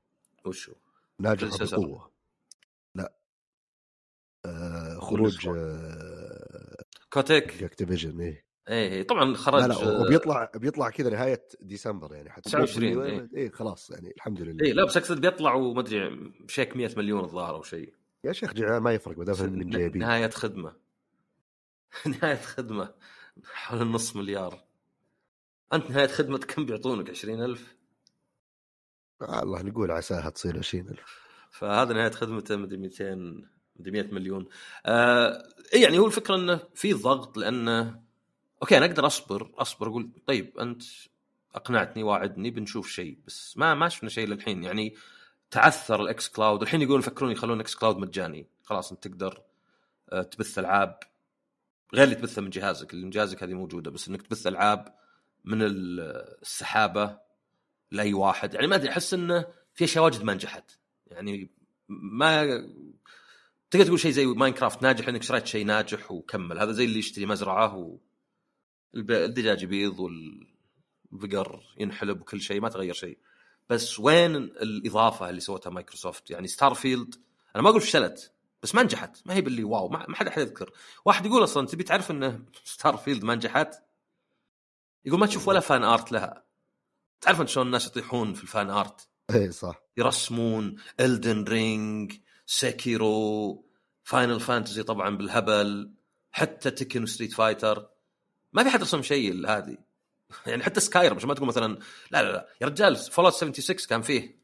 وش 0.44 0.68
هو؟ 0.68 0.74
ناجح. 1.18 1.76
بقوة. 1.76 2.10
لا. 2.94 3.12
آه 4.46 4.98
خروج. 5.00 5.48
آه 5.48 6.84
كوتيك. 7.10 7.62
Activision 7.62 8.20
إيه. 8.20 8.44
إيه 8.68 9.02
طبعا 9.02 9.34
خرج 9.34 9.62
لا 9.62 9.66
لا 9.66 10.00
وبيطلع 10.00 10.50
بيطلع 10.54 10.90
كذا 10.90 11.10
نهاية 11.10 11.48
ديسمبر 11.60 12.14
يعني 12.14 12.30
حتى 12.30 12.50
29 12.50 13.02
إيه, 13.02 13.12
إيه. 13.12 13.28
إيه 13.34 13.50
خلاص 13.50 13.90
يعني 13.90 14.12
الحمد 14.16 14.40
لله. 14.42 14.66
اي 14.66 14.72
لا 14.72 14.84
بس 14.84 14.96
أقصد 14.96 15.20
بيطلع 15.20 15.54
وما 15.54 15.80
أدري 15.80 16.10
بشيك 16.40 16.76
100 16.76 16.90
مليون 16.96 17.24
الظاهر 17.24 17.54
أو 17.54 17.62
شيء. 17.62 17.92
يا 18.24 18.32
شيخ 18.32 18.56
ما 18.56 18.92
يفرق 18.92 19.18
ما 19.18 19.24
دام 19.24 19.52
من 19.52 19.70
جيبي 19.70 19.98
نهاية 19.98 20.30
خدمة. 20.30 20.76
نهاية 22.22 22.36
خدمة. 22.36 22.94
حول 23.52 23.82
النص 23.82 24.16
مليار. 24.16 24.64
أنت 25.72 25.90
نهاية 25.90 26.06
خدمه 26.06 26.38
كم 26.38 26.66
بيعطونك؟ 26.66 27.10
20000 27.10 27.76
آه 29.22 29.42
الله 29.42 29.62
نقول 29.62 29.90
عساها 29.90 30.30
تصير 30.30 30.58
20000 30.58 31.22
فهذا 31.50 31.94
نهاية 31.94 32.10
خدمته 32.10 32.56
مدري 32.56 32.76
200 32.76 33.14
مدري 33.76 33.90
100 33.90 34.14
مليون. 34.14 34.46
آه 34.86 35.42
يعني 35.72 35.98
هو 35.98 36.06
الفكرة 36.06 36.34
إنه 36.34 36.60
في 36.74 36.92
ضغط 36.92 37.36
لأنه 37.36 38.02
أوكي 38.62 38.78
أنا 38.78 38.86
أقدر 38.86 39.06
أصبر 39.06 39.52
أصبر 39.54 39.88
أقول 39.88 40.10
طيب 40.26 40.58
أنت 40.58 40.82
أقنعتني 41.54 42.02
واعدني 42.02 42.50
بنشوف 42.50 42.88
شيء 42.88 43.18
بس 43.26 43.58
ما 43.58 43.74
ما 43.74 43.88
شفنا 43.88 44.08
شيء 44.10 44.28
للحين. 44.28 44.64
يعني 44.64 44.94
تعثر 45.50 46.02
ال 46.02 46.28
xCloud 46.28 46.62
الحين 46.62 46.82
يقولون 46.82 47.00
يفكرون 47.00 47.30
يخلون 47.32 47.60
xCloud 47.60 47.96
مجاني. 47.96 48.46
خلاص 48.64 48.92
أنت 48.92 49.08
تقدر 49.08 49.42
آه، 50.12 50.22
تبث 50.22 50.58
ألعاب 50.58 50.98
غير 51.94 52.04
اللي 52.04 52.14
تبثها 52.14 52.42
من 52.42 52.50
جهازك 52.50 52.92
اللي 52.92 53.04
من 53.04 53.10
جهازك 53.10 53.42
هذه 53.42 53.54
موجودة 53.54 53.90
بس 53.90 54.08
إنك 54.08 54.22
تبث 54.22 54.46
ألعاب 54.46 55.01
من 55.44 55.62
ال- 55.62 56.00
السحابة 56.42 57.18
لأي 57.90 58.14
واحد. 58.14 58.54
يعني 58.54 58.66
ما 58.66 58.76
أدري 58.76 58.90
أحس 58.90 59.14
إنه 59.14 59.46
في 59.74 59.84
أشياء 59.84 60.04
واجد 60.04 60.22
ما 60.22 60.34
نجحت. 60.34 60.70
يعني 61.06 61.50
ما 61.88 62.44
تقدر 63.70 63.84
تقول 63.86 64.00
شيء 64.00 64.10
زي 64.10 64.26
Minecraft 64.26 64.82
ناجح 64.82 65.08
إنك 65.08 65.22
شريت 65.22 65.46
شيء 65.46 65.66
ناجح 65.66 66.12
وكمل. 66.12 66.58
هذا 66.58 66.72
زي 66.72 66.84
اللي 66.84 66.98
يشتري 66.98 67.26
مزرعة 67.26 67.76
و 67.76 67.98
الدجاج 68.94 69.62
يبيض 69.62 69.98
والبقر 70.00 71.62
ينحلب 71.78 72.20
وكل 72.20 72.40
شيء 72.40 72.60
ما 72.60 72.68
تغير 72.68 72.94
شيء. 72.94 73.18
بس 73.70 73.98
وين 74.00 74.36
الإضافة 74.36 75.30
اللي 75.30 75.40
سوتها 75.40 75.70
مايكروسوفت؟ 75.70 76.30
يعني 76.30 76.48
Starfield 76.48 77.14
أنا 77.54 77.62
ما 77.62 77.70
أقول 77.70 77.80
فشلت 77.80 78.32
بس 78.62 78.74
ما 78.74 78.82
نجحت. 78.82 79.26
ما 79.26 79.34
هي 79.34 79.40
باللي 79.40 79.64
wow 79.64 79.88
ما 79.88 80.16
حد 80.16 80.26
احد 80.26 80.40
يذكر. 80.42 80.72
واحد 81.04 81.26
يقول 81.26 81.44
أصلا 81.44 81.66
تبي 81.66 81.84
تعرف 81.84 82.10
انه 82.10 82.44
Starfield 82.64 83.24
ما 83.24 83.34
نجحت؟ 83.34 83.74
يقول 85.04 85.20
ما 85.20 85.26
تشوف 85.26 85.48
ولا 85.48 85.60
fan 85.60 85.84
art 85.84 86.12
لها. 86.12 86.44
تعرف 87.20 87.40
انت 87.40 87.48
شلون 87.48 87.66
الناس 87.66 87.86
يطيحون 87.86 88.34
في 88.34 88.42
ال 88.42 88.49
fan 88.49 88.70
art 88.70 89.08
اي 89.34 89.52
صح. 89.52 89.82
يرسمون 89.96 90.76
Elden 91.00 91.44
Ring 91.44 92.12
Sekiro 92.46 93.66
Final 94.04 94.40
Fantasy 94.40 94.82
طبعا 94.82 95.16
بالهبل 95.16 95.94
حتى 96.30 96.70
Tekken 96.70 97.06
Street 97.06 97.32
Fighter 97.32 97.88
ما 98.52 98.64
في 98.64 98.70
حد 98.70 98.82
رسم 98.82 99.02
شيء 99.02 99.46
هذه 99.46 99.78
يعني 100.46 100.62
حتى 100.62 100.80
Skyrim 100.80 101.16
عشان 101.16 101.28
ما 101.28 101.34
تقول 101.34 101.48
مثلا 101.48 101.78
لا 102.10 102.22
لا 102.22 102.32
لا. 102.32 102.48
يا 102.60 102.66
رجال 102.66 102.96
Fallout 102.96 103.32
76 103.32 103.76
كان 103.88 104.02
فيه 104.02 104.42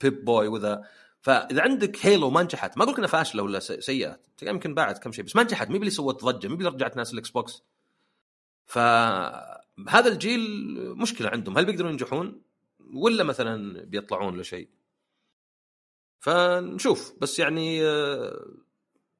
Pip-Boy 0.00 0.48
وذا. 0.48 0.82
فإذا 1.20 1.62
عندك 1.62 2.06
Halo 2.06 2.30
ما 2.30 2.42
نجحت. 2.42 2.78
ما 2.78 2.84
أقول 2.84 2.96
إنها 2.96 3.08
فاشلة 3.08 3.42
ولا 3.42 3.58
سيئة. 3.60 4.20
يمكن 4.42 4.74
بعد 4.74 4.98
كم 4.98 5.12
شيء 5.12 5.24
بس 5.24 5.36
ما 5.36 5.42
نجحت. 5.42 5.68
مي 5.68 5.78
باللي 5.78 5.90
سوت 5.90 6.24
ضجة. 6.24 6.48
مي 6.48 6.56
باللي 6.56 6.70
رجعت 6.70 6.96
ناس 6.96 7.12
ال 7.12 7.30
Xbox. 7.30 7.62
فهذا 8.66 10.08
الجيل 10.08 10.40
مشكلة 10.96 11.28
عندهم. 11.28 11.58
هل 11.58 11.64
بيقدرون 11.64 11.90
ينجحون 11.90 12.42
ولا 12.94 13.24
مثلا 13.24 13.84
بيطلعون 13.84 14.40
لشيء؟ 14.40 14.68
فنشوف. 16.18 17.12
بس 17.20 17.38
يعني 17.38 17.86
آه، 17.86 18.46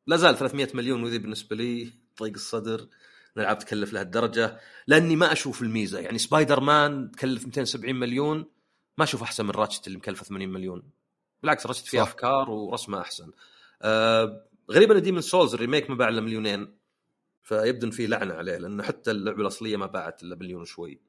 لا 0.06 0.16
زال 0.16 0.36
300 0.36 0.68
مليون 0.74 1.02
وذي 1.02 1.18
بالنسبة 1.18 1.56
لي 1.56 1.92
ضيق 2.20 2.34
الصدر. 2.34 2.88
الالعاب 3.36 3.58
تكلف 3.58 3.92
لهالدرجه 3.92 4.60
لأني 4.86 5.16
ما 5.16 5.32
أشوف 5.32 5.62
الميزة. 5.62 5.98
يعني 5.98 6.18
سبايدر 6.18 6.60
مان 6.60 7.10
تكلف 7.10 7.46
270 7.46 7.94
مليون. 7.94 8.44
ما 8.98 9.04
أشوف 9.04 9.22
أحسن 9.22 9.44
من 9.44 9.50
Ratchet 9.50 9.86
اللي 9.86 9.98
مكلفه 9.98 10.24
80 10.24 10.48
مليون. 10.48 10.82
بالعكس 11.42 11.66
Ratchet 11.66 11.86
فيها. 11.86 12.02
أفكار 12.02 12.50
ورسمه 12.50 13.00
أحسن. 13.00 13.30
آه 13.82 14.46
إن 14.76 15.02
Demon's 15.02 15.20
Souls 15.20 15.54
ال 15.54 15.59
remake 15.59 15.90
ما 15.90 15.96
باع 15.96 16.08
إلا 16.08 16.20
مليونين. 16.20 16.76
فيبدو 17.46 17.90
في 17.90 18.06
لعنة 18.06 18.34
عليه 18.34 18.56
لأنه 18.56 18.82
حتى 18.82 19.10
اللعبة 19.10 19.40
الأصلية 19.40 19.76
ما 19.76 19.86
باعت 19.86 20.22
إلا 20.22 20.36
مليون 20.36 20.60
وشوي. 20.60 21.00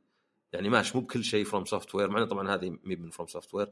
يعني 0.54 0.70
ماشي 0.70 0.98
مو 0.98 1.04
بكل 1.04 1.24
شيء 1.24 1.46
FromSoftware 1.46 2.10
مع 2.10 2.26
طبعا 2.26 2.56
هذه 2.56 2.78
مي 2.84 2.96
من 2.96 3.10
FromSoftware 3.10 3.70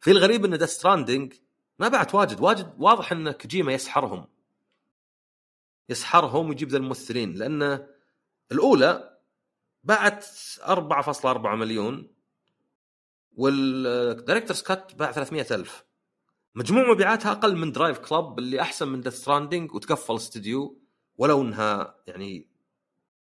في 0.00 0.10
الغريب 0.10 0.44
إن 0.44 0.54
Death 0.54 0.66
Stranding 0.66 1.34
ما 1.78 1.88
باعت 1.88 2.14
واجد 2.14 2.40
واجد 2.40 2.74
واضح 2.78 3.12
إن 3.12 3.30
كوجيما 3.30 3.72
يسحرهم. 3.72 4.26
يسحرهم 5.88 6.48
ويجيب 6.48 6.68
ذا 6.68 6.76
الممثلين 6.76 7.34
لأن 7.34 7.86
الأولى 8.52 9.18
باعت 9.84 10.24
4.4 10.24 11.26
مليون 11.36 12.10
وال 13.36 13.57
Director's 13.57 14.62
Cut 14.62 14.94
باع 14.94 15.12
300 15.12 15.46
ألف. 15.50 15.84
مجموع 16.54 16.90
مبيعاتها 16.90 17.32
أقل 17.32 17.56
من 17.56 17.72
Driveclub 17.72 18.38
اللي 18.38 18.60
أحسن 18.60 18.88
من 18.88 19.00
Death 19.00 19.10
Stranding 19.10 19.74
وتقفل 19.74 20.14
استديو 20.14 20.87
ولو 21.18 21.42
إنها 21.42 21.94
يعني 22.06 22.46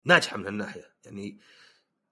ناجحة 0.05 0.37
من 0.37 0.47
هالناحية. 0.47 0.93
يعني 1.05 1.41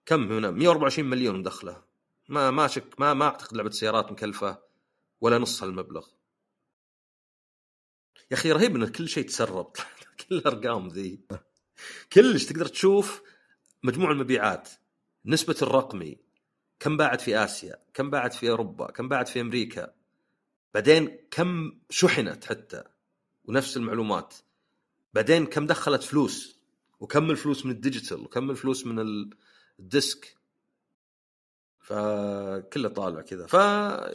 كم 0.07 0.33
هنا؟ 0.33 0.51
124 0.51 1.09
مليون 1.09 1.39
مدخله 1.39 1.83
ما 2.29 2.51
ما 2.51 2.66
شك 2.66 3.01
ما 3.01 3.14
ما 3.14 3.24
أعتقد 3.24 3.57
لعبة 3.57 3.70
سيارات 3.70 4.12
مكلفة 4.12 4.59
ولا 5.20 5.39
نص 5.39 5.62
هالمبلغ 5.62 6.07
يا 8.31 8.37
أخي 8.37 8.53
رهيب 8.53 8.77
إن 8.77 8.87
كل 8.87 9.09
شيء 9.09 9.24
تسرب. 9.27 9.72
كل 10.20 10.37
الأرقام 10.37 10.89
ذي. 10.89 11.20
كلش 12.12 12.45
تقدر 12.45 12.66
تشوف 12.66 13.22
مجموع 13.83 14.11
المبيعات 14.11 14.68
نسبة 15.24 15.57
الرقمي 15.62 16.18
كم 16.81 16.97
باعت 16.97 17.20
في 17.20 17.45
آسيا 17.45 17.77
كم 17.95 18.11
باعت 18.11 18.35
في 18.35 18.51
أوروبا 18.51 18.91
كم 18.91 19.09
باعت 19.09 19.29
في 19.29 19.41
أمريكا. 19.41 19.95
بعدين 20.74 21.18
كم 21.31 21.81
شحنت 21.91 22.45
حتى. 22.45 22.85
ونفس 23.45 23.77
المعلومات. 23.77 24.35
بعدين 25.17 25.47
كم 25.47 25.67
دخلت 25.67 26.03
فلوس؟ 26.03 26.57
وكم 27.01 27.31
الفلوس 27.31 27.67
من 27.67 27.73
ال 27.72 27.78
digital؟ 27.78 28.20
وكم 28.21 28.51
الفلوس 28.51 28.87
من 28.87 28.99
ال- 28.99 29.31
ال 29.80 29.90
disc؟ 29.90 30.37
فكله 31.81 32.89
طالع 32.89 33.21
كذا. 33.21 33.47
ف 33.47 33.57
ما 33.57 34.12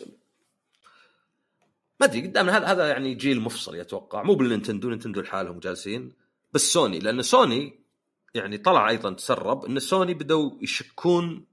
أدري 2.01 2.27
قدامنا 2.27 2.57
هذا 2.57 2.65
هذا 2.65 2.87
يعني 2.87 3.13
جيل 3.13 3.39
مفصل 3.41 3.75
يتوقع. 3.75 4.23
مو 4.23 4.35
بالنينتندو 4.35 4.89
نينتندو 4.89 5.21
لحالهم 5.21 5.59
جالسين. 5.59 6.13
بس 6.53 6.73
سوني 6.73 6.99
لأن 6.99 7.21
سوني 7.21 7.79
يعني 8.33 8.57
طلع 8.57 8.89
أيضا 8.89 9.13
تسرب 9.13 9.65
إن 9.65 9.79
سوني 9.79 10.13
بدوا 10.13 10.57
يشكون 10.61 11.45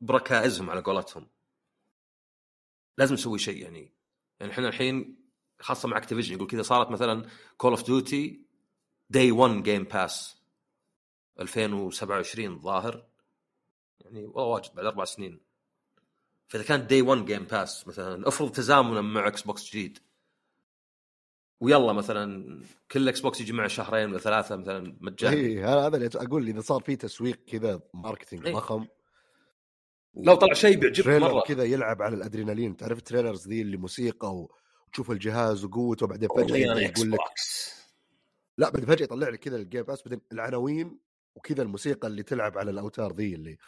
بركائزهم 0.00 0.70
على 0.70 0.80
قولتهم. 0.80 1.26
لازم 2.98 3.14
نسوي 3.14 3.38
شيء 3.38 3.62
يعني. 3.62 3.92
يعني 4.40 4.52
إحنا 4.52 4.68
الحين 4.68 5.16
خاصة 5.60 5.88
مع 5.88 5.96
Activision 5.96 6.34
يقول 6.34 6.46
كذا 6.46 6.62
صارت 6.62 6.90
مثلا 6.90 7.26
Call 7.56 7.70
of 7.70 7.86
Duty 7.86 8.45
day 9.10 9.30
1 9.30 9.62
Game 9.62 9.84
Pass 9.84 10.36
2027 11.40 12.58
ظاهر. 12.58 13.06
يعني 14.00 14.24
والله 14.26 14.44
واجد 14.44 14.74
بعد 14.74 14.86
أربع 14.86 15.04
سنين. 15.04 15.40
فإذا 16.48 16.64
كانت 16.64 16.90
day 16.90 17.02
1 17.02 17.24
Game 17.24 17.44
Pass 17.44 17.88
مثلا 17.88 18.28
افرض 18.28 18.52
تزامنا 18.52 19.00
مع 19.00 19.28
Xbox 19.28 19.68
جديد. 19.70 19.98
ويلا 21.60 21.92
مثلا 21.92 22.60
كل 22.90 23.08
Xbox 23.08 23.40
يجي 23.40 23.52
معه 23.52 23.68
شهرين 23.68 24.10
ولا 24.10 24.18
ثلاثة 24.18 24.56
مثلا 24.56 24.96
مجاني 25.00 25.36
اي 25.36 25.64
هذا 25.64 25.96
اللي 25.96 26.10
أقول 26.14 26.48
إذا 26.48 26.60
صار 26.60 26.80
في 26.80 26.96
تسويق 26.96 27.44
كذا 27.46 27.80
marketing. 27.94 28.48
ضخم. 28.48 28.86
لو 30.14 30.34
طلع 30.34 30.54
شيء 30.54 30.76
بيعجبك 30.76 31.08
مرة. 31.08 31.40
كذا 31.40 31.64
يلعب 31.64 32.02
على 32.02 32.16
الأدرينالين. 32.16 32.76
تعرف 32.76 32.98
ال 32.98 33.04
trailers 33.04 33.48
ذي 33.48 33.62
اللي 33.62 33.76
موسيقى 33.76 34.48
وتشوف 34.88 35.10
الجهاز 35.10 35.64
وقوته 35.64 36.04
وبعدين 36.04 36.28
فجأة 36.28 36.56
يقول 36.56 37.12
لك 37.12 37.20
لا 38.58 38.70
بعدين 38.70 38.88
فجأة 38.88 39.04
يطلع 39.04 39.28
لك 39.28 39.38
كذا 39.40 39.56
ال 39.56 39.61
Game 39.61 39.82
Pass 39.82 40.02
بعدين 40.02 40.20
العناوين 40.32 40.98
وكذا 41.36 41.62
الموسيقى 41.62 42.08
اللي 42.08 42.22
تلعب 42.22 42.58
على 42.58 42.70
الأوتار 42.70 43.12
ذي 43.12 43.34
اللي 43.34 43.58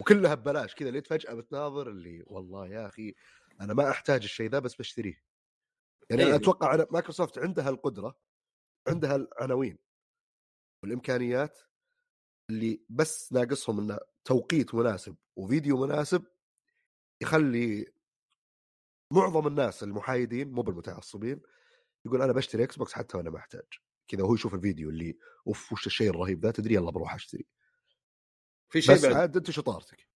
وكلها 0.00 0.34
ببلاش 0.34 0.74
كذا 0.74 0.90
late 0.90 1.06
فجأة 1.06 1.34
بتناظر 1.34 1.88
اللي 1.88 2.24
والله 2.26 2.66
يا 2.66 2.86
أخي 2.86 3.14
أنا 3.60 3.74
ما 3.74 3.90
أحتاج 3.90 4.22
الشيء 4.22 4.50
ذا 4.50 4.58
بس 4.58 4.74
بشتريه 4.74 5.22
يعني 6.10 6.22
أنا 6.22 6.30
أيوة. 6.30 6.42
أتوقع 6.42 6.74
أنا 6.74 6.86
مايكروسوفت 6.90 7.38
عندها 7.38 7.68
القدرة 7.68 8.16
عندها 8.88 9.16
العناوين 9.16 9.78
والإمكانيات 10.82 11.58
اللي 12.50 12.80
بس 12.88 13.32
ناقصهم 13.32 13.78
إنه 13.78 13.98
توقيت 14.24 14.74
مناسب 14.74 15.16
وفيديو 15.36 15.86
مناسب 15.86 16.24
يخلي 17.20 17.92
معظم 19.12 19.46
الناس 19.46 19.82
المحايدين 19.82 20.52
مو 20.52 20.62
بالمتعصبين 20.62 21.40
يقول 22.06 22.22
أنا 22.22 22.32
بشتري 22.32 22.64
Xbox 22.64 22.92
حتى 22.92 23.16
وأنا 23.16 23.30
ما 23.30 23.38
أحتاج 23.38 23.62
كذا 24.08 24.22
هو 24.22 24.34
يشوف 24.34 24.54
الفيديو 24.54 24.90
اللي 24.90 25.18
أوف 25.46 25.72
وش 25.72 25.86
الشيء 25.86 26.10
الرهيب 26.10 26.44
ذا 26.44 26.50
تدري 26.50 26.74
يلا 26.74 26.90
بروح 26.90 27.14
أشتري. 27.14 27.46
في 28.68 28.82
شيء 28.82 28.94
بس 28.94 29.04
بعد 29.04 29.14
عاد 29.14 29.36
أنت 29.36 29.50
شطارتك 29.50 30.08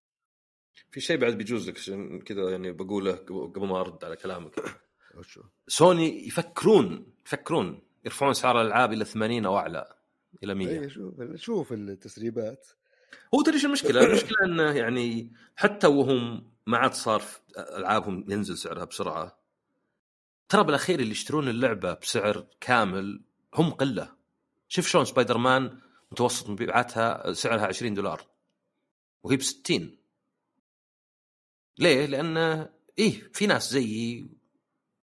في 0.90 1.00
شيء 1.00 1.16
بعد 1.16 1.32
بيجوز 1.32 1.68
لك 1.68 1.78
كذا 2.22 2.50
يعني 2.50 2.72
بقوله 2.72 3.12
قبل 3.54 3.66
ما 3.66 3.80
أرد 3.80 4.04
على 4.04 4.16
كلامك؟ 4.16 4.54
سوني 5.68 6.26
يفكرون 6.26 7.12
يفكرون 7.26 7.82
يرفعون 8.04 8.30
اسعار 8.30 8.60
الألعاب 8.60 8.92
إلى 8.92 9.04
80 9.04 9.46
أو 9.46 9.58
أعلى 9.58 9.96
إلى 10.42 10.54
100 10.54 10.80
اي 10.80 10.90
شوف 10.90 11.14
شوف 11.34 11.72
التسريبات. 11.72 12.66
هو 13.34 13.42
تدري 13.42 13.58
شو 13.58 13.66
المشكلة؟ 13.66 14.06
المشكلة 14.06 14.44
إنه 14.44 14.72
يعني 14.72 15.32
حتى 15.56 15.86
وهم 15.86 16.52
ما 16.66 16.78
عاد 16.78 16.92
صار 16.92 17.22
ألعابهم 17.58 18.24
ينزل 18.28 18.58
سعرها 18.58 18.84
بسرعة. 18.84 19.38
ترى 20.48 20.64
بالأخير 20.64 21.00
اللي 21.00 21.10
يشترون 21.10 21.48
اللعبة 21.48 21.94
بسعر 21.94 22.46
كامل 22.60 23.24
هم 23.54 23.70
قلة. 23.70 24.16
شوف 24.68 24.86
شلون 24.86 25.04
سبايدر 25.04 25.38
مان 25.38 25.80
متوسط 26.12 26.48
مبيعاتها 26.50 27.32
سعرها 27.32 27.66
20 27.66 27.94
دولار. 27.94 28.26
وهي 29.22 29.36
ب 29.36 29.42
60 29.42 29.98
ليه؟ 31.78 32.06
لأن 32.06 32.66
إيه 32.98 33.30
في 33.32 33.46
ناس 33.46 33.70
زيي 33.70 34.28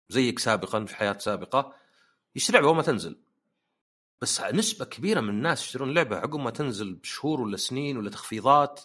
زيك 0.09 0.39
سابقا 0.39 0.85
في 0.85 0.97
حياة 0.97 1.19
سابقة 1.19 1.75
يشتري 2.37 2.55
لعبه 2.55 2.69
اول 2.69 2.77
ما 2.77 2.83
تنزل. 2.83 3.17
بس 4.21 4.41
نسبة 4.41 4.85
كبيرة 4.85 5.21
من 5.21 5.29
الناس 5.29 5.65
يشترون 5.65 5.89
اللعبه 5.89 6.17
عقب 6.17 6.41
ما 6.41 6.51
تنزل 6.51 6.95
بشهور 6.95 7.41
ولا 7.41 7.57
سنين 7.57 7.97
ولا 7.97 8.11
تخفيضات. 8.11 8.81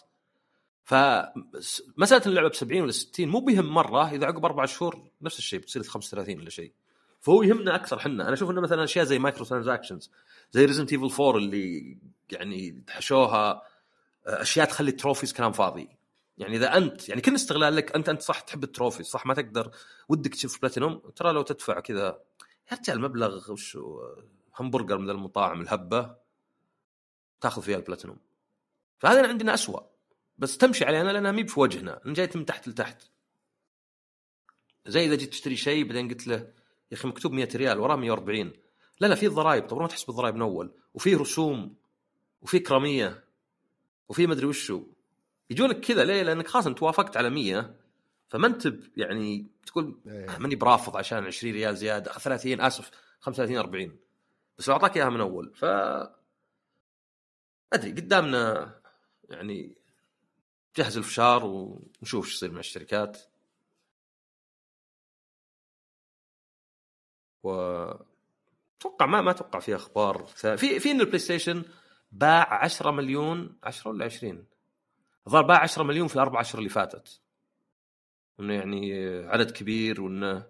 فمساله 0.84 2.26
اللعبة 2.26 2.48
ب 2.48 2.54
70 2.54 2.82
ولا 2.82 2.92
60 2.92 3.28
مو 3.28 3.40
بيهم 3.40 3.66
مرة 3.66 4.10
إذا 4.10 4.26
عقب 4.26 4.44
أربع 4.44 4.64
شهور 4.66 5.10
نفس 5.22 5.38
الشيء 5.38 5.60
بتصير 5.60 5.82
35 5.82 6.40
ولا 6.40 6.50
شيء. 6.50 6.72
فهو 7.24 7.42
يهمنا 7.42 7.74
أكثر 7.74 7.98
حنا. 7.98 8.24
أنا 8.24 8.32
أشوف 8.32 8.50
إنه 8.50 8.60
مثلا 8.60 8.84
أشياء 8.84 9.04
زي 9.04 9.18
microtransactions 9.18 10.10
زي 10.52 10.64
Resident 10.64 10.92
Evil 10.92 11.22
4 11.24 11.36
اللي 11.36 11.98
يعني 12.32 12.84
حشوها 12.88 13.62
أشياء 14.26 14.66
تخلي 14.66 14.90
ال 14.90 14.95
trophies 14.95 15.32
كلام 15.32 15.52
فاضي. 15.52 15.88
يعني 16.38 16.56
إذا 16.56 16.76
أنت 16.76 17.08
يعني 17.08 17.20
كل 17.20 17.34
استغلال 17.34 17.76
لك 17.76 17.94
أنت 17.94 18.08
أنت 18.08 18.22
صح 18.22 18.40
تحب 18.40 18.64
ال 18.64 18.69
trophies 18.69 19.06
صح 19.06 19.26
ما 19.26 19.34
تقدر 19.34 19.70
ودك 20.08 20.34
تشوف 20.34 20.60
بلاتينوم 20.60 20.98
ترى 21.16 21.32
لو 21.32 21.42
تدفع 21.42 21.80
كذا 21.80 22.20
يا 22.72 22.76
رجال 22.76 23.00
مبلغ 23.00 23.52
وش 23.52 23.78
همبرجر 24.56 24.98
من 24.98 25.10
المطاعم 25.10 25.60
الهبة 25.60 26.16
تاخذ 27.40 27.62
فيها 27.62 27.76
البلاتينوم 27.76 28.18
فهذا 28.98 29.28
عندنا 29.28 29.54
اسوء 29.54 29.82
بس 30.38 30.58
تمشي 30.58 30.84
علينا 30.84 31.10
لأنها 31.10 31.32
مي 31.32 31.46
في 31.46 31.60
وجهنا 31.60 32.00
أنا 32.06 32.14
جايت 32.14 32.36
من 32.36 32.46
تحت 32.46 32.68
لتحت. 32.68 33.02
زي 34.86 35.06
إذا 35.06 35.14
جيت 35.14 35.30
تشتري 35.30 35.56
شيء 35.56 35.84
بعدين 35.84 36.08
قلت 36.08 36.26
له 36.26 36.63
يا 36.94 36.98
أخي 36.98 37.08
مكتوب 37.08 37.32
100 37.32 37.48
ريال 37.54 37.78
وراه 37.80 37.96
140 37.96 38.52
لا 39.00 39.06
لا 39.06 39.14
في 39.14 39.26
الضرائب 39.26 39.66
طب 39.66 39.80
ما 39.80 39.88
تحسب 39.88 40.10
الضرائب 40.10 40.34
من 40.34 40.42
أول. 40.42 40.70
وفي 40.94 41.14
رسوم 41.14 41.74
وفي 42.42 42.58
كرامية 42.58 43.24
وفي 44.08 44.26
مدري 44.26 44.46
وشو. 44.46 44.82
يجونك 45.50 45.80
كذا 45.80 46.04
ليه؟ 46.04 46.22
لأنك 46.22 46.46
خلاص 46.46 46.66
أنت 46.66 46.82
وافقت 46.82 47.16
على 47.16 47.30
100 47.30 47.74
فما 48.28 48.46
أنت 48.46 48.74
يعني 48.96 49.46
تقول 49.66 50.00
إيه. 50.06 50.38
ماني 50.38 50.54
برافض 50.56 50.96
عشان 50.96 51.24
20 51.24 51.54
ريال 51.54 51.76
زيادة 51.76 52.12
30 52.12 52.60
آسف 52.60 52.90
35 53.20 53.56
40 53.56 53.96
بس 54.58 54.68
لو 54.68 54.74
أعطاك 54.74 54.96
إياها 54.96 55.10
من 55.10 55.20
أول. 55.20 55.52
ف 55.54 55.64
أدري 57.72 57.90
قدامنا 57.90 58.74
يعني 59.30 59.76
جهز 60.76 60.96
الفشار 60.96 61.44
ونشوف 61.44 62.26
إيش 62.26 62.34
يصير 62.34 62.52
مع 62.52 62.60
الشركات. 62.60 63.18
و 67.44 67.50
أتوقع 68.78 69.06
ما 69.06 69.20
ما 69.20 69.30
أتوقع 69.30 69.58
في 69.58 69.74
أخبار 69.74 70.24
في 70.24 70.80
في 70.80 70.90
إن 70.90 71.00
ال 71.00 71.18
PlayStation 71.18 71.62
باع 72.12 72.64
10 72.64 72.90
مليون 72.90 73.56
10 73.62 73.90
ولا 73.90 74.04
20 74.04 74.44
الظاهر 75.26 75.44
باع 75.44 75.62
10 75.62 75.82
مليون 75.82 76.08
في 76.08 76.14
الأربع 76.14 76.40
اشهر 76.40 76.58
اللي 76.58 76.68
فاتت. 76.70 77.20
إنه 78.40 78.54
يعني 78.54 78.94
عدد 79.26 79.50
كبير 79.50 80.00
وإنه 80.00 80.46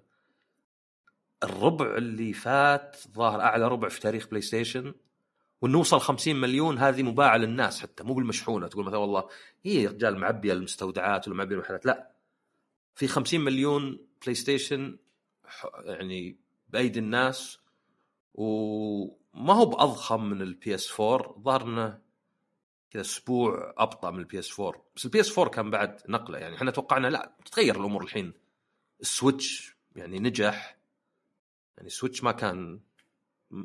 الربع 1.42 1.96
اللي 1.96 2.32
فات 2.32 2.96
ظاهر 3.14 3.40
أعلى 3.40 3.68
ربع 3.68 3.88
في 3.88 4.00
تاريخ 4.00 4.28
PlayStation. 4.28 4.94
وإنه 5.60 5.78
وصل 5.78 6.00
50 6.00 6.36
مليون 6.36 6.78
هذه 6.78 7.02
مباعة 7.02 7.36
للناس 7.36 7.80
حتى 7.80 8.04
مو 8.04 8.14
بالمشحونة. 8.14 8.68
تقول 8.68 8.84
مثلا 8.84 8.98
والله 8.98 9.28
هي 9.64 9.82
يا 9.82 9.90
رجال 9.90 10.18
معبية 10.18 10.52
المستودعات 10.52 11.28
ولا 11.28 11.36
معبية 11.36 11.54
المحلات. 11.54 11.86
لا 11.86 12.10
في 12.94 13.08
50 13.08 13.40
مليون 13.40 13.98
PlayStation 14.22 14.96
يعني 15.84 16.43
بأيدي 16.74 16.98
الناس 16.98 17.58
وما 18.34 19.54
هو 19.54 19.64
بأضخم 19.66 20.24
من 20.24 20.42
ال 20.42 20.74
PS 20.74 21.00
4 21.00 21.34
ظهر 21.42 21.62
انه 21.62 22.00
كذا 22.90 23.02
أسبوع 23.02 23.74
أبطأ 23.78 24.10
من 24.10 24.18
ال 24.18 24.38
PS 24.38 24.60
4 24.60 24.84
بس 24.96 25.04
ال 25.04 25.20
PS 25.20 25.38
4 25.38 25.50
كان 25.54 25.70
بعد 25.70 26.02
نقلة 26.08 26.38
يعني 26.38 26.56
إحنا 26.56 26.70
توقعنا 26.70 27.08
لا 27.08 27.32
تتغير 27.44 27.80
الأمور 27.80 28.02
الحين. 28.02 28.32
ال 29.00 29.11
Switch 29.11 29.76
يعني 29.96 30.18
نجح. 30.18 30.76
يعني 31.76 31.86
ال 31.86 31.91
Switch 31.91 32.22
ما 32.24 32.32
كان 32.32 32.80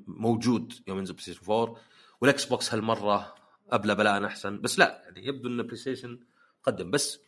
موجود 0.08 0.74
يوم 0.88 0.98
ينزل 0.98 1.14
PlayStation 1.14 1.52
4 1.52 1.76
وال 2.22 2.46
Xbox 2.46 2.74
هالمرة 2.74 3.36
أبلى 3.72 3.96
بلاء 3.96 4.26
أحسن. 4.26 4.62
بس 4.62 4.80
لا 4.80 5.02
يعني 5.06 5.26
يبدو 5.28 5.50
إن 5.50 5.62
PlayStation 5.62 6.20
قدم. 6.64 6.92
بس 6.92 7.20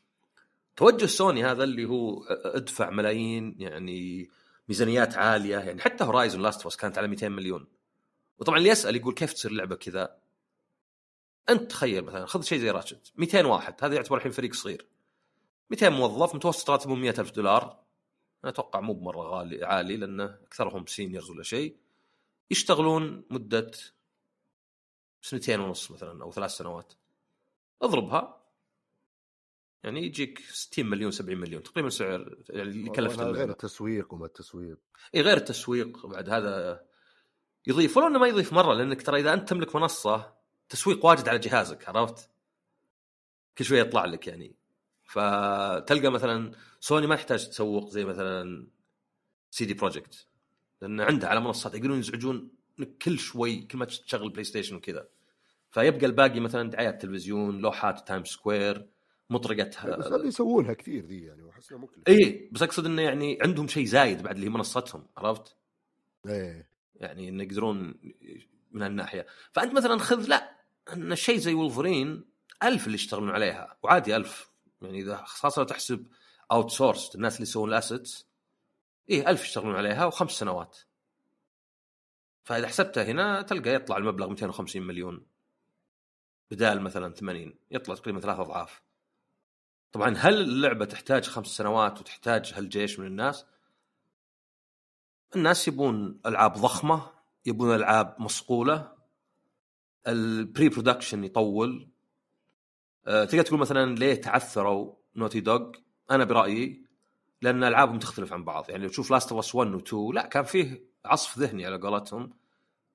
توجه 0.75 1.05
سوني 1.05 1.45
هذا 1.45 1.63
اللي 1.63 1.85
هو 1.85 2.23
أدفع 2.29 2.89
ملايين 2.89 3.55
يعني 3.59 4.29
ميزانيات 4.69 5.17
عالية 5.17 5.57
يعني 5.57 5.81
حتى 5.81 6.03
Horizon 6.03 6.41
Last 6.41 6.63
of 6.63 6.75
كانت 6.75 6.97
على 6.97 7.07
200 7.07 7.29
مليون. 7.29 7.67
وطبعا 8.37 8.57
اللي 8.57 8.69
يسال 8.69 8.95
يقول 8.95 9.13
كيف 9.13 9.33
تصير 9.33 9.51
لعبة 9.51 9.75
كذا. 9.75 10.17
أنت 11.49 11.71
تخيل 11.71 12.03
مثلا 12.03 12.25
خذ 12.25 12.41
شيء 12.41 12.59
زي 12.59 12.71
Ratchet 12.71 13.11
200 13.15 13.45
واحد 13.45 13.75
هذا 13.83 13.95
يعتبر 13.95 14.17
الحين 14.17 14.31
فريق 14.31 14.53
صغير. 14.53 14.87
200 15.69 15.89
موظف 15.89 16.35
متوسط 16.35 16.69
راتبهم 16.69 17.01
100 17.01 17.09
ألف 17.19 17.31
دولار. 17.31 17.63
أنا 18.43 18.51
أتوقع 18.51 18.79
مو 18.79 18.93
بمرة 18.93 19.21
غالي 19.21 19.65
عالي 19.65 19.97
لأنه 19.97 20.25
أكثرهم 20.25 20.85
سينيورز 20.85 21.29
ولا 21.29 21.43
شيء. 21.43 21.77
يشتغلون 22.51 23.23
مدة 23.29 23.71
سنتين 25.21 25.59
ونص 25.59 25.91
مثلا 25.91 26.23
أو 26.23 26.31
ثلاث 26.31 26.51
سنوات. 26.51 26.93
اضربها. 27.81 28.40
يعني 29.83 30.05
يجيك 30.05 30.39
60 30.39 30.85
مليون 30.85 31.11
70 31.11 31.37
مليون 31.37 31.63
تقريبا 31.63 31.89
سعر 31.89 32.35
يعني 32.49 32.61
اللي 32.61 32.89
كلفت 32.89 33.19
غير. 33.19 33.49
التسويق 33.49 34.13
وما 34.13 34.25
التسويق 34.25 34.77
إي 35.15 35.21
غير 35.21 35.37
التسويق 35.37 36.05
بعد 36.05 36.29
هذا 36.29 36.83
يضيف 37.67 37.97
ولو 37.97 38.07
إنه 38.07 38.19
ما 38.19 38.27
يضيف 38.27 38.53
مرة 38.53 38.73
لأنك 38.73 39.01
ترى 39.01 39.19
إذا 39.19 39.33
أنت 39.33 39.49
تملك 39.49 39.75
منصة 39.75 40.33
تسويق 40.69 41.05
واجد 41.05 41.29
على 41.29 41.39
جهازك 41.39 41.89
عرفت؟ 41.89 42.29
كل 43.57 43.65
شوية 43.65 43.81
يطلع 43.81 44.05
لك 44.05 44.27
يعني 44.27 44.55
فتلقى 45.03 46.09
مثلا 46.11 46.51
سوني 46.79 47.07
ما 47.07 47.15
تحتاج 47.15 47.49
تسوق 47.49 47.89
زي 47.89 48.05
مثلا 48.05 48.67
CD 49.51 49.73
Projekt 49.73 50.27
لأن 50.81 51.01
عندها 51.01 51.29
على 51.29 51.39
منصات 51.39 51.75
يقدرون 51.75 51.99
يزعجون 51.99 52.51
كل 53.01 53.19
شوي 53.19 53.61
كل 53.61 53.77
ما 53.77 53.85
تشغل 53.85 54.29
PlayStation 54.29 54.75
وكذا 54.75 55.07
فيبقى 55.71 56.05
الباقي 56.05 56.39
مثلا 56.39 56.69
دعايات 56.69 57.01
تلفزيون 57.01 57.59
لوحات 57.59 58.07
Times 58.07 58.23
Square 58.23 58.87
مطرقه 59.31 59.97
بس 59.97 60.07
هذه 60.07 60.27
يسوونها 60.27 60.73
كثير 60.73 61.05
دي 61.05 61.25
يعني 61.25 61.43
واحس 61.43 61.71
انها 61.71 61.81
مكلفة. 61.81 62.03
اي 62.07 62.49
بس 62.51 62.61
أقصد 62.61 62.85
إنه 62.85 63.01
يعني 63.01 63.37
عندهم 63.41 63.67
شيء 63.67 63.85
زايد 63.85 64.23
بعد 64.23 64.35
اللي 64.35 64.47
هي 64.47 64.49
منصتهم 64.49 65.07
عرفت؟ 65.17 65.55
إيه. 66.27 66.69
يعني 66.95 67.29
انه 67.29 67.43
يقدرون 67.43 67.93
من 68.71 68.81
هالناحية. 68.81 69.25
فأنت 69.51 69.73
مثلا 69.73 69.97
خذ 69.97 70.25
لا 70.27 70.57
إن 70.93 71.15
شيء 71.15 71.37
زي 71.37 71.53
وولفرين 71.53 72.25
ألف 72.63 72.85
اللي 72.85 72.95
يشتغلون 72.95 73.29
عليها 73.29 73.77
وعادي 73.83 74.15
ألف. 74.15 74.51
يعني 74.81 74.99
إذا 74.99 75.15
خاصة 75.15 75.59
لو 75.59 75.67
تحسب 75.67 76.07
outsource 76.51 77.15
الناس 77.15 77.35
اللي 77.35 77.43
يسوون 77.43 77.69
ال 77.69 77.77
assets 77.77 78.27
إيه 79.09 79.29
ألف 79.29 79.43
يشتغلون 79.43 79.75
عليها 79.75 80.05
وخمس 80.05 80.31
سنوات. 80.31 80.77
فإذا 82.43 82.67
حسبتها 82.67 83.03
هنا 83.03 83.41
تلقى 83.41 83.73
يطلع 83.73 83.97
المبلغ 83.97 84.29
250 84.29 84.81
مليون. 84.81 85.25
بدال 86.51 86.81
مثلا 86.81 87.13
80 87.13 87.53
يطلع 87.71 87.95
تقريبا 87.95 88.19
ثلاث 88.19 88.39
أضعاف. 88.39 88.81
طبعا 89.91 90.15
هل 90.17 90.41
اللعبة 90.41 90.85
تحتاج 90.85 91.25
خمس 91.25 91.47
سنوات 91.47 91.99
وتحتاج 91.99 92.53
هالجيش 92.55 92.99
من 92.99 93.07
الناس؟ 93.07 93.45
الناس 95.35 95.67
يبون 95.67 96.19
ألعاب 96.25 96.53
ضخمة 96.53 97.11
يبون 97.45 97.75
ألعاب 97.75 98.15
مصقولة 98.19 98.91
ال 100.07 100.69
pre-production 100.69 101.23
يطول 101.23 101.89
أه 103.07 103.25
تقدر 103.25 103.41
تقول 103.41 103.59
مثلا 103.59 103.95
ليه 103.95 104.15
تعثروا 104.15 104.95
Naughty 105.15 105.39
Dog 105.39 105.71
أنا 106.11 106.23
برأيي 106.23 106.85
لأن 107.41 107.63
ألعابهم 107.63 107.99
تختلف 107.99 108.33
عن 108.33 108.43
بعض 108.43 108.69
يعني 108.69 108.83
لو 108.83 108.89
تشوف 108.89 109.11
Last 109.11 109.31
of 109.31 109.39
Us 109.39 109.55
1 109.55 109.73
و 109.73 109.77
2 109.77 110.11
لا 110.13 110.25
كان 110.25 110.43
فيه 110.43 110.85
عصف 111.05 111.39
ذهني 111.39 111.65
على 111.65 111.77
قولتهم 111.77 112.33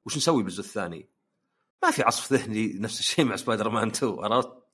وش 0.07 0.17
نسوي 0.17 0.43
بالجزء 0.43 0.61
الثاني؟ 0.61 1.09
ما 1.83 1.91
في 1.91 2.03
عصف 2.03 2.33
ذهني 2.33 2.73
نفس 2.73 3.01
الشيء 3.01 3.25
مع 3.25 3.37
سبايدر 3.37 3.69
مان 3.69 3.89
2 3.89 4.19
عرفت؟ 4.19 4.66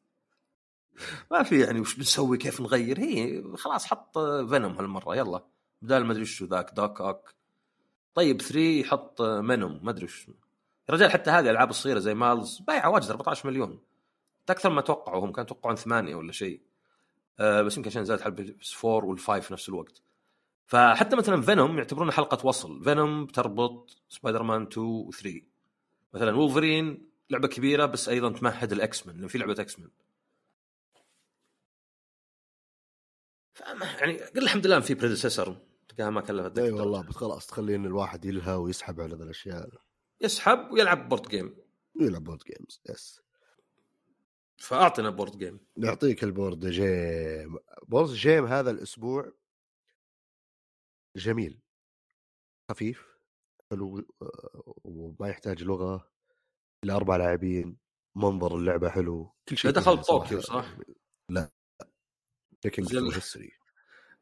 ما 1.30 1.43
في 1.43 1.61
يعني 1.61 1.80
وش 1.80 1.97
بنسوي 1.97 2.38
كيف 2.38 2.61
نغير؟ 2.61 2.99
هي 3.01 3.43
خلاص 3.57 3.86
حط 3.86 4.18
Venom 4.18 4.72
هالمرة 4.72 5.16
يلا. 5.16 5.45
بدال 5.82 6.05
ما 6.05 6.12
أدري 6.12 6.22
وش 6.22 6.43
ذاك 6.43 6.74
Doc 6.74 7.01
Ock 7.01 7.35
طيب 8.14 8.43
3 8.43 8.61
يحط 8.61 9.22
Venom 9.22 9.80
ما 9.82 9.90
أدري 9.90 10.05
وش 10.05 10.28
يا 10.88 10.95
رجال 10.95 11.11
حتى 11.11 11.30
هذه 11.30 11.45
الألعاب 11.45 11.70
الصغيرة 11.70 11.99
زي 11.99 12.14
Miles 12.14 12.59
بايعة 12.59 12.90
واجد 12.90 13.11
14 13.11 13.49
مليون. 13.49 13.80
أكثر 14.51 14.70
ما 14.70 14.80
توقعوا 14.80 15.24
هم 15.24 15.32
كانوا 15.32 15.47
يتوقعون 15.47 15.76
ثمانية 15.76 16.14
ولا 16.14 16.32
شيء. 16.32 16.61
أه 17.40 17.62
بس 17.62 17.76
يمكن 17.76 17.90
عشان 17.90 18.05
زادت 18.05 18.26
ال 18.26 18.46
PS 18.46 18.85
4 18.84 19.09
وال 19.09 19.21
five 19.21 19.47
في 19.47 19.53
نفس 19.53 19.68
الوقت. 19.68 20.03
فحتى 20.66 21.16
مثلا 21.16 21.43
Venom 21.43 21.78
يعتبرونه 21.78 22.12
حلقة 22.12 22.47
وصل. 22.47 22.84
Venom 22.85 23.26
تربط 23.26 23.97
سبايدر 24.09 24.43
مان 24.43 24.62
2 24.62 24.86
و 24.86 25.11
3 25.11 25.40
مثلا 26.14 26.36
وولفرين 26.36 27.09
لعبة 27.30 27.49
كبيرة 27.49 27.86
بس 27.86 28.09
أيضا 28.09 28.32
تمهد 28.32 28.72
ال 28.72 29.07
X-Men 29.07 29.16
لأن 29.16 29.28
في 29.28 29.38
لعبة 29.38 29.57
X-Men 29.59 29.91
يعني 33.61 34.18
قل 34.18 34.42
الحمد 34.42 34.66
لله 34.66 34.80
في 34.80 34.94
Predecessor 34.95 35.57
تلقاها 35.88 36.11
ما 36.11 36.20
كلفت 36.20 36.59
إي 36.59 36.70
والله 36.70 37.03
بس 37.03 37.16
خلاص 37.16 37.46
تخلي 37.46 37.74
ان 37.74 37.86
الواحد 37.86 38.24
يلهى 38.24 38.55
ويسحب 38.55 39.00
على 39.00 39.14
ذا 39.14 39.24
الأشياء. 39.24 39.68
يسحب 40.20 40.72
ويلعب 40.72 41.09
board 41.09 41.28
game 41.28 41.57
ويلعب 42.00 42.24
board 42.24 42.39
games 42.39 42.80
yes 42.91 43.22
فأعطنا 44.59 45.11
board 45.11 45.39
game 45.39 45.61
نعطيك 45.76 46.24
ال 46.24 46.32
board 46.32 46.66
game. 46.66 47.59
board 47.89 48.11
game 48.11 48.47
هذا 48.46 48.70
الأسبوع 48.70 49.32
جميل. 51.16 51.61
خفيف 52.70 53.07
حلو 53.70 53.98
آه، 54.22 54.74
وما 54.84 55.28
يحتاج 55.28 55.64
لغة. 55.64 56.11
إلى 56.84 56.92
أربع 56.92 57.16
لاعبين 57.16 57.76
منظر 58.16 58.57
اللعبة 58.57 58.88
حلو 58.88 59.32
كل 59.48 59.57
شيء 59.57 59.70
دخل 59.70 60.03
طوكيو 60.03 60.40
صح؟ 60.40 60.76
لا. 61.30 61.50
زين. 62.81 63.13
History 63.12 63.53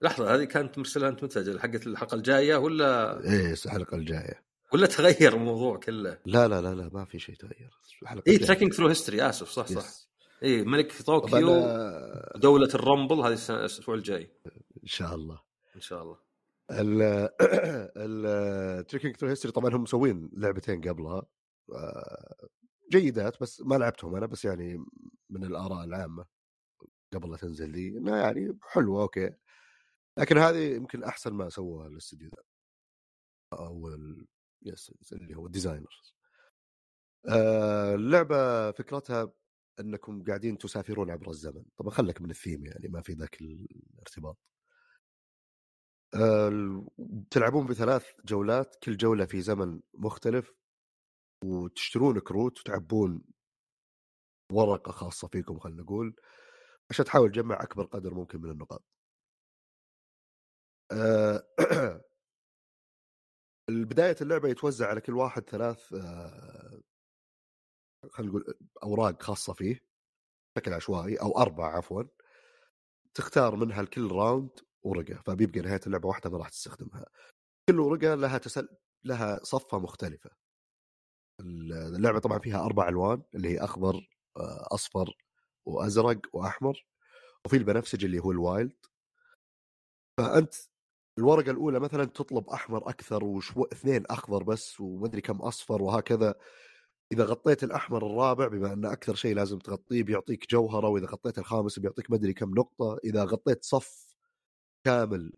لحظة 0.02 0.34
هذه 0.34 0.44
كانت 0.44 0.78
مرسلها 0.78 1.08
انت 1.08 1.24
متى؟ 1.24 1.58
حقت 1.58 1.86
الحلقة 1.86 2.14
الجاية 2.14 2.56
ولا؟ 2.56 3.20
إيه 3.24 3.54
الحلقة 3.66 3.96
الجاية. 3.96 4.42
ولا 4.72 4.86
تغير 4.86 5.34
الموضوع 5.34 5.76
كله؟ 5.76 6.18
لا 6.26 6.48
لا 6.48 6.60
لا 6.60 6.74
لا 6.74 6.90
ما 6.92 7.04
في 7.04 7.18
شيء 7.18 7.34
تغير. 7.34 7.70
الحلقة 8.02 8.30
اي. 8.30 8.38
Trekking 8.38 8.72
Through 8.72 8.88
History 8.88 9.28
آسف 9.28 9.48
صح 9.48 9.66
صح. 9.66 9.86
اي 10.42 10.64
ملك 10.64 11.02
طوكيو 11.02 11.50
آه، 11.50 12.38
دولة 12.38 12.68
الرامبل 12.74 13.14
هذه 13.14 13.38
الأسبوع 13.50 13.94
الجاي. 13.94 14.30
إن 14.82 14.88
شاء 14.88 15.14
الله. 15.14 15.40
إن 15.76 15.80
شاء 15.80 16.02
الله. 16.02 16.16
ال 16.70 17.02
ال 17.96 18.86
Trekking 18.86 19.16
Through 19.16 19.28
History 19.28 19.52
طبعا 19.52 19.76
هم 19.76 19.82
مسوين 19.82 20.30
لعبتين 20.32 20.80
قبلها. 20.80 21.22
آه، 21.72 22.48
جيدات 22.92 23.40
بس 23.40 23.60
ما 23.60 23.74
لعبتهم 23.74 24.16
أنا 24.16 24.26
بس 24.26 24.44
يعني 24.44 24.84
من 25.30 25.44
الآراء 25.44 25.84
العامة. 25.84 26.24
قبل 27.14 27.30
لا 27.30 27.36
تنزل 27.36 27.72
دي 27.72 27.88
انها 27.88 28.22
يعني 28.22 28.58
حلوة 28.62 29.02
okay. 29.02 29.30
لكن 30.18 30.38
هذه 30.38 30.74
يمكن 30.76 31.04
أحسن 31.04 31.32
ما 31.34 31.48
سووها 31.48 31.86
الاستوديو 31.88 32.30
ذا. 32.36 32.42
أو 33.52 33.88
ال... 33.88 34.26
yes 34.62 35.12
اللي 35.12 35.34
هو 35.36 35.46
ال 35.46 35.53
designers 35.53 36.14
آه، 37.28 37.94
اللعبة 37.94 38.70
فكرتها 38.72 39.32
أنكم 39.80 40.22
قاعدين 40.24 40.58
تسافرون 40.58 41.10
عبر 41.10 41.30
الزمن. 41.30 41.64
طبعا 41.76 41.90
خلك 41.90 42.20
من 42.20 42.30
الثيم 42.30 42.66
يعني 42.66 42.88
ما 42.88 43.00
في 43.02 43.12
ذاك 43.12 43.40
الارتباط. 43.40 44.38
آه، 46.14 46.86
تلعبون 47.30 47.66
بثلاث 47.66 48.06
جولات 48.24 48.76
كل 48.82 48.96
جولة 48.96 49.26
في 49.26 49.40
زمن 49.40 49.80
مختلف 49.94 50.52
وتشترون 51.44 52.18
كروت 52.20 52.60
وتعبون 52.60 53.22
ورقة 54.52 54.92
خاصة 54.92 55.28
فيكم 55.28 55.58
خلينا 55.58 55.82
نقول. 55.82 56.14
عشان 56.90 57.04
تحاول 57.04 57.30
تجمع 57.32 57.62
اكبر 57.62 57.84
قدر 57.84 58.14
ممكن 58.14 58.40
من 58.40 58.50
النقاط. 58.50 58.84
آه، 60.92 61.42
بداية 63.70 64.16
اللعبة 64.20 64.48
يتوزع 64.48 64.88
على 64.88 65.00
كل 65.00 65.12
واحد 65.12 65.42
ثلاث 65.42 65.92
آه، 65.94 66.80
خلينا 68.10 68.30
نقول 68.32 68.54
أوراق 68.82 69.22
خاصة 69.22 69.52
فيه 69.52 69.78
بشكل 70.56 70.72
عشوائي 70.72 71.16
أو 71.16 71.38
أربع 71.38 71.76
عفوا 71.76 72.02
تختار 73.14 73.56
منها 73.56 73.82
لكل 73.82 74.12
راوند 74.12 74.50
ورقة 74.82 75.22
فبيبقى 75.26 75.60
نهاية 75.60 75.80
اللعبة 75.86 76.08
واحدة 76.08 76.30
ما 76.30 76.38
راح 76.38 76.48
تستخدمها. 76.48 77.06
كل 77.70 77.80
ورقة 77.80 78.14
لها 78.14 78.38
تسل... 78.38 78.68
لها 79.04 79.40
صفة 79.44 79.78
مختلفة. 79.78 80.30
اللعبة 81.96 82.18
طبعا 82.18 82.38
فيها 82.38 82.64
أربع 82.64 82.88
ألوان 82.88 83.22
اللي 83.34 83.48
هي 83.48 83.58
أخضر 83.64 84.08
أصفر 84.72 85.14
وأزرق 85.70 86.20
وأحمر 86.32 86.86
وفي 87.46 87.56
البنفسجي 87.56 88.06
اللي 88.06 88.18
هو 88.18 88.32
الوايلد. 88.32 88.76
فأنت 90.18 90.54
الورقة 91.18 91.50
الأولى 91.50 91.80
مثلا 91.80 92.04
تطلب 92.04 92.50
أحمر 92.50 92.88
أكثر 92.90 93.24
وشو 93.24 93.64
اثنين 93.64 94.06
أخضر 94.06 94.42
بس 94.42 94.80
ومدري 94.80 95.20
كم 95.20 95.36
أصفر 95.36 95.82
وهكذا. 95.82 96.34
إذا 97.12 97.24
غطيت 97.24 97.64
الأحمر 97.64 98.06
الرابع 98.06 98.48
بما 98.48 98.72
انه 98.72 98.92
أكثر 98.92 99.14
شيء 99.14 99.34
لازم 99.36 99.58
تغطيه 99.58 100.02
بيعطيك 100.02 100.50
جوهرة 100.50 100.88
وإذا 100.88 101.06
غطيت 101.06 101.38
الخامس 101.38 101.78
بيعطيك 101.78 102.10
مدري 102.10 102.32
كم 102.34 102.50
نقطة. 102.54 102.98
إذا 103.04 103.24
غطيت 103.24 103.64
صف 103.64 104.16
كامل 104.84 105.32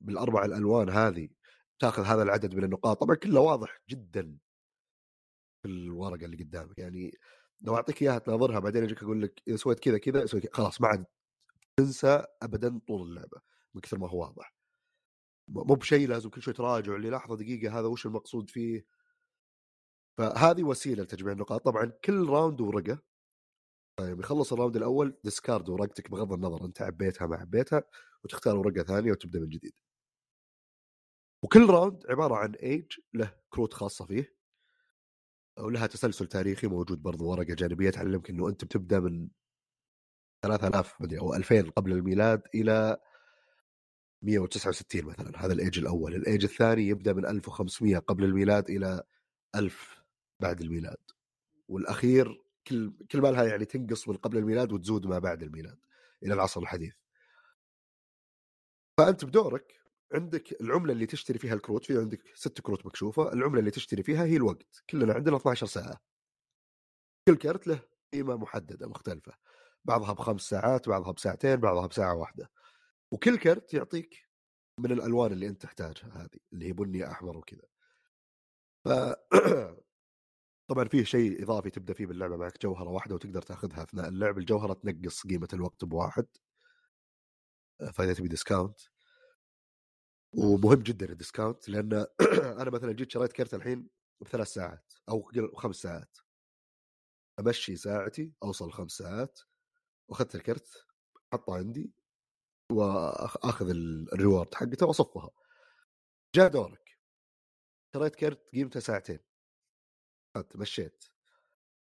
بالأربع 0.00 0.44
الألوان 0.44 0.90
هذه 0.90 1.28
تأخذ 1.80 2.02
هذا 2.04 2.22
العدد 2.22 2.54
من 2.54 2.64
النقاط. 2.64 3.00
طبعا 3.00 3.16
كله 3.16 3.40
واضح 3.40 3.80
جدا 3.90 4.38
في 5.62 5.68
الورقة 5.68 6.24
اللي 6.24 6.36
قدامك. 6.36 6.78
يعني 6.78 7.18
لو 7.60 7.76
أعطيك 7.76 8.02
إياها 8.02 8.18
تناظرها 8.18 8.58
بعدين 8.58 8.82
أجيك 8.82 9.02
أقول 9.02 9.22
لك 9.22 9.42
إذا 9.48 9.56
سويت 9.56 9.78
كذا 9.80 9.98
كذا 9.98 10.26
سويت 10.26 10.46
كذا. 10.46 10.52
خلاص 10.54 10.80
ما 10.80 10.88
عاد 10.88 11.06
تنسى 11.76 12.24
ابدا 12.42 12.80
طول 12.88 13.08
اللعبة 13.08 13.40
من 13.74 13.80
كثر 13.80 13.98
ما 13.98 14.08
هو 14.08 14.20
واضح. 14.20 14.54
مو 15.48 15.74
بشيء 15.74 16.08
لازم 16.08 16.30
كل 16.30 16.42
شوي 16.42 16.54
تراجع 16.54 16.96
اللي 16.96 17.10
لحظه 17.10 17.36
دقيقة 17.36 17.80
هذا 17.80 17.86
وش 17.86 18.06
المقصود 18.06 18.50
فيه؟ 18.50 18.86
فهذه 20.18 20.62
وسيلة 20.64 21.02
لتجميع 21.02 21.32
النقاط. 21.32 21.64
طبعا 21.64 21.92
كل 22.04 22.28
round 22.28 22.60
ورقة. 22.60 23.02
طيب 23.98 24.20
يخلص 24.20 24.52
ال 24.52 24.56
round 24.56 24.76
الأول 24.76 25.18
discard 25.24 25.68
ورقتك 25.68 26.10
بغض 26.10 26.32
النظر 26.32 26.64
أنت 26.64 26.82
عبيتها 26.82 27.26
ما 27.26 27.36
عبيتها 27.36 27.82
وتختار 28.24 28.56
ورقة 28.56 28.82
ثانية 28.82 29.12
وتبدأ 29.12 29.40
من 29.40 29.48
جديد. 29.48 29.72
وكل 31.42 31.70
round 31.70 32.06
عبارة 32.10 32.34
عن 32.36 32.54
ايج 32.54 32.92
له 33.14 33.34
كروت 33.50 33.74
خاصة 33.74 34.06
فيه. 34.06 34.37
ولها 35.58 35.86
تسلسل 35.86 36.26
تاريخي 36.26 36.66
موجود 36.66 37.02
برضو 37.02 37.24
ورقة 37.30 37.54
جانبية 37.54 37.90
تعلمك 37.90 38.30
إنه 38.30 38.48
أنت 38.48 38.64
بتبدأ 38.64 39.00
من 39.00 39.28
3000 40.42 41.00
مدري 41.00 41.18
أو 41.18 41.34
2000 41.34 41.70
قبل 41.70 41.92
الميلاد 41.92 42.42
إلى 42.54 42.96
169 44.22 45.04
مثلا 45.04 45.44
هذا 45.44 45.52
الإيج 45.52 45.78
الأول، 45.78 46.14
الإيج 46.14 46.44
الثاني 46.44 46.88
يبدأ 46.88 47.12
من 47.12 47.26
1500 47.26 47.98
قبل 47.98 48.24
الميلاد 48.24 48.70
إلى 48.70 49.02
1000 49.56 50.02
بعد 50.40 50.60
الميلاد. 50.60 50.98
والأخير 51.68 52.42
كل 52.66 52.92
كل 53.10 53.20
ما 53.20 53.28
لها 53.28 53.44
يعني 53.44 53.64
تنقص 53.64 54.08
من 54.08 54.16
قبل 54.16 54.38
الميلاد 54.38 54.72
وتزود 54.72 55.06
ما 55.06 55.18
بعد 55.18 55.42
الميلاد 55.42 55.78
إلى 56.22 56.34
العصر 56.34 56.60
الحديث. 56.60 56.94
فأنت 58.98 59.24
بدورك 59.24 59.77
عندك 60.12 60.60
العملة 60.60 60.92
اللي 60.92 61.06
تشتري 61.06 61.38
فيها 61.38 61.54
الكروت 61.54 61.84
في 61.84 61.98
عندك 61.98 62.22
ست 62.34 62.60
كروت 62.60 62.86
مكشوفة 62.86 63.32
العملة 63.32 63.60
اللي 63.60 63.70
تشتري 63.70 64.02
فيها 64.02 64.24
هي 64.24 64.36
الوقت 64.36 64.82
كلنا 64.90 65.14
عندنا 65.14 65.36
12 65.36 65.66
ساعة. 65.66 66.00
كل 67.28 67.36
كرت 67.36 67.66
له 67.66 67.80
قيمة 68.12 68.36
محددة 68.36 68.88
مختلفة 68.88 69.32
بعضها 69.84 70.12
بخمس 70.12 70.42
ساعات 70.42 70.88
بعضها 70.88 71.12
بساعتين 71.12 71.56
بعضها 71.56 71.86
بساعة 71.86 72.14
واحدة. 72.14 72.50
وكل 73.12 73.38
كرت 73.38 73.74
يعطيك 73.74 74.28
من 74.80 74.92
الألوان 74.92 75.32
اللي 75.32 75.46
أنت 75.48 75.62
تحتاجها 75.62 76.22
هذه 76.22 76.38
اللي 76.52 76.66
هي 76.66 76.72
بني 76.72 77.10
أحمر 77.10 77.36
وكذا. 77.38 77.62
ف 78.84 78.88
طبعا 80.68 80.84
فيه 80.88 81.04
شيء 81.04 81.42
إضافي 81.42 81.70
تبدأ 81.70 81.94
فيه 81.94 82.06
باللعبة 82.06 82.36
معك 82.36 82.62
جوهرة 82.62 82.88
واحدة 82.90 83.14
وتقدر 83.14 83.42
تأخذها 83.42 83.82
أثناء 83.82 84.08
اللعب 84.08 84.38
الجوهرة 84.38 84.72
تنقص 84.72 85.26
قيمة 85.26 85.48
الوقت 85.52 85.84
بواحد. 85.84 86.26
فإذا 87.92 88.14
تبي 88.14 88.28
discount 88.28 88.80
ومهم 90.32 90.74
جدا 90.82 91.12
ال 91.12 91.18
discount 91.18 91.68
لأن 91.68 91.92
أنا 92.62 92.70
مثلا 92.70 92.92
جيت 92.92 93.10
شريت 93.10 93.32
كرت 93.32 93.54
الحين 93.54 93.88
بثلاث 94.20 94.48
ساعات 94.48 94.92
أو 95.08 95.30
خمس 95.56 95.76
ساعات. 95.76 96.18
أمشي 97.40 97.76
ساعتي 97.76 98.32
أوصل 98.42 98.72
خمس 98.72 98.92
ساعات 98.92 99.40
واخذت 100.08 100.34
الكرت 100.34 100.86
احطه 101.32 101.54
عندي 101.54 101.92
واخذ 102.72 103.68
ال 103.70 103.82
reward 103.82 104.54
حقته 104.54 104.86
وأصفها. 104.86 105.30
جاء 106.34 106.48
دورك. 106.48 106.98
شريت 107.94 108.16
كرت 108.16 108.48
قيمته 108.52 108.80
ساعتين. 108.80 109.18
أخذت 110.36 110.56
مشيت. 110.56 111.04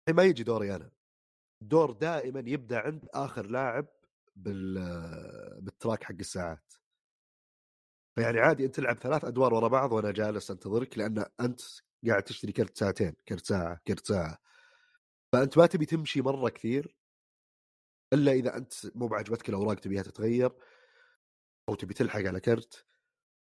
الحين 0.01 0.15
ما 0.15 0.23
يجي 0.23 0.43
دوري 0.43 0.75
أنا. 0.75 0.91
الدور 1.61 1.91
دائما 1.91 2.43
يبدأ 2.47 2.79
عند 2.79 3.09
آخر 3.13 3.45
لاعب 3.45 3.87
بال 4.35 4.73
بال 5.61 5.73
track 5.73 6.03
حق 6.03 6.15
الساعات. 6.19 6.73
فيعني 8.15 8.39
عادي 8.39 8.65
أنت 8.65 8.75
تلعب 8.75 8.97
ثلاث 8.99 9.25
أدوار 9.25 9.53
ورا 9.53 9.67
بعض 9.67 9.91
وأنا 9.91 10.11
جالس 10.11 10.51
أنتظرك 10.51 10.97
لأن 10.97 11.25
أنت 11.41 11.61
قاعد 12.07 12.23
تشتري 12.23 12.51
كرت 12.51 12.77
ساعتين 12.77 13.15
كرت 13.27 13.45
ساعة 13.45 13.81
كرت 13.87 14.07
ساعة. 14.07 14.37
فأنت 15.33 15.57
ما 15.57 15.65
تبي 15.65 15.85
تمشي 15.85 16.21
مرة 16.21 16.49
كثير 16.49 16.95
إلا 18.13 18.31
إذا 18.31 18.57
أنت 18.57 18.73
مو 18.95 19.07
بعجبتك 19.07 19.49
الأوراق 19.49 19.79
تبيها 19.79 20.03
تتغير 20.03 20.51
أو 21.69 21.75
تبي 21.75 21.93
تلحق 21.93 22.19
على 22.19 22.39
كرت. 22.39 22.85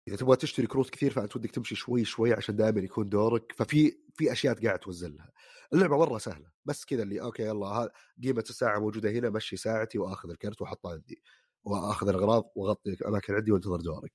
إذا 0.08 0.16
تبغى 0.16 0.36
تشتري 0.36 0.66
كروت 0.66 0.90
كثير 0.90 1.12
فأنت 1.12 1.36
ودك 1.36 1.50
تمشي 1.50 1.74
شوي 1.74 2.04
شوي 2.04 2.32
عشان 2.34 2.56
دائما 2.56 2.80
يكون 2.80 3.08
دورك. 3.08 3.52
ففي 3.52 3.98
في 4.14 4.32
أشياء 4.32 4.66
قاعد 4.66 4.78
توزلها 4.78 5.32
اللعبة 5.72 5.98
مرة 5.98 6.18
سهلة 6.18 6.50
بس 6.64 6.84
كذا 6.84 7.02
اللي 7.02 7.22
okay 7.22 7.42
يلا 7.42 7.92
قيمة 8.22 8.44
الساعة 8.50 8.78
موجودة 8.80 9.10
هنا 9.10 9.30
مشي 9.30 9.56
ساعتي 9.56 9.98
وآخذ 9.98 10.30
الكرت 10.30 10.62
واحطه 10.62 10.92
عندي. 10.92 11.22
وآخذ 11.64 12.08
الأغراض 12.08 12.52
وأغطي 12.56 12.90
الأماكن 12.90 13.34
عندي 13.34 13.52
وانتظر 13.52 13.80
دورك. 13.80 14.12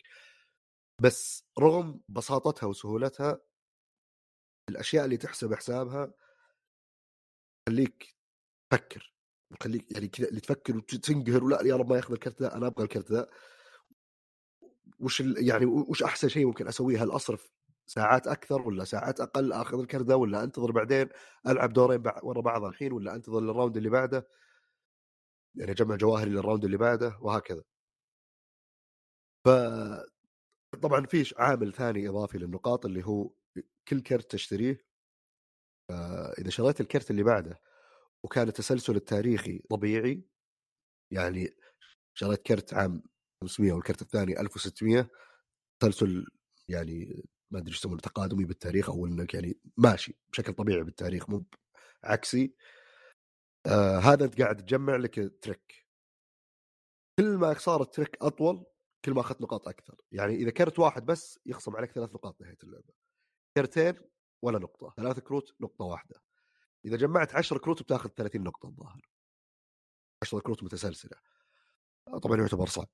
بس 1.02 1.44
رغم 1.60 2.02
بساطتها 2.10 2.68
وسهولتها 2.68 3.42
الأشياء 4.70 5.06
اللي 5.06 5.18
تحسب 5.18 5.54
حسابها 5.54 6.14
خليك 7.70 8.16
تفكر 8.70 9.14
وخليك 9.52 9.92
يعني 9.92 10.08
كذا 10.08 10.28
اللي 10.28 10.40
تفكر 10.40 10.78
وتنقهر 10.78 11.44
ولا 11.44 11.62
يا 11.68 11.76
رب 11.76 11.90
ما 11.90 11.96
ياخذ 11.96 12.14
الكرت 12.14 12.42
ذا 12.42 12.56
أنا 12.56 12.68
أبغى 12.68 12.84
الكرت 12.84 13.12
ذا 13.12 13.30
وش 15.00 15.20
يعني 15.20 15.66
وش 15.66 16.04
أحسن 16.04 16.28
شيء 16.30 16.46
ممكن 16.46 16.68
أسويه؟ 16.68 17.04
هل 17.04 17.12
أصرف 17.12 17.52
ساعات 17.88 18.28
أكثر 18.28 18.62
ولا 18.62 18.84
ساعات 18.84 19.22
أقل 19.22 19.54
أخذ 19.54 19.80
الكرت 19.80 20.06
ذا 20.06 20.16
ولا 20.16 20.44
أنتظر 20.44 20.72
بعدين 20.72 21.10
ألعب 21.48 21.74
دورين 21.74 22.04
ورا 22.24 22.42
بعض 22.42 22.64
الحين 22.64 22.92
ولا 22.94 23.16
أنتظر 23.16 23.40
لل 23.42 23.52
round 23.52 23.78
اللي 23.78 23.90
بعده؟ 23.90 24.28
يعني 25.56 25.72
أجمع 25.72 25.96
جواهري 25.96 26.30
لل 26.32 26.41
round 26.41 26.66
اللي 26.66 26.78
بعده 26.78 27.18
وهكذا. 27.22 27.64
ف 29.46 29.50
طبعا 30.76 31.06
في 31.06 31.34
عامل 31.38 31.74
ثاني 31.74 32.10
إضافي 32.10 32.38
للنقاط 32.38 32.86
اللي 32.86 33.06
هو 33.06 33.32
كل 33.88 34.02
كرت 34.02 34.32
تشتريه 34.32 34.86
آه، 35.92 36.34
إذا 36.40 36.50
شريت 36.50 36.82
الكرت 36.82 37.12
اللي 37.12 37.24
بعده 37.24 37.62
وكان 38.24 38.48
التسلسل 38.48 38.96
التاريخي 38.96 39.60
طبيعي 39.70 40.24
يعني 41.12 41.50
شريت 42.14 42.42
كرت 42.42 42.74
عام 42.74 43.04
500 43.42 43.74
والكرت 43.74 44.02
الثاني 44.02 44.40
1600 44.40 45.10
تسلسل 45.80 46.26
يعني 46.68 47.24
ما 47.52 47.60
أدري 47.60 47.70
إيش 47.72 47.78
يسمونه 47.80 48.00
تقادمي 48.00 48.46
بالتاريخ 48.46 48.90
أو 48.90 49.06
إنك 49.06 49.34
يعني 49.34 49.60
ماشي 49.78 50.18
بشكل 50.32 50.54
طبيعي 50.54 50.84
بالتاريخ 50.84 51.30
مو 51.30 51.46
عكسي. 52.04 52.56
آه 53.66 53.98
هذا 53.98 54.26
أنت 54.26 54.42
قاعد 54.42 54.58
تجمع 54.58 54.96
لك 54.96 55.16
تريك. 55.42 55.86
كل 57.20 57.38
ما 57.38 57.54
صار 57.54 57.82
ال 57.82 57.89
trek 57.89 58.18
أطول 58.22 58.66
كل 59.06 59.12
ما 59.12 59.22
أخذت 59.22 59.42
نقاط 59.42 59.68
أكثر. 59.68 60.02
يعني 60.12 60.36
إذا 60.36 60.50
كرت 60.50 60.80
واحد 60.80 61.06
بس 61.06 61.40
يخصم 61.46 61.76
عليك 61.76 61.92
ثلاث 61.92 62.14
نقاط 62.14 62.42
نهاية 62.42 62.58
اللعبة. 62.64 62.94
كرتين 63.58 63.96
ولا 64.42 64.60
نقطة. 64.60 64.94
ثلاث 64.98 65.20
كروت 65.20 65.56
نقطة 65.62 65.86
واحدة. 65.86 66.22
إذا 66.86 66.98
جمعت 66.98 67.36
10 67.36 67.58
كروت 67.58 67.84
بتاخذ 67.84 68.10
30 68.10 68.44
نقطة 68.44 68.68
الظاهر. 68.68 69.10
10 70.24 70.40
كروت 70.40 70.64
متسلسلة. 70.64 71.18
طبعا 72.24 72.38
يعتبر 72.38 72.68
صعب. 72.68 72.88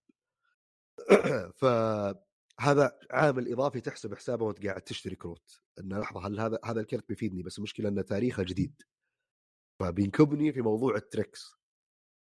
فهذا 1.61 2.99
عامل 3.11 3.51
إضافي 3.51 3.81
تحسب 3.81 4.15
حسابه 4.15 4.45
وأنت 4.45 4.65
قاعد 4.65 4.81
تشتري 4.81 5.15
كروت. 5.15 5.61
إنه 5.79 5.99
لحظة 5.99 6.27
هل 6.27 6.39
هذا 6.39 6.59
هذا 6.65 6.79
الكرت 6.79 7.09
بيفيدني؟ 7.09 7.43
بس 7.43 7.57
المشكلة 7.57 7.89
ان 7.89 8.05
تاريخه 8.05 8.43
جديد. 8.43 8.81
فبينكبني 9.79 10.53
في 10.53 10.61
موضوع 10.61 10.95
ال 10.95 11.04
treks. 11.04 11.55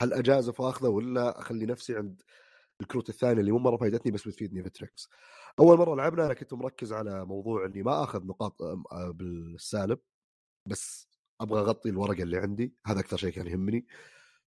هل 0.02 0.14
أجازف 0.14 0.60
وأخذه 0.60 0.88
ولا 0.88 1.40
أخلي 1.40 1.66
نفسي 1.66 1.96
عند 1.96 2.22
الكروت 2.82 3.10
الثانية 3.10 3.40
اللي 3.42 3.52
مو 3.52 3.60
مرة 3.60 3.78
فايدتني 3.78 4.12
بس 4.12 4.28
بتفيدني 4.28 4.62
في 4.62 4.68
ال 4.68 4.74
treks. 4.74 5.10
أول 5.60 5.78
مرة 5.78 5.96
لعبنا 5.96 6.26
أنا 6.26 6.34
كنت 6.34 6.54
مركز 6.54 6.94
على 6.94 7.26
موضوع 7.26 7.66
إني 7.66 7.84
ما 7.84 8.04
آخذ 8.04 8.26
نقاط 8.26 8.62
آه، 8.62 9.12
بالسالب 9.16 10.00
بس 10.68 11.10
أبغى 11.42 11.60
أغطي 11.62 11.90
الورقة 11.90 12.24
اللي 12.24 12.38
عندي 12.38 12.76
هذا 12.86 13.00
أكثر 13.00 13.18
شيء 13.18 13.30
كان 13.32 13.48
يهمني. 13.48 13.88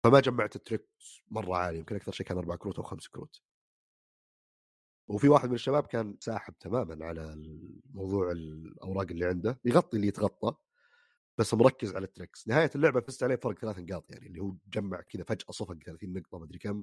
فما 0.05 0.21
جمعت 0.21 0.57
ال 0.57 0.68
treks 0.68 1.23
مرة 1.31 1.57
عالي 1.57 1.79
يمكن 1.79 1.97
أكثر 1.97 2.13
شيء 2.13 2.27
كان 2.27 2.39
أربع 2.39 2.57
كروت 2.57 2.77
أو 2.79 2.83
خمس 2.85 3.09
كروت. 3.09 3.43
وفي 5.09 5.29
واحد 5.29 5.49
من 5.49 5.55
الشباب 5.55 5.87
كان 5.87 6.17
ساحب 6.21 6.55
تماما 6.61 7.07
على 7.07 7.33
الموضوع 7.33 8.33
الأوراق 8.33 9.07
اللي 9.11 9.27
عنده 9.27 9.61
يغطي 9.65 9.97
اللي 9.97 10.09
يتغطى 10.09 10.55
بس 11.39 11.55
مركز 11.55 11.95
على 11.97 12.05
ال 12.05 12.11
treks. 12.11 12.49
نهاية 12.49 12.71
اللعبة 12.75 13.01
فزت 13.01 13.23
عليه 13.23 13.37
فرق 13.37 13.59
ثلاث 13.59 13.79
نقاط 13.79 14.11
يعني 14.11 14.27
اللي 14.27 14.41
هو 14.41 14.55
جمع 14.69 15.01
كذا 15.01 15.25
فجأة 15.25 15.51
صفق 15.51 15.75
30 15.87 16.13
نقطة 16.13 16.39
ما 16.39 16.45
أدري 16.45 16.59
كم. 16.59 16.83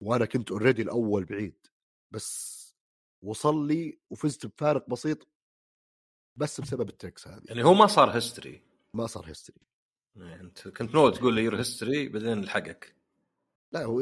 وأنا 0.00 0.24
كنت 0.24 0.50
already 0.50 0.82
الأول 0.82 1.24
بعيد 1.24 1.66
بس 2.10 2.56
وصل 3.22 3.66
لي 3.66 3.98
وفزت 4.10 4.46
بفارق 4.46 4.90
بسيط. 4.90 5.28
بس 6.36 6.60
بسبب 6.60 6.88
ال 6.88 6.95
treks 6.95 7.28
هذه. 7.28 7.42
يعني 7.44 7.64
هو 7.64 7.74
ما 7.74 7.86
صار 7.86 8.10
history 8.10 8.62
ما 8.94 9.06
صار 9.06 9.26
history 9.26 9.66
يعني 10.16 10.40
أنت 10.40 10.68
كنت 10.68 10.94
ناوي 10.94 11.12
تقول 11.12 11.34
لي 11.34 11.42
you're 11.42 11.58
history 11.58 12.08
بعدين 12.08 12.42
لحقك. 12.42 12.96
لا 13.72 13.84
هو 13.84 13.98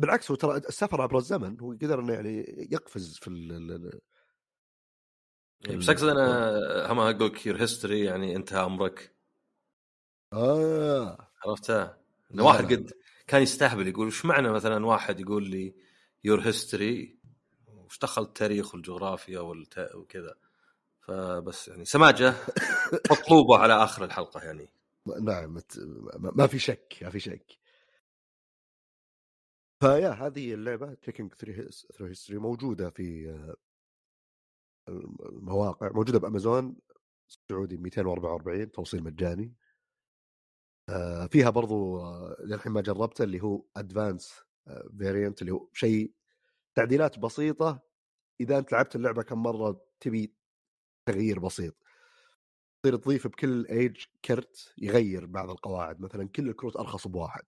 بالعكس 0.00 0.30
هو 0.30 0.36
ترى 0.36 0.56
السفر 0.56 1.02
عبر 1.02 1.18
الزمن 1.18 1.60
هو 1.60 1.72
قدر 1.72 2.00
إنه 2.00 2.12
يعني 2.12 2.66
يقفز 2.72 3.18
في 3.18 3.28
ال 3.28 4.00
يعني 5.60 5.76
بس 5.76 5.88
أقصد 5.88 6.08
أنا 6.08 6.92
هم 6.92 6.98
أقول 6.98 7.26
لك 7.26 7.46
you're 7.46 7.62
history 7.62 8.04
يعني 8.04 8.36
أنتهى 8.36 8.64
امرك 8.64 9.16
آه. 10.32 11.30
عرفتها؟ 11.44 11.98
إنه 12.34 12.44
واحد 12.44 12.72
قد 12.72 12.92
كان 13.26 13.42
يستهبل 13.42 13.88
يقول 13.88 14.06
وش 14.06 14.24
معنى 14.24 14.48
مثلا 14.50 14.86
واحد 14.86 15.20
يقول 15.20 15.50
لي 15.50 15.74
you're 16.24 16.40
history 16.40 17.18
وش 17.66 17.98
دخل 17.98 18.22
التاريخ 18.22 18.74
والجغرافيا 18.74 19.40
وكذا. 19.94 20.34
فبس 21.00 21.68
يعني 21.68 21.84
سماجة 21.84 22.34
مطلوبة 23.10 23.58
على 23.58 23.84
آخر 23.84 24.04
الحلقة 24.04 24.40
يعني. 24.40 24.70
نعم 25.22 25.60
ما 26.16 26.46
في 26.46 26.58
شك 26.58 26.98
ما 27.02 27.10
في 27.10 27.20
شك. 27.20 27.58
فيا 29.80 30.10
هذه 30.10 30.54
اللعبة 30.54 30.94
Trekking 30.94 31.34
Through 31.34 32.06
History 32.06 32.38
موجودة 32.38 32.90
في 32.90 33.36
المواقع 34.88 35.90
موجودة 35.92 36.18
بأمازون 36.18 36.76
السعودي 37.28 37.76
244 37.76 38.72
توصيل 38.72 39.02
مجاني. 39.02 39.44
آه، 39.44 39.65
فيها 41.30 41.50
برضو 41.50 42.00
آه، 42.00 42.36
للحين 42.40 42.72
ما 42.72 42.80
جربته 42.80 43.24
اللي 43.24 43.42
هو 43.42 43.64
advanced 43.76 44.34
variant 44.98 45.42
اللي 45.42 45.52
هو 45.52 45.68
شيء 45.72 46.12
تعديلات 46.74 47.18
بسيطة. 47.18 47.82
إذا 48.40 48.58
أنت 48.58 48.72
لعبت 48.72 48.96
اللعبة 48.96 49.22
كم 49.22 49.42
مرة 49.42 49.80
تبي 50.00 50.34
تغيير 51.06 51.38
بسيط. 51.38 51.76
تصير 52.82 52.96
تضيف 52.96 53.26
بكل 53.26 53.66
ايج 53.66 54.04
كرت 54.24 54.74
يغير 54.78 55.26
بعض 55.26 55.50
القواعد. 55.50 56.00
مثلا 56.00 56.28
كل 56.28 56.48
الكروت 56.48 56.76
أرخص 56.76 57.08
بواحد 57.08 57.42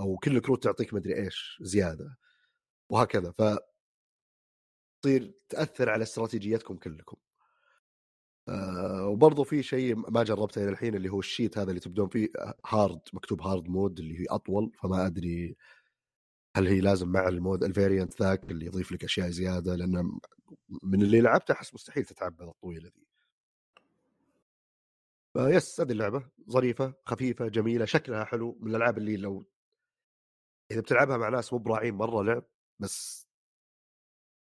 أو 0.00 0.16
كل 0.18 0.36
الكروت 0.36 0.64
تعطيك 0.64 0.94
مدري 0.94 1.16
إيش 1.24 1.58
زيادة 1.62 2.16
وهكذا. 2.90 3.32
ف 3.38 3.42
تصير 5.02 5.34
تأثر 5.48 5.90
على 5.90 6.02
استراتيجيتكم 6.02 6.76
كلكم. 6.76 7.16
آه 8.48 9.06
وبرضه 9.06 9.44
في 9.44 9.62
شيء 9.62 10.10
ما 10.10 10.22
جربته 10.22 10.62
إلى 10.62 10.70
الحين 10.70 10.94
اللي 10.94 11.08
هو 11.08 11.18
ال 11.18 11.25
sheet 11.25 11.58
هذا 11.58 11.68
اللي 11.70 11.80
تبدون 11.80 12.08
فيه 12.08 12.28
hard 12.66 13.00
مكتوب 13.12 13.42
hard 13.42 13.68
mode 13.68 13.98
اللي 13.98 14.20
هي 14.20 14.26
أطول 14.30 14.72
فما 14.82 15.06
أدري 15.06 15.56
هل 16.56 16.66
هي 16.66 16.80
لازم 16.80 17.08
مع 17.08 17.28
ال 17.28 17.35
mode 17.35 17.64
ال 17.64 17.71
variant 17.71 18.22
ذاك 18.22 18.50
اللي 18.50 18.66
يضيف 18.66 18.92
لك 18.92 19.04
أشياء 19.04 19.30
زيادة 19.30 19.74
لأن 19.76 20.18
من 20.82 21.02
اللي 21.02 21.20
لعبته 21.20 21.52
أحس 21.52 21.74
مستحيل 21.74 22.04
تلعب 22.04 22.42
الطويلة 22.42 22.88
ذي 22.88 23.06
فبس 25.36 25.80
هذه 25.80 25.92
اللعبة 25.92 26.24
ظريفة 26.50 26.94
خفيفة 27.04 27.48
جميلة 27.48 27.84
شكلها 27.84 28.24
حلو. 28.24 28.58
من 28.60 28.70
الألعاب 28.70 28.98
اللي 28.98 29.16
لو 29.16 29.46
إذا 30.70 30.80
بتلعبها 30.80 31.16
مع 31.16 31.28
ناس 31.28 31.52
مو 31.52 31.58
براعين 31.58 31.94
مرة 31.94 32.22
لعب 32.22 32.44
بس 32.78 33.26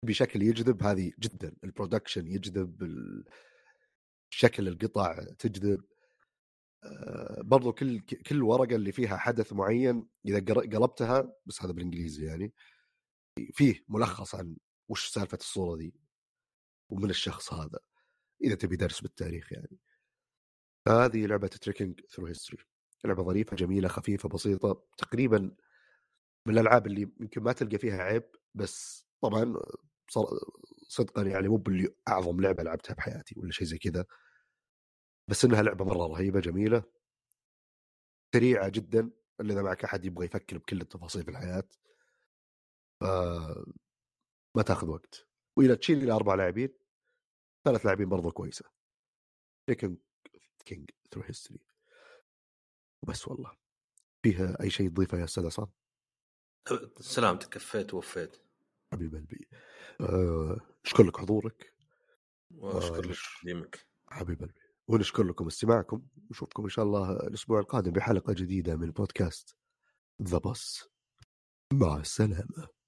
بشكل 0.05 0.43
يجذب 0.43 0.83
هذه 0.83 1.13
جدا. 1.19 1.57
ال 1.65 1.70
production 1.70 2.27
يجذب 2.27 2.83
شكل 4.31 4.69
القطع 4.69 5.25
تجذب 5.39 5.85
آه، 6.85 7.43
برضو 7.43 7.73
كل 7.73 8.01
كل 8.01 8.43
ورقة 8.43 8.75
اللي 8.77 8.93
فيها 8.93 9.17
حدث 9.17 9.53
معين 9.53 10.09
إذا 10.27 10.39
قلبتها 10.55 11.33
بس 11.47 11.63
هذا 11.63 11.73
بالإنجليزي 11.73 12.27
يعني 12.27 12.53
فيه 13.53 13.85
ملخص 13.89 14.35
عن 14.35 14.57
وش 14.89 15.09
سالفة 15.09 15.39
الصورة 15.41 15.77
دي 15.77 15.95
ومن 16.91 17.11
الشخص 17.11 17.53
هذا 17.53 17.79
إذا 18.45 18.55
تبي 18.55 18.77
درس 18.77 19.01
بالتاريخ 19.01 19.53
يعني. 19.53 19.79
هذه 20.89 21.27
لعبة 21.27 21.49
Trekking 21.49 22.01
Through 22.11 22.27
History 22.27 22.65
لعبة 23.05 23.23
ظريفة 23.23 23.57
جميلة 23.57 23.89
خفيفة 23.89 24.29
بسيطة 24.29 24.85
تقريبا 24.99 25.57
من 26.47 26.55
الألعاب 26.55 26.87
اللي 26.87 27.03
يمكن 27.21 27.43
ما 27.43 27.53
تلقى 27.53 27.79
فيها 27.79 28.03
عيب 28.03 28.25
بس 28.55 29.07
طبعا 29.21 29.55
صدقا 30.91 31.23
يعني 31.23 31.49
مو 31.49 31.57
باللي 31.57 31.95
أعظم 32.09 32.41
لعبة 32.41 32.63
لعبتها 32.63 32.95
بحياتي 32.95 33.35
ولا 33.39 33.53
شيء 33.53 33.67
زي 33.67 33.79
كذا. 33.79 34.07
بس 35.29 35.45
إنها 35.45 35.63
لعبة 35.63 35.85
مرة 35.85 36.07
رهيبة 36.07 36.41
جميلة. 36.41 36.85
سريعة 38.35 38.69
جدا 38.69 39.11
الا 39.41 39.53
إذا 39.53 39.63
معك 39.63 39.85
أحد 39.85 40.05
يبغى 40.05 40.27
يفكر 40.27 40.59
بكل 40.59 40.81
التفاصيل 40.81 41.25
في 41.25 41.31
الحياة. 41.31 41.69
ف 43.01 43.05
ما 44.57 44.63
تاخذ 44.63 44.89
وقت. 44.89 45.29
وإذا 45.57 45.75
تشيل 45.75 46.03
إلى 46.03 46.13
أربع 46.13 46.35
لاعبين 46.35 46.75
ثلاث 47.65 47.87
لاعبين 47.87 48.09
برضو 48.09 48.31
كويسة. 48.31 48.65
Trekking 49.69 50.91
Through 51.11 51.23
History 51.23 51.67
وبس 53.03 53.29
والله. 53.29 53.57
فيها 54.23 54.63
أي 54.63 54.71
شيء 54.71 54.89
تضيفه 54.89 55.19
يا 55.19 55.25
أستاذ 55.25 55.47
عصام؟ 55.47 55.73
سلامتك 57.01 57.49
كفيت 57.49 57.95
ووفيت. 57.95 58.37
حبيب 58.93 59.15
قلبي. 59.15 59.49
أشكر 60.85 61.03
لك 61.03 61.17
حضورك. 61.17 61.75
وأشكر 62.51 63.09
لك 63.09 63.17
تقديمك. 63.41 63.87
حبيب 64.09 64.41
قلبي. 64.41 64.61
ونشكر 64.89 65.23
لكم 65.23 65.47
استماعكم. 65.47 66.03
ونشوفكم 66.31 66.63
إن 66.63 66.69
شاء 66.69 66.85
الله 66.85 67.13
الأسبوع 67.13 67.61
القادم 67.61 67.91
بحلقة 67.91 68.33
جديدة 68.33 68.77
من 68.77 68.91
بودكاست 68.91 69.57
ذا 70.23 70.39
بس 70.39 70.89
مع 71.73 71.97
السلامة. 71.97 72.80